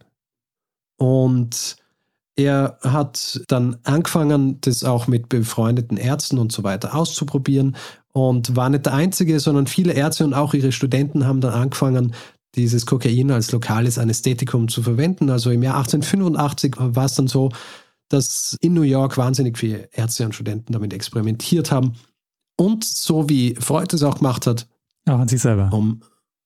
Und 0.96 1.76
er 2.34 2.78
hat 2.82 3.42
dann 3.48 3.76
angefangen, 3.84 4.60
das 4.62 4.84
auch 4.84 5.06
mit 5.06 5.28
befreundeten 5.28 5.96
Ärzten 5.96 6.38
und 6.38 6.50
so 6.50 6.62
weiter 6.64 6.94
auszuprobieren 6.94 7.76
und 8.12 8.56
war 8.56 8.70
nicht 8.70 8.86
der 8.86 8.94
Einzige, 8.94 9.38
sondern 9.38 9.66
viele 9.66 9.92
Ärzte 9.92 10.24
und 10.24 10.34
auch 10.34 10.54
ihre 10.54 10.72
Studenten 10.72 11.26
haben 11.26 11.40
dann 11.40 11.52
angefangen, 11.52 12.14
dieses 12.54 12.84
Kokain 12.84 13.30
als 13.30 13.52
lokales 13.52 13.98
Anästhetikum 13.98 14.68
zu 14.68 14.82
verwenden. 14.82 15.30
Also 15.30 15.50
im 15.50 15.62
Jahr 15.62 15.76
1885 15.76 16.74
war 16.78 17.04
es 17.04 17.14
dann 17.14 17.28
so, 17.28 17.50
dass 18.08 18.56
in 18.60 18.74
New 18.74 18.82
York 18.82 19.16
wahnsinnig 19.16 19.56
viele 19.56 19.88
Ärzte 19.92 20.24
und 20.24 20.34
Studenten 20.34 20.72
damit 20.72 20.92
experimentiert 20.92 21.70
haben. 21.72 21.94
Und 22.56 22.84
so 22.84 23.28
wie 23.28 23.54
Freud 23.56 23.94
es 23.94 24.02
auch 24.02 24.18
gemacht 24.18 24.46
hat, 24.46 24.66
auch 25.06 25.18
an 25.18 25.28
sich 25.28 25.40
selber. 25.40 25.70
Um, 25.72 26.02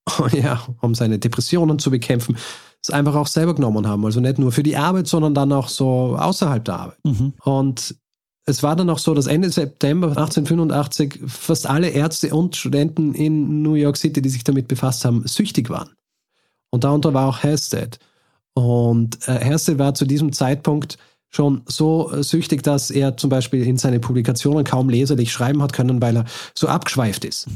ja, 0.32 0.66
um 0.80 0.94
seine 0.94 1.18
Depressionen 1.18 1.78
zu 1.78 1.90
bekämpfen, 1.90 2.36
es 2.82 2.90
einfach 2.90 3.14
auch 3.14 3.26
selber 3.26 3.54
genommen 3.54 3.86
haben. 3.86 4.04
Also 4.04 4.20
nicht 4.20 4.38
nur 4.38 4.52
für 4.52 4.62
die 4.62 4.76
Arbeit, 4.76 5.08
sondern 5.08 5.34
dann 5.34 5.52
auch 5.52 5.68
so 5.68 6.16
außerhalb 6.16 6.64
der 6.64 6.74
Arbeit. 6.76 7.04
Mhm. 7.04 7.32
Und 7.42 7.96
es 8.44 8.62
war 8.62 8.76
dann 8.76 8.88
auch 8.90 8.98
so, 8.98 9.12
dass 9.12 9.26
Ende 9.26 9.50
September 9.50 10.08
1885 10.08 11.20
fast 11.26 11.68
alle 11.68 11.88
Ärzte 11.88 12.32
und 12.32 12.54
Studenten 12.54 13.12
in 13.14 13.62
New 13.62 13.74
York 13.74 13.96
City, 13.96 14.22
die 14.22 14.28
sich 14.28 14.44
damit 14.44 14.68
befasst 14.68 15.04
haben, 15.04 15.26
süchtig 15.26 15.68
waren. 15.68 15.90
Und 16.70 16.84
darunter 16.84 17.12
war 17.12 17.28
auch 17.28 17.42
Halstead. 17.42 17.98
Und 18.54 19.18
äh, 19.28 19.44
Halstead 19.44 19.78
war 19.78 19.94
zu 19.94 20.04
diesem 20.04 20.32
Zeitpunkt 20.32 20.96
schon 21.36 21.62
so 21.66 22.10
süchtig, 22.22 22.62
dass 22.62 22.90
er 22.90 23.16
zum 23.16 23.30
Beispiel 23.30 23.62
in 23.62 23.76
seine 23.76 24.00
Publikationen 24.00 24.64
kaum 24.64 24.88
leserlich 24.88 25.30
schreiben 25.30 25.62
hat 25.62 25.72
können, 25.72 26.02
weil 26.02 26.16
er 26.16 26.24
so 26.54 26.66
abgeschweift 26.66 27.24
ist 27.24 27.46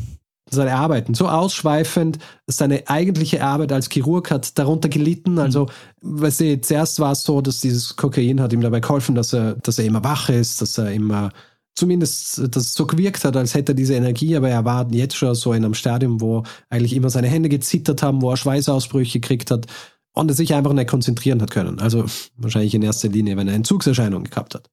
seine 0.51 0.75
Arbeiten 0.75 1.15
so 1.15 1.29
ausschweifend. 1.29 2.19
Seine 2.47 2.89
eigentliche 2.89 3.43
Arbeit 3.43 3.73
als 3.73 3.89
Chirurg 3.89 4.31
hat 4.31 4.59
darunter 4.59 4.89
gelitten. 4.89 5.39
Also, 5.39 5.69
weißt 6.03 6.41
du, 6.41 6.61
zuerst 6.61 6.99
war 7.01 7.13
es 7.13 7.23
so, 7.23 7.41
dass 7.41 7.61
dieses 7.61 7.97
Kokain 7.97 8.41
hat 8.41 8.53
ihm 8.53 8.61
dabei 8.61 8.81
geholfen, 8.81 9.15
dass 9.15 9.33
er, 9.33 9.55
dass 9.55 9.79
er 9.79 9.85
immer 9.85 10.05
wach 10.05 10.29
ist, 10.29 10.61
dass 10.61 10.77
er 10.79 10.93
immer 10.93 11.31
zumindest 11.77 12.55
dass 12.55 12.65
es 12.65 12.75
so 12.75 12.85
gewirkt 12.85 13.25
hat, 13.25 13.37
als 13.37 13.55
hätte 13.55 13.73
er 13.73 13.77
diese 13.77 13.95
Energie, 13.95 14.37
aber 14.37 14.51
er 14.51 14.65
war 14.65 14.93
jetzt 14.93 15.17
schon 15.17 15.35
so 15.35 15.53
in 15.53 15.65
einem 15.65 15.75
Stadium, 15.75 16.21
wo 16.21 16.43
eigentlich 16.69 16.95
immer 16.95 17.09
seine 17.11 17.29
Hände 17.29 17.49
gezittert 17.49 18.03
haben, 18.03 18.21
wo 18.21 18.31
er 18.31 18.37
Schweißausbrüche 18.37 19.21
gekriegt 19.21 19.51
hat 19.51 19.67
und 20.13 20.35
sich 20.35 20.55
einfach 20.55 20.73
nicht 20.73 20.89
konzentrieren 20.89 21.41
hat 21.41 21.51
können. 21.51 21.79
Also 21.79 22.05
wahrscheinlich 22.37 22.75
in 22.75 22.83
erster 22.83 23.09
Linie, 23.09 23.37
wenn 23.37 23.49
er 23.49 23.55
Entzugserscheinungen 23.55 24.29
gehabt 24.29 24.55
hat. 24.55 24.71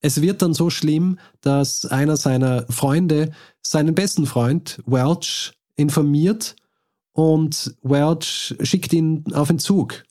Es 0.00 0.20
wird 0.20 0.42
dann 0.42 0.54
so 0.54 0.70
schlimm, 0.70 1.18
dass 1.40 1.86
einer 1.86 2.16
seiner 2.16 2.66
Freunde 2.68 3.32
seinen 3.62 3.94
besten 3.94 4.26
Freund 4.26 4.82
Welch 4.86 5.52
informiert 5.76 6.56
und 7.12 7.76
Welch 7.82 8.54
schickt 8.60 8.92
ihn 8.92 9.24
auf 9.32 9.50
Entzug. 9.50 10.04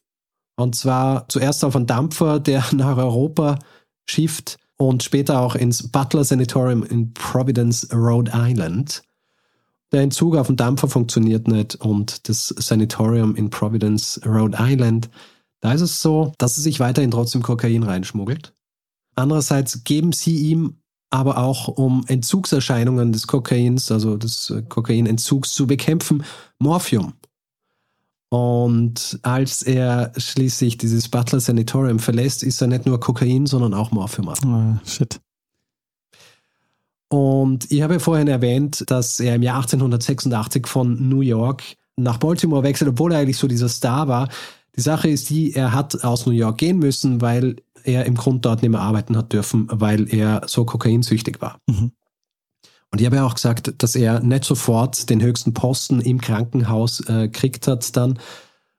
Und 0.56 0.76
zwar 0.76 1.28
zuerst 1.30 1.64
auf 1.64 1.76
einen 1.76 1.86
Dampfer, 1.86 2.40
der 2.40 2.64
nach 2.72 2.98
Europa 2.98 3.60
schifft 4.10 4.58
und 4.78 5.04
später 5.04 5.40
auch 5.40 5.56
ins 5.56 5.92
Butler 5.92 6.24
Sanatorium 6.24 6.84
in 6.84 7.14
Providence, 7.14 7.88
Rhode 7.94 8.32
Island. 8.34 9.04
Der 9.92 10.02
Entzug 10.02 10.36
auf 10.36 10.48
dem 10.48 10.56
Dampfer 10.56 10.88
funktioniert 10.88 11.48
nicht 11.48 11.76
und 11.76 12.28
das 12.28 12.48
Sanatorium 12.48 13.36
in 13.36 13.50
Providence, 13.50 14.20
Rhode 14.26 14.58
Island, 14.60 15.10
da 15.62 15.74
ist 15.74 15.82
es 15.82 16.02
so, 16.02 16.34
dass 16.38 16.58
er 16.58 16.64
sich 16.64 16.80
weiterhin 16.80 17.12
trotzdem 17.12 17.42
Kokain 17.42 17.84
reinschmuggelt. 17.84 18.54
Andererseits 19.16 19.84
geben 19.84 20.12
sie 20.12 20.38
ihm 20.38 20.78
aber 21.10 21.38
auch, 21.38 21.68
um 21.68 22.04
Entzugserscheinungen 22.08 23.12
des 23.14 23.28
Kokains, 23.28 23.92
also 23.92 24.18
des 24.18 24.50
äh, 24.50 24.64
Kokainentzugs 24.64 25.54
zu 25.54 25.66
bekämpfen, 25.66 26.24
Morphium. 26.60 27.14
Und 28.30 29.20
als 29.22 29.62
er 29.62 30.12
schließlich 30.18 30.78
dieses 30.78 31.08
Butler 31.08 31.40
Sanatorium 31.40 32.00
verlässt, 32.00 32.44
ist 32.44 32.62
er 32.62 32.68
nicht 32.68 32.86
nur 32.86 33.00
Kokain, 33.00 33.46
sondern 33.46 33.74
auch 33.74 33.92
Morphium. 33.92 34.28
Oh, 34.28 34.86
shit. 34.86 35.22
Und 37.10 37.72
ich 37.72 37.82
habe 37.82 37.94
ja 37.94 38.00
vorhin 38.00 38.28
erwähnt, 38.28 38.84
dass 38.88 39.20
er 39.20 39.36
im 39.36 39.44
Jahr 39.44 39.58
1886 39.58 40.68
von 40.68 41.08
New 41.08 41.22
York 41.22 41.64
nach 41.98 42.18
Baltimore 42.18 42.64
wechselt, 42.64 42.90
obwohl 42.90 43.14
er 43.14 43.20
eigentlich 43.20 43.38
so 43.38 43.48
dieser 43.48 43.70
Star 43.70 44.08
war. 44.08 44.30
Die 44.76 44.82
Sache 44.82 45.08
ist 45.08 45.30
die, 45.30 45.54
er 45.54 45.72
hat 45.72 46.04
aus 46.04 46.26
New 46.26 46.34
York 46.34 46.58
gehen 46.58 46.80
müssen, 46.80 47.22
weil 47.22 47.58
er 47.84 48.06
im 48.06 48.16
Grund 48.16 48.46
dort 48.46 48.62
nicht 48.62 48.72
mehr 48.72 48.82
arbeiten 48.82 49.16
hat 49.16 49.32
dürfen, 49.32 49.68
weil 49.72 50.14
er 50.14 50.42
so 50.48 50.66
kokainsüchtig 50.66 51.42
war. 51.42 51.60
Mhm. 51.68 51.92
Und 52.92 53.02
ich 53.02 53.06
habe 53.06 53.18
ja 53.18 53.26
auch 53.26 53.36
gesagt, 53.36 53.74
dass 53.78 53.96
er 53.96 54.22
nicht 54.22 54.46
sofort 54.46 55.10
den 55.10 55.22
höchsten 55.22 55.54
Posten 55.54 56.02
im 56.02 56.22
Krankenhaus 56.22 57.02
äh, 57.02 57.28
kriegt 57.28 57.68
hat 57.68 57.96
dann. 57.96 58.20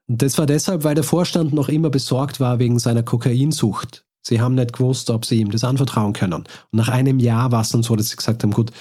Und 0.08 0.22
das 0.22 0.38
war 0.38 0.46
deshalb, 0.46 0.84
weil 0.84 0.94
der 0.94 1.04
Vorstand 1.04 1.52
noch 1.52 1.68
immer 1.68 1.90
besorgt 1.90 2.40
war 2.40 2.58
wegen 2.58 2.78
seiner 2.78 3.02
Kokainsucht. 3.02 4.05
Sie 4.26 4.40
haben 4.40 4.56
nicht 4.56 4.72
gewusst, 4.72 5.08
ob 5.10 5.24
sie 5.24 5.40
ihm 5.40 5.52
das 5.52 5.62
anvertrauen 5.62 6.12
können. 6.12 6.32
Und 6.32 6.48
nach 6.72 6.88
einem 6.88 7.20
Jahr 7.20 7.52
war 7.52 7.60
es 7.60 7.68
dann 7.68 7.84
so, 7.84 7.94
dass 7.94 8.08
sie 8.08 8.16
gesagt 8.16 8.42
haben, 8.42 8.50
gut, 8.50 8.72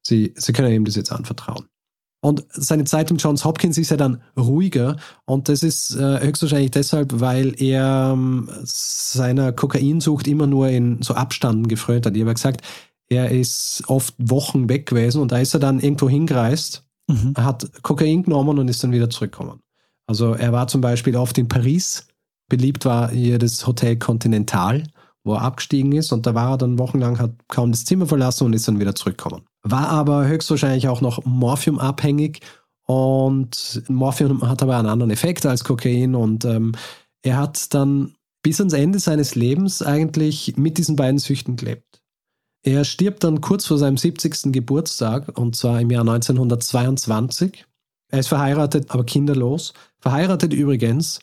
sie, 0.00 0.32
sie 0.34 0.54
können 0.54 0.72
ihm 0.72 0.86
das 0.86 0.96
jetzt 0.96 1.12
anvertrauen. 1.12 1.66
Und 2.22 2.46
seine 2.48 2.84
Zeit 2.84 3.10
im 3.10 3.18
Johns 3.18 3.44
Hopkins 3.44 3.76
ist 3.76 3.90
ja 3.90 3.98
dann 3.98 4.22
ruhiger. 4.34 4.96
Und 5.26 5.50
das 5.50 5.62
ist 5.62 5.94
äh, 5.94 6.20
höchstwahrscheinlich 6.20 6.70
deshalb, 6.70 7.20
weil 7.20 7.54
er 7.60 8.12
ähm, 8.14 8.48
seiner 8.62 9.52
Kokainsucht 9.52 10.26
immer 10.26 10.46
nur 10.46 10.68
in 10.68 11.02
so 11.02 11.12
Abstanden 11.12 11.68
gefrönt 11.68 12.06
hat. 12.06 12.16
Ich 12.16 12.22
habe 12.22 12.32
gesagt, 12.32 12.62
er 13.10 13.30
ist 13.30 13.82
oft 13.88 14.14
Wochen 14.16 14.70
weg 14.70 14.86
gewesen 14.86 15.20
und 15.20 15.32
da 15.32 15.38
ist 15.38 15.52
er 15.52 15.60
dann 15.60 15.80
irgendwo 15.80 16.08
hingereist, 16.08 16.82
mhm. 17.08 17.34
hat 17.36 17.70
Kokain 17.82 18.22
genommen 18.22 18.58
und 18.58 18.68
ist 18.68 18.82
dann 18.82 18.92
wieder 18.92 19.10
zurückgekommen. 19.10 19.60
Also 20.06 20.32
er 20.32 20.52
war 20.52 20.66
zum 20.66 20.80
Beispiel 20.80 21.16
oft 21.16 21.36
in 21.36 21.48
Paris. 21.48 22.06
Beliebt 22.48 22.86
war 22.86 23.10
hier 23.10 23.38
das 23.38 23.66
Hotel 23.66 23.96
Continental, 23.96 24.84
wo 25.24 25.34
er 25.34 25.42
abgestiegen 25.42 25.92
ist 25.92 26.12
und 26.12 26.26
da 26.26 26.34
war 26.34 26.52
er 26.52 26.58
dann 26.58 26.78
wochenlang, 26.78 27.18
hat 27.18 27.32
kaum 27.48 27.72
das 27.72 27.84
Zimmer 27.84 28.06
verlassen 28.06 28.44
und 28.44 28.52
ist 28.52 28.68
dann 28.68 28.78
wieder 28.78 28.94
zurückgekommen 28.94 29.42
war 29.64 29.88
aber 29.88 30.26
höchstwahrscheinlich 30.26 30.88
auch 30.88 31.00
noch 31.00 31.24
morphiumabhängig 31.24 32.40
und 32.86 33.82
Morphium 33.88 34.46
hat 34.46 34.62
aber 34.62 34.76
einen 34.76 34.88
anderen 34.88 35.10
Effekt 35.10 35.46
als 35.46 35.64
Kokain 35.64 36.14
und 36.14 36.44
ähm, 36.44 36.72
er 37.22 37.38
hat 37.38 37.72
dann 37.72 38.14
bis 38.42 38.60
ans 38.60 38.74
Ende 38.74 38.98
seines 38.98 39.34
Lebens 39.34 39.80
eigentlich 39.80 40.58
mit 40.58 40.76
diesen 40.76 40.96
beiden 40.96 41.18
Süchten 41.18 41.56
gelebt. 41.56 42.02
Er 42.62 42.84
stirbt 42.84 43.24
dann 43.24 43.40
kurz 43.40 43.64
vor 43.64 43.78
seinem 43.78 43.96
70. 43.96 44.52
Geburtstag 44.52 45.38
und 45.38 45.56
zwar 45.56 45.80
im 45.80 45.90
Jahr 45.90 46.02
1922. 46.02 47.64
Er 48.10 48.18
ist 48.18 48.28
verheiratet, 48.28 48.90
aber 48.90 49.04
kinderlos. 49.04 49.72
Verheiratet 49.98 50.52
übrigens 50.52 51.20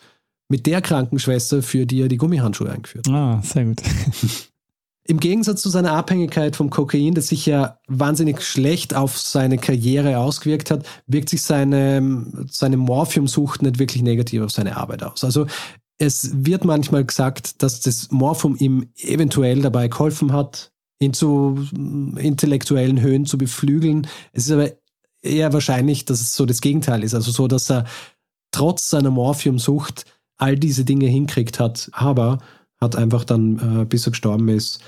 mit 0.51 0.67
der 0.67 0.81
Krankenschwester, 0.81 1.63
für 1.63 1.87
die 1.87 2.01
er 2.01 2.07
die 2.07 2.17
Gummihandschuhe 2.17 2.69
eingeführt 2.69 3.07
hat. 3.07 3.13
Ah, 3.13 3.41
sehr 3.43 3.65
gut. 3.65 3.81
Im 5.07 5.19
Gegensatz 5.19 5.61
zu 5.61 5.69
seiner 5.69 5.93
Abhängigkeit 5.93 6.55
vom 6.55 6.69
Kokain, 6.69 7.15
das 7.15 7.29
sich 7.29 7.45
ja 7.47 7.79
wahnsinnig 7.87 8.43
schlecht 8.43 8.93
auf 8.93 9.17
seine 9.17 9.57
Karriere 9.57 10.19
ausgewirkt 10.19 10.69
hat, 10.69 10.85
wirkt 11.07 11.29
sich 11.29 11.41
seine, 11.41 12.23
seine 12.49 12.77
Morphiumsucht 12.77 13.63
nicht 13.63 13.79
wirklich 13.79 14.03
negativ 14.03 14.43
auf 14.43 14.51
seine 14.51 14.77
Arbeit 14.77 15.01
aus. 15.03 15.23
Also 15.23 15.47
es 15.97 16.31
wird 16.33 16.65
manchmal 16.65 17.03
gesagt, 17.03 17.63
dass 17.63 17.79
das 17.79 18.11
Morphum 18.11 18.55
ihm 18.57 18.89
eventuell 18.95 19.61
dabei 19.61 19.87
geholfen 19.87 20.33
hat, 20.33 20.71
ihn 20.99 21.13
zu 21.13 21.67
intellektuellen 22.17 23.01
Höhen 23.01 23.25
zu 23.25 23.37
beflügeln. 23.37 24.07
Es 24.33 24.45
ist 24.45 24.51
aber 24.51 24.71
eher 25.21 25.51
wahrscheinlich, 25.51 26.05
dass 26.05 26.21
es 26.21 26.35
so 26.35 26.45
das 26.45 26.61
Gegenteil 26.61 27.03
ist. 27.03 27.15
Also 27.15 27.31
so, 27.31 27.47
dass 27.47 27.71
er 27.71 27.85
trotz 28.51 28.89
seiner 28.89 29.11
Morphiumsucht 29.11 30.05
all 30.41 30.55
diese 30.55 30.83
Dinge 30.85 31.07
hinkriegt 31.07 31.59
hat, 31.59 31.89
aber 31.93 32.39
hat 32.79 32.95
einfach 32.95 33.23
dann, 33.23 33.81
äh, 33.81 33.85
bis 33.85 34.07
er 34.07 34.11
gestorben 34.11 34.49
ist, 34.49 34.79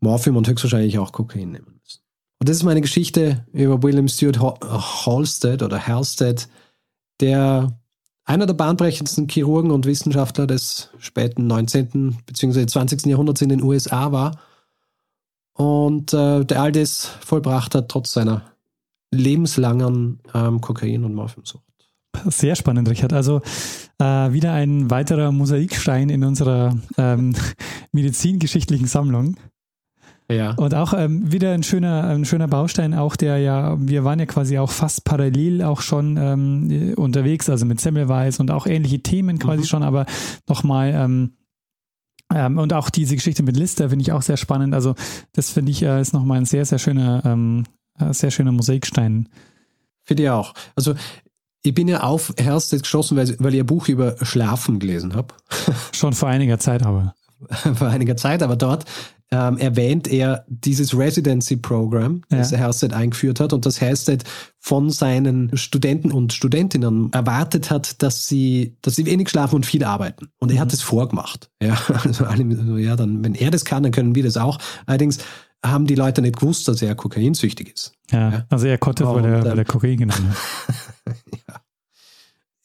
Morphium 0.00 0.36
und 0.36 0.48
höchstwahrscheinlich 0.48 0.98
auch 0.98 1.12
Kokain 1.12 1.52
nehmen 1.52 1.78
müssen. 1.80 2.00
Und 2.38 2.48
das 2.48 2.56
ist 2.56 2.64
meine 2.64 2.80
Geschichte 2.80 3.46
über 3.52 3.82
William 3.82 4.08
Stewart 4.08 4.40
Halstead 4.40 5.62
oder 5.62 5.86
Halstead, 5.86 6.48
der 7.20 7.78
einer 8.24 8.46
der 8.46 8.54
bahnbrechendsten 8.54 9.28
Chirurgen 9.28 9.70
und 9.70 9.86
Wissenschaftler 9.86 10.46
des 10.46 10.90
späten 10.98 11.46
19. 11.46 12.18
bzw. 12.26 12.66
20. 12.66 13.06
Jahrhunderts 13.06 13.40
in 13.40 13.48
den 13.48 13.62
USA 13.62 14.10
war 14.10 14.38
und 15.54 16.12
äh, 16.12 16.44
der 16.44 16.60
all 16.60 16.72
das 16.72 17.06
vollbracht 17.06 17.74
hat, 17.76 17.88
trotz 17.88 18.12
seiner 18.12 18.42
lebenslangen 19.12 20.18
ähm, 20.34 20.60
Kokain- 20.60 21.04
und 21.04 21.14
Morphiumsucht. 21.14 21.65
Sehr 22.26 22.56
spannend, 22.56 22.88
Richard. 22.88 23.12
Also 23.12 23.40
äh, 23.98 24.04
wieder 24.32 24.52
ein 24.52 24.90
weiterer 24.90 25.32
Mosaikstein 25.32 26.08
in 26.10 26.24
unserer 26.24 26.76
ähm, 26.96 27.34
medizingeschichtlichen 27.92 28.86
Sammlung. 28.86 29.36
Ja. 30.28 30.54
Und 30.54 30.74
auch 30.74 30.92
ähm, 30.92 31.30
wieder 31.30 31.52
ein 31.52 31.62
schöner, 31.62 32.04
ein 32.04 32.24
schöner 32.24 32.48
Baustein, 32.48 32.94
auch 32.94 33.14
der 33.14 33.38
ja, 33.38 33.76
wir 33.78 34.02
waren 34.02 34.18
ja 34.18 34.26
quasi 34.26 34.58
auch 34.58 34.70
fast 34.70 35.04
parallel 35.04 35.62
auch 35.62 35.80
schon 35.80 36.16
ähm, 36.16 36.94
unterwegs, 36.96 37.48
also 37.48 37.64
mit 37.64 37.80
Semmelweis 37.80 38.40
und 38.40 38.50
auch 38.50 38.66
ähnliche 38.66 39.00
Themen 39.00 39.38
quasi 39.38 39.60
mhm. 39.60 39.66
schon, 39.66 39.82
aber 39.84 40.04
nochmal 40.48 40.92
ähm, 40.94 41.32
ähm, 42.34 42.58
und 42.58 42.72
auch 42.72 42.90
diese 42.90 43.14
Geschichte 43.14 43.44
mit 43.44 43.56
Lister 43.56 43.90
finde 43.90 44.02
ich 44.02 44.12
auch 44.12 44.22
sehr 44.22 44.36
spannend. 44.36 44.74
Also 44.74 44.94
das 45.32 45.50
finde 45.50 45.70
ich 45.70 45.82
äh, 45.82 46.00
ist 46.00 46.12
nochmal 46.12 46.38
ein 46.38 46.44
sehr, 46.44 46.64
sehr 46.64 46.78
schöner, 46.78 47.22
ähm, 47.24 47.64
äh, 47.98 48.12
sehr 48.12 48.32
schöner 48.32 48.52
Mosaikstein. 48.52 49.28
Finde 50.02 50.24
ich 50.24 50.30
auch. 50.30 50.54
Also 50.74 50.94
ich 51.66 51.74
bin 51.74 51.88
ja 51.88 52.02
auf 52.02 52.32
Hersted 52.38 52.82
geschossen, 52.82 53.16
weil, 53.16 53.34
weil 53.38 53.54
ich 53.54 53.60
ein 53.60 53.66
Buch 53.66 53.88
über 53.88 54.16
Schlafen 54.22 54.78
gelesen 54.78 55.14
habe. 55.14 55.34
Schon 55.92 56.12
vor 56.12 56.28
einiger 56.28 56.58
Zeit 56.58 56.84
aber. 56.84 57.14
vor 57.74 57.88
einiger 57.88 58.16
Zeit, 58.16 58.42
aber 58.42 58.56
dort 58.56 58.84
ähm, 59.32 59.58
erwähnt 59.58 60.06
er 60.06 60.44
dieses 60.46 60.96
Residency 60.96 61.56
Program, 61.56 62.22
das 62.28 62.52
ja. 62.52 62.58
Hersted 62.58 62.92
eingeführt 62.92 63.40
hat 63.40 63.52
und 63.52 63.66
das 63.66 63.80
Hersted 63.80 64.22
von 64.60 64.90
seinen 64.90 65.56
Studenten 65.56 66.12
und 66.12 66.32
Studentinnen 66.32 67.12
erwartet 67.12 67.70
hat, 67.70 68.02
dass 68.02 68.28
sie, 68.28 68.76
dass 68.82 68.94
sie 68.94 69.04
wenig 69.04 69.28
schlafen 69.28 69.56
und 69.56 69.66
viel 69.66 69.82
arbeiten. 69.82 70.28
Und 70.38 70.50
er 70.50 70.56
mhm. 70.56 70.60
hat 70.60 70.72
es 70.72 70.82
vorgemacht. 70.82 71.50
Ja, 71.60 71.76
also 72.04 72.24
alle, 72.24 72.80
ja, 72.80 72.94
dann, 72.94 73.24
wenn 73.24 73.34
er 73.34 73.50
das 73.50 73.64
kann, 73.64 73.82
dann 73.82 73.92
können 73.92 74.14
wir 74.14 74.22
das 74.22 74.36
auch. 74.36 74.58
Allerdings 74.86 75.18
haben 75.64 75.86
die 75.86 75.96
Leute 75.96 76.22
nicht 76.22 76.36
gewusst, 76.36 76.68
dass 76.68 76.80
er 76.80 76.94
kokainsüchtig 76.94 77.72
ist. 77.74 77.92
Ja, 78.12 78.30
ja. 78.30 78.46
also 78.48 78.66
er 78.66 78.78
konnte, 78.78 79.04
weil 79.06 79.24
er, 79.24 79.44
weil 79.44 79.58
er 79.58 79.64
Kokain 79.64 79.96
genommen 79.96 80.30
hat. 80.30 80.36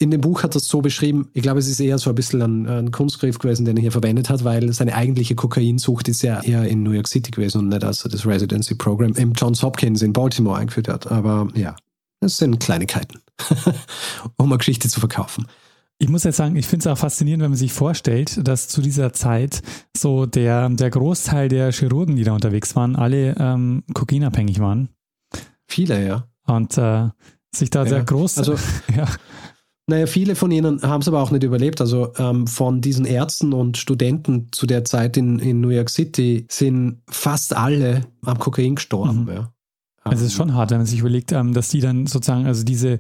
in 0.02 0.12
dem 0.12 0.22
Buch 0.22 0.44
hat 0.44 0.56
er 0.56 0.58
es 0.58 0.68
so 0.68 0.82
beschrieben, 0.82 1.30
ich 1.34 1.44
glaube, 1.44 1.60
es 1.60 1.68
ist 1.68 1.80
eher 1.80 1.98
so 2.00 2.10
ein 2.10 2.16
bisschen 2.16 2.42
ein, 2.42 2.68
ein 2.68 2.92
Kunstgriff 2.92 3.38
gewesen, 3.38 3.66
den 3.66 3.78
er 3.78 3.82
hier 3.82 3.92
verwendet 3.92 4.30
hat, 4.30 4.44
weil 4.44 4.74
seine 4.74 4.96
eigentliche 4.96 5.36
Kokainsucht 5.36 6.08
ist 6.08 6.24
ja 6.24 6.42
eher 6.42 6.66
in 6.66 6.82
New 6.84 6.92
York 6.92 7.08
City 7.08 7.30
gewesen 7.32 7.60
und 7.60 7.68
nicht 7.70 7.84
als 7.84 8.04
er 8.04 8.10
das 8.10 8.26
Residency 8.26 8.76
Program 8.76 9.14
im 9.14 9.34
Johns 9.34 9.62
Hopkins 9.62 10.02
in 10.02 10.12
Baltimore 10.12 10.58
eingeführt 10.58 10.88
hat. 10.88 11.12
Aber 11.12 11.48
ja, 11.54 11.76
das 12.20 12.38
sind 12.38 12.60
Kleinigkeiten, 12.60 13.20
um 14.38 14.48
eine 14.48 14.58
Geschichte 14.58 14.90
zu 14.90 15.00
verkaufen. 15.00 15.46
Ich 16.00 16.10
muss 16.10 16.24
jetzt 16.24 16.38
sagen, 16.38 16.56
ich 16.56 16.66
finde 16.66 16.82
es 16.82 16.88
auch 16.88 16.98
faszinierend, 16.98 17.44
wenn 17.44 17.52
man 17.52 17.58
sich 17.58 17.74
vorstellt, 17.74 18.48
dass 18.48 18.68
zu 18.68 18.82
dieser 18.82 19.14
Zeit 19.14 19.62
so 19.96 20.26
der, 20.26 20.68
der 20.70 20.90
Großteil 20.90 21.48
der 21.48 21.72
Chirurgen, 21.72 22.16
die 22.16 22.24
da 22.24 22.34
unterwegs 22.34 22.76
waren, 22.76 22.96
alle 22.96 23.36
ähm, 23.38 23.84
kokainabhängig 23.94 24.60
waren. 24.60 24.90
Viele, 25.68 26.04
ja. 26.04 26.28
Und 26.48 26.76
äh, 26.80 27.10
sich 27.56 27.70
da 27.70 27.84
ja. 27.84 27.90
sehr 27.90 28.04
groß. 28.04 28.40
Also, 28.40 28.56
ja. 28.96 29.08
Naja, 29.92 30.08
viele 30.08 30.36
von 30.36 30.52
ihnen 30.52 30.82
haben 30.84 31.02
es 31.02 31.10
aber 31.10 31.22
auch 31.22 31.32
nicht 31.32 31.44
überlebt. 31.44 31.82
Also 31.82 32.14
ähm, 32.18 32.48
von 32.48 32.80
diesen 32.80 33.04
Ärzten 33.04 33.52
und 33.52 33.78
Studenten 33.78 34.48
zu 34.54 34.66
der 34.66 34.86
Zeit 34.86 35.18
in, 35.18 35.38
in 35.40 35.60
New 35.60 35.68
York 35.68 35.90
City 35.90 36.46
sind 36.50 37.02
fast 37.10 37.54
alle 37.54 38.08
am 38.22 38.40
Kokain 38.40 38.76
gestorben. 38.76 39.24
Mhm. 39.24 39.28
Ja. 39.28 39.54
Also 40.04 40.24
es 40.24 40.32
ist 40.32 40.38
schon 40.38 40.54
hart, 40.54 40.72
wenn 40.72 40.78
man 40.78 40.88
sich 40.88 41.02
überlegt, 41.02 41.34
ähm, 41.34 41.54
dass 41.54 41.68
die 41.68 41.82
dann 41.82 42.08
sozusagen, 42.08 42.46
also 42.46 42.64
diese, 42.64 43.00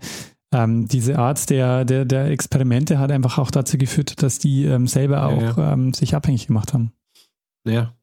ähm, 0.53 0.89
diese 0.89 1.17
Art 1.17 1.49
der, 1.49 1.85
der, 1.85 2.03
der 2.03 2.25
Experimente 2.25 2.99
hat 2.99 3.09
einfach 3.09 3.37
auch 3.37 3.51
dazu 3.51 3.77
geführt, 3.77 4.21
dass 4.21 4.37
die 4.37 4.65
ähm, 4.65 4.85
selber 4.85 5.27
auch 5.27 5.41
ja, 5.41 5.57
ja. 5.57 5.73
Ähm, 5.73 5.93
sich 5.93 6.13
abhängig 6.13 6.47
gemacht 6.47 6.73
haben. 6.73 6.91
Ja. 7.65 7.95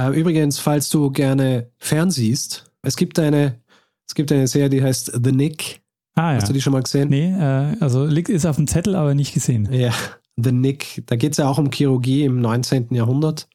Äh, 0.00 0.18
übrigens, 0.18 0.58
falls 0.58 0.88
du 0.88 1.10
gerne 1.10 1.70
fernsiehst, 1.76 2.72
es 2.80 2.96
gibt 2.96 3.18
eine, 3.18 3.60
es 4.08 4.14
gibt 4.14 4.32
eine 4.32 4.48
Serie, 4.48 4.70
die 4.70 4.82
heißt 4.82 5.20
The 5.22 5.32
Nick. 5.32 5.82
Ah, 6.16 6.32
ja. 6.32 6.36
Hast 6.36 6.48
du 6.48 6.52
die 6.54 6.62
schon 6.62 6.72
mal 6.72 6.82
gesehen? 6.82 7.10
Nee, 7.10 7.30
äh, 7.30 7.76
also 7.80 8.06
liegt 8.06 8.30
ist 8.30 8.46
auf 8.46 8.56
dem 8.56 8.66
Zettel, 8.66 8.96
aber 8.96 9.14
nicht 9.14 9.34
gesehen. 9.34 9.68
Ja, 9.70 9.92
The 10.36 10.50
Nick. 10.50 11.04
Da 11.06 11.16
geht 11.16 11.32
es 11.32 11.38
ja 11.38 11.46
auch 11.46 11.58
um 11.58 11.70
Chirurgie 11.70 12.24
im 12.24 12.40
19. 12.40 12.88
Jahrhundert, 12.90 13.48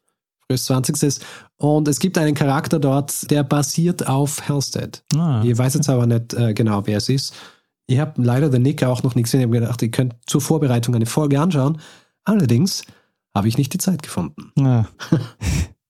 frühes 0.46 0.66
20. 0.66 1.26
Und 1.58 1.88
es 1.88 2.00
gibt 2.00 2.20
einen 2.20 2.36
Charakter 2.36 2.80
dort, 2.80 3.30
der 3.32 3.44
basiert 3.44 4.08
auf 4.08 4.48
Halstead. 4.48 5.04
Ah, 5.16 5.44
ich 5.44 5.58
weiß 5.58 5.74
jetzt 5.74 5.90
aber 5.90 6.06
nicht 6.06 6.34
äh, 6.36 6.54
genau, 6.54 6.86
wer 6.86 6.98
es 6.98 7.10
ist. 7.10 7.34
Ich 7.88 8.00
habe 8.00 8.22
leider 8.22 8.52
The 8.52 8.60
Nick 8.60 8.84
auch 8.84 9.02
noch 9.02 9.16
nicht 9.16 9.26
gesehen. 9.26 9.42
Ich 9.42 9.48
habe 9.48 9.60
gedacht, 9.60 9.82
ihr 9.82 9.92
könnt 9.92 10.16
zur 10.28 10.40
Vorbereitung 10.40 10.94
eine 10.94 11.08
Folge 11.08 11.40
anschauen. 11.40 11.82
Allerdings 12.24 12.84
habe 13.36 13.48
ich 13.48 13.58
nicht 13.58 13.74
die 13.74 13.80
Zeit 13.80 14.04
gefunden. 14.04 14.52
Ah. 14.60 14.86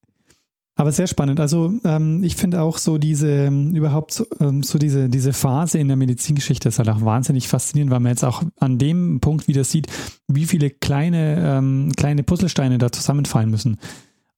Aber 0.82 0.92
sehr 0.92 1.06
spannend. 1.06 1.40
Also 1.40 1.76
ähm, 1.84 2.24
ich 2.24 2.36
finde 2.36 2.60
auch 2.60 2.80
so 2.80 2.98
diese, 2.98 3.30
ähm, 3.30 3.76
überhaupt 3.76 4.14
so, 4.14 4.26
ähm, 4.40 4.64
so 4.64 4.80
diese, 4.80 5.10
diese 5.10 5.32
Phase 5.32 5.78
in 5.78 5.88
der 5.88 5.96
Medizingeschichte 5.96 6.70
ist 6.70 6.80
halt 6.80 6.90
auch 6.90 7.02
wahnsinnig 7.02 7.48
faszinierend, 7.48 7.92
weil 7.92 8.00
man 8.00 8.14
jetzt 8.14 8.24
auch 8.24 8.42
an 8.60 8.80
dem 8.80 9.20
Punkt 9.20 9.48
wieder 9.48 9.64
sieht, 9.64 9.86
wie 10.28 10.48
viele 10.48 10.72
kleine, 10.72 11.38
ähm, 11.38 11.92
kleine 11.96 12.24
Puzzlesteine 12.24 12.80
da 12.80 12.92
zusammenfallen 12.92 13.52
müssen. 13.52 13.78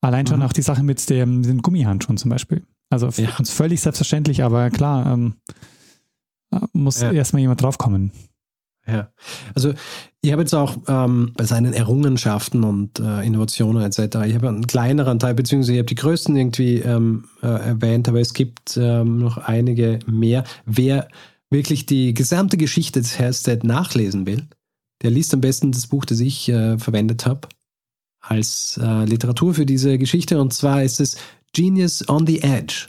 Allein 0.01 0.27
schon 0.27 0.39
mhm. 0.39 0.45
auch 0.45 0.51
die 0.51 0.63
Sache 0.63 0.83
mit 0.83 1.09
dem, 1.09 1.43
dem 1.43 1.61
Gummihandschuhen 1.61 2.17
zum 2.17 2.29
Beispiel. 2.29 2.63
Also 2.89 3.07
ja. 3.21 3.29
uns 3.39 3.49
völlig 3.49 3.79
selbstverständlich, 3.79 4.43
aber 4.43 4.69
klar, 4.69 5.13
ähm, 5.13 5.35
äh, 6.51 6.59
muss 6.73 6.99
ja. 6.99 7.13
erstmal 7.13 7.39
jemand 7.39 7.61
draufkommen. 7.61 8.11
Ja, 8.85 9.09
also 9.55 9.73
ich 10.21 10.31
habe 10.33 10.41
jetzt 10.41 10.53
auch 10.53 10.75
ähm, 10.87 11.31
bei 11.37 11.45
seinen 11.45 11.73
Errungenschaften 11.73 12.63
und 12.65 12.99
äh, 12.99 13.25
Innovationen 13.25 13.81
etc., 13.81 14.17
ich 14.25 14.35
habe 14.35 14.49
einen 14.49 14.67
kleineren 14.67 15.19
Teil, 15.19 15.35
beziehungsweise 15.35 15.73
ich 15.73 15.79
habe 15.79 15.87
die 15.87 15.95
größten 15.95 16.35
irgendwie 16.35 16.79
ähm, 16.79 17.25
äh, 17.41 17.47
erwähnt, 17.47 18.09
aber 18.09 18.19
es 18.19 18.33
gibt 18.33 18.75
ähm, 18.75 19.19
noch 19.19 19.37
einige 19.37 19.99
mehr. 20.05 20.43
Wer 20.65 21.07
wirklich 21.49 21.85
die 21.85 22.13
gesamte 22.13 22.57
Geschichte 22.57 22.99
des 22.99 23.17
Hairstead 23.17 23.63
nachlesen 23.63 24.25
will, 24.25 24.47
der 25.01 25.11
liest 25.11 25.33
am 25.33 25.41
besten 25.41 25.71
das 25.71 25.87
Buch, 25.87 26.03
das 26.03 26.19
ich 26.19 26.49
äh, 26.49 26.77
verwendet 26.77 27.25
habe 27.25 27.47
als 28.19 28.79
äh, 28.81 29.05
Literatur 29.05 29.53
für 29.53 29.65
diese 29.65 29.97
Geschichte. 29.97 30.41
Und 30.41 30.53
zwar 30.53 30.83
ist 30.83 30.99
es 30.99 31.17
Genius 31.53 32.07
on 32.09 32.25
the 32.25 32.41
Edge 32.41 32.87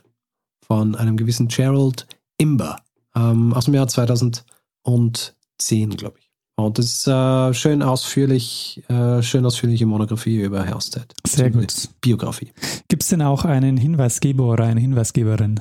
von 0.66 0.94
einem 0.94 1.16
gewissen 1.16 1.48
Gerald 1.48 2.06
Imber 2.38 2.80
ähm, 3.14 3.52
aus 3.52 3.66
dem 3.66 3.74
Jahr 3.74 3.88
2000 3.88 4.44
und 4.82 5.34
10, 5.58 5.90
glaube 5.90 6.18
ich. 6.18 6.30
Und 6.56 6.78
das 6.78 6.86
ist 6.86 7.06
äh, 7.08 7.52
schön 7.52 7.82
ausführlich, 7.82 8.82
äh, 8.88 9.22
schön 9.22 9.44
ausführliche 9.44 9.86
Monographie 9.86 10.40
über 10.40 10.64
Halstead. 10.64 11.12
Sehr 11.26 11.50
gut. 11.50 11.88
Biografie. 12.00 12.52
Gibt 12.88 13.02
es 13.02 13.08
denn 13.08 13.22
auch 13.22 13.44
einen 13.44 13.76
Hinweisgeber 13.76 14.44
oder 14.44 14.64
eine 14.64 14.80
Hinweisgeberin? 14.80 15.60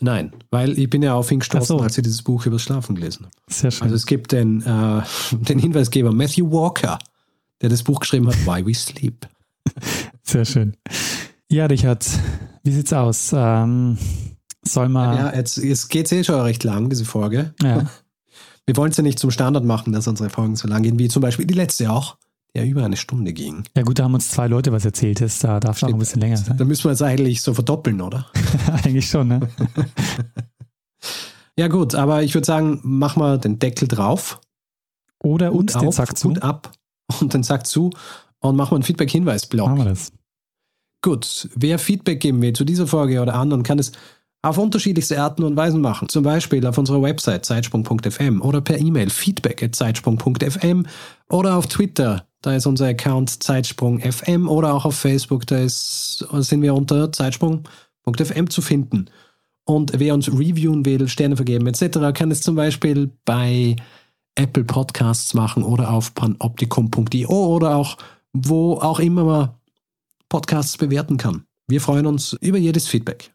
Nein, 0.00 0.32
weil 0.50 0.78
ich 0.78 0.90
bin 0.90 1.02
ja 1.02 1.14
auf 1.14 1.30
ihn 1.30 1.40
gestoßen, 1.40 1.78
so. 1.78 1.80
als 1.80 1.98
ich 1.98 2.04
dieses 2.04 2.22
Buch 2.22 2.46
über 2.46 2.58
Schlafen 2.58 2.94
gelesen 2.94 3.26
habe. 3.26 3.34
Sehr 3.48 3.70
schön. 3.70 3.84
Also 3.84 3.96
es 3.96 4.06
gibt 4.06 4.32
den, 4.32 4.62
äh, 4.62 5.02
den 5.32 5.58
Hinweisgeber 5.58 6.12
Matthew 6.12 6.50
Walker, 6.50 6.98
der 7.60 7.68
das 7.68 7.82
Buch 7.82 8.00
geschrieben 8.00 8.26
hat, 8.28 8.36
Why 8.46 8.66
We 8.66 8.74
Sleep. 8.74 9.26
Sehr 10.22 10.44
schön. 10.44 10.76
Ja, 11.50 11.66
Richard, 11.66 12.06
wie 12.62 12.72
sieht's 12.72 12.92
aus? 12.92 13.30
Ähm, 13.32 13.98
soll 14.62 14.88
man. 14.88 15.16
Ja, 15.16 15.34
jetzt, 15.34 15.56
jetzt 15.56 15.88
geht 15.88 16.06
es 16.06 16.12
eh 16.12 16.24
schon 16.24 16.40
recht 16.40 16.62
lang, 16.64 16.90
diese 16.90 17.04
Folge. 17.04 17.54
Ja. 17.62 17.86
Wir 18.68 18.76
wollen 18.76 18.90
es 18.90 18.98
ja 18.98 19.02
nicht 19.02 19.18
zum 19.18 19.30
Standard 19.30 19.64
machen, 19.64 19.94
dass 19.94 20.06
unsere 20.08 20.28
Folgen 20.28 20.54
so 20.54 20.68
lang 20.68 20.82
gehen, 20.82 20.98
wie 20.98 21.08
zum 21.08 21.22
Beispiel 21.22 21.46
die 21.46 21.54
letzte 21.54 21.90
auch, 21.90 22.18
die 22.54 22.58
ja 22.58 22.66
über 22.66 22.84
eine 22.84 22.98
Stunde 22.98 23.32
ging. 23.32 23.64
Ja 23.74 23.82
gut, 23.82 23.98
da 23.98 24.04
haben 24.04 24.12
uns 24.12 24.28
zwei 24.28 24.46
Leute 24.46 24.72
was 24.72 24.84
erzählt, 24.84 25.22
ist, 25.22 25.42
da 25.42 25.58
darf 25.58 25.78
es 25.78 25.84
auch 25.84 25.88
ein 25.88 25.98
bisschen 25.98 26.20
länger 26.20 26.36
sein. 26.36 26.58
Da 26.58 26.66
müssen 26.66 26.84
wir 26.84 26.90
jetzt 26.90 27.00
eigentlich 27.00 27.40
so 27.40 27.54
verdoppeln, 27.54 28.02
oder? 28.02 28.26
eigentlich 28.84 29.08
schon, 29.08 29.28
ne? 29.28 29.48
ja 31.56 31.68
gut, 31.68 31.94
aber 31.94 32.22
ich 32.22 32.34
würde 32.34 32.44
sagen, 32.44 32.80
mach 32.82 33.16
mal 33.16 33.38
den 33.38 33.58
Deckel 33.58 33.88
drauf. 33.88 34.38
Oder 35.20 35.54
und 35.54 35.74
den 35.74 35.90
Sack 35.90 36.18
zu. 36.18 36.28
Und 36.28 36.42
ab 36.42 36.70
und 37.22 37.32
den 37.32 37.44
Sack 37.44 37.66
zu 37.66 37.88
und 38.40 38.54
machen 38.54 38.72
wir 38.72 38.76
einen 38.76 38.84
Feedback-Hinweis-Block. 38.84 39.66
Machen 39.66 39.78
wir 39.78 39.84
das. 39.86 40.12
Gut, 41.00 41.48
wer 41.54 41.78
Feedback 41.78 42.20
geben 42.20 42.42
will 42.42 42.52
zu 42.52 42.66
dieser 42.66 42.86
Folge 42.86 43.22
oder 43.22 43.34
anderen, 43.34 43.62
kann 43.62 43.78
es 43.78 43.92
auf 44.42 44.58
unterschiedlichste 44.58 45.20
Arten 45.20 45.42
und 45.42 45.56
Weisen 45.56 45.80
machen. 45.80 46.08
Zum 46.08 46.22
Beispiel 46.22 46.64
auf 46.66 46.78
unserer 46.78 47.02
Website 47.02 47.44
zeitsprung.fm 47.44 48.40
oder 48.40 48.60
per 48.60 48.78
E-Mail 48.78 49.10
feedback 49.10 49.62
at 49.62 49.74
zeitsprung.fm 49.74 50.86
oder 51.28 51.56
auf 51.56 51.66
Twitter, 51.66 52.26
da 52.42 52.54
ist 52.54 52.66
unser 52.66 52.86
Account 52.86 53.42
zeitsprung.fm 53.42 54.48
oder 54.48 54.74
auch 54.74 54.84
auf 54.84 54.94
Facebook, 54.94 55.46
da 55.46 55.58
ist, 55.58 56.24
sind 56.32 56.62
wir 56.62 56.74
unter 56.74 57.10
zeitsprung.fm 57.10 58.50
zu 58.50 58.62
finden. 58.62 59.06
Und 59.64 59.92
wer 59.96 60.14
uns 60.14 60.28
reviewen 60.28 60.86
will, 60.86 61.08
Sterne 61.08 61.36
vergeben 61.36 61.66
etc., 61.66 61.98
kann 62.14 62.30
es 62.30 62.40
zum 62.40 62.54
Beispiel 62.54 63.10
bei 63.24 63.76
Apple 64.34 64.64
Podcasts 64.64 65.34
machen 65.34 65.64
oder 65.64 65.90
auf 65.90 66.14
panoptikum.io 66.14 67.28
oder 67.28 67.74
auch 67.74 67.96
wo 68.32 68.74
auch 68.74 69.00
immer 69.00 69.24
man 69.24 69.50
Podcasts 70.28 70.76
bewerten 70.76 71.16
kann. 71.16 71.44
Wir 71.66 71.80
freuen 71.80 72.06
uns 72.06 72.34
über 72.40 72.58
jedes 72.58 72.86
Feedback. 72.86 73.32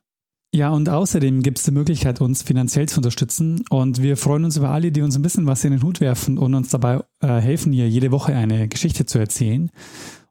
Ja, 0.56 0.70
und 0.70 0.88
außerdem 0.88 1.42
gibt 1.42 1.58
es 1.58 1.66
die 1.66 1.72
Möglichkeit, 1.72 2.22
uns 2.22 2.44
finanziell 2.44 2.88
zu 2.88 2.98
unterstützen. 2.98 3.66
Und 3.72 4.04
wir 4.04 4.18
freuen 4.18 4.46
uns 4.46 4.56
über 4.56 4.70
alle, 4.70 4.92
die 4.92 5.02
uns 5.02 5.16
ein 5.16 5.24
bisschen 5.24 5.48
was 5.48 5.64
in 5.64 5.72
den 5.72 5.82
Hut 5.82 6.00
werfen 6.00 6.38
und 6.38 6.54
uns 6.54 6.70
dabei 6.70 7.04
äh, 7.22 7.40
helfen, 7.40 7.74
hier 7.74 7.90
jede 7.90 8.12
Woche 8.12 8.36
eine 8.36 8.68
Geschichte 8.68 9.08
zu 9.08 9.18
erzählen. 9.18 9.72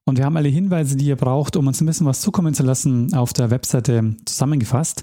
Und 0.04 0.18
wir 0.18 0.24
haben 0.24 0.36
alle 0.36 0.48
Hinweise, 0.48 0.96
die 0.96 1.06
ihr 1.06 1.16
braucht, 1.16 1.56
um 1.56 1.66
uns 1.66 1.80
ein 1.80 1.86
bisschen 1.86 2.06
was 2.06 2.20
zukommen 2.20 2.54
zu 2.54 2.62
lassen, 2.62 3.12
auf 3.14 3.32
der 3.32 3.50
Webseite 3.50 4.14
zusammengefasst. 4.24 5.02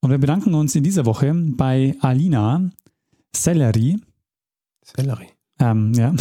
Und 0.00 0.10
wir 0.10 0.18
bedanken 0.18 0.52
uns 0.52 0.74
in 0.74 0.84
dieser 0.84 1.06
Woche 1.06 1.32
bei 1.34 1.96
Alina 2.00 2.70
Sellery. 3.34 3.98
Sellery. 4.84 5.28
Ähm, 5.58 5.94
ja. 5.94 6.14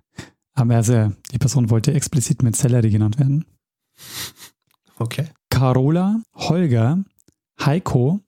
Aber 0.54 0.76
also, 0.76 1.12
die 1.30 1.38
Person 1.38 1.68
wollte 1.68 1.92
explizit 1.92 2.42
mit 2.42 2.56
Sellery 2.56 2.88
genannt 2.88 3.18
werden. 3.18 3.44
Okay. 4.98 5.26
Carola, 5.50 6.22
Holger, 6.34 7.04
Heiko, 7.60 8.20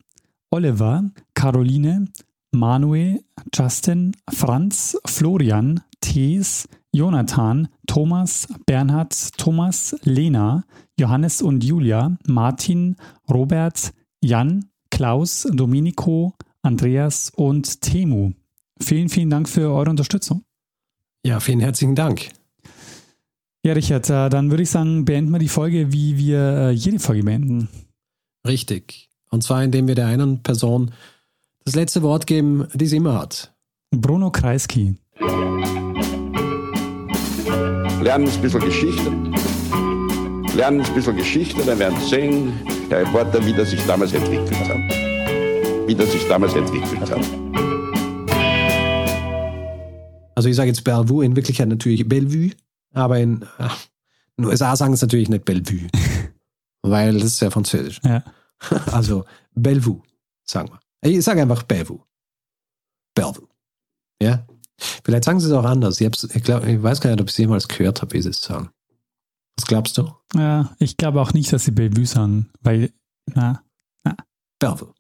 Oliver, 0.51 1.11
Caroline, 1.35 2.09
Manuel, 2.53 3.21
Justin, 3.53 4.17
Franz, 4.31 4.97
Florian, 5.07 5.81
Thees, 6.01 6.69
Jonathan, 6.93 7.69
Thomas, 7.87 8.49
Bernhard, 8.67 9.15
Thomas, 9.37 9.95
Lena, 10.05 10.65
Johannes 10.99 11.43
und 11.43 11.63
Julia, 11.63 12.17
Martin, 12.27 12.97
Robert, 13.31 13.93
Jan, 14.23 14.71
Klaus, 14.91 15.47
Domenico, 15.53 16.35
Andreas 16.63 17.31
und 17.37 17.81
Temu. 17.83 18.33
Vielen, 18.81 19.09
vielen 19.09 19.31
Dank 19.31 19.49
für 19.49 19.71
eure 19.71 19.91
Unterstützung. 19.91 20.45
Ja, 21.25 21.41
vielen 21.41 21.61
herzlichen 21.61 21.95
Dank. 21.95 22.31
Ja, 23.65 23.73
Richard, 23.75 24.09
äh, 24.09 24.29
dann 24.31 24.51
würde 24.51 24.63
ich 24.63 24.71
sagen, 24.71 25.05
beenden 25.05 25.31
wir 25.31 25.39
die 25.39 25.49
Folge, 25.49 25.93
wie 25.93 26.17
wir 26.17 26.39
äh, 26.39 26.71
jede 26.71 27.01
Folge 27.01 27.25
beenden. 27.25 27.69
Richtig. 28.47 29.08
Und 29.31 29.43
zwar, 29.43 29.63
indem 29.63 29.89
wir 29.89 29.95
der 29.95 30.07
einen 30.07 30.43
Person 30.43 30.91
das 31.65 31.75
letzte 31.75 32.03
Wort 32.03 32.27
geben, 32.27 32.67
die 32.73 32.87
sie 32.87 32.97
immer 32.97 33.19
hat. 33.19 33.53
Bruno 33.91 34.31
Kreisky. 34.31 34.95
Lernen 38.01 38.29
ein 38.29 38.41
bisschen 38.41 38.61
Geschichte. 38.61 39.11
Lernen 40.55 40.81
ein 40.81 40.95
bisschen 40.95 41.17
Geschichte, 41.17 41.63
dann 41.65 41.79
werden 41.79 41.99
Sie 42.01 42.09
sehen, 42.09 42.53
der 42.91 43.01
Reporter, 43.01 43.45
wie 43.45 43.53
das 43.53 43.71
sich 43.71 43.85
damals 43.87 44.13
entwickelt 44.15 44.59
hat. 44.69 44.77
Wie 45.87 45.95
das 45.95 46.11
sich 46.11 46.27
damals 46.27 46.55
entwickelt 46.55 47.11
hat. 47.11 47.21
Also 50.35 50.49
ich 50.49 50.57
sage 50.57 50.69
jetzt 50.69 50.85
Bellevue, 50.85 51.25
in 51.25 51.37
Wirklichkeit 51.37 51.69
natürlich 51.69 52.09
Bellevue, 52.09 52.53
aber 52.95 53.19
in, 53.19 53.45
ach, 53.59 53.87
in 54.37 54.45
den 54.45 54.51
USA 54.51 54.77
sagen 54.77 54.95
es 54.95 55.03
natürlich 55.03 55.29
nicht 55.29 55.45
Bellevue, 55.45 55.89
weil 56.83 57.15
das 57.15 57.25
ist 57.25 57.41
ja 57.41 57.51
französisch. 57.51 58.01
Ja. 58.05 58.23
Also 58.93 59.25
Bellevue, 59.55 60.03
sagen 60.45 60.71
wir. 60.71 60.81
Ich 61.11 61.25
sage 61.25 61.43
einfach 61.43 61.63
Bellevue. 61.63 62.01
Bellevue. 63.15 63.49
Ja? 64.21 64.47
Vielleicht 64.77 65.25
sagen 65.25 65.41
sie 65.41 65.47
es 65.47 65.53
auch 65.53 65.65
anders. 65.65 66.01
Ich, 66.01 66.07
ich, 66.35 66.43
glaub, 66.43 66.65
ich 66.65 66.83
weiß 66.83 67.01
gar 67.01 67.11
nicht, 67.11 67.21
ob 67.21 67.29
ich 67.29 67.35
es 67.35 67.39
jemals 67.39 67.69
gehört 67.69 68.03
habe, 68.03 68.13
wie 68.15 68.23
sie 68.23 68.31
es 68.31 68.43
sagen. 68.43 68.71
Was 69.57 69.67
glaubst 69.67 69.99
du? 69.99 70.13
Ja, 70.35 70.75
ich 70.79 70.97
glaube 70.97 71.21
auch 71.21 71.33
nicht, 71.33 71.53
dass 71.53 71.65
sie 71.65 71.73
Bellevue 71.73 72.07
sagen, 72.07 72.51
weil, 72.61 72.93
na, 73.27 73.63
Bellevue. 74.59 74.95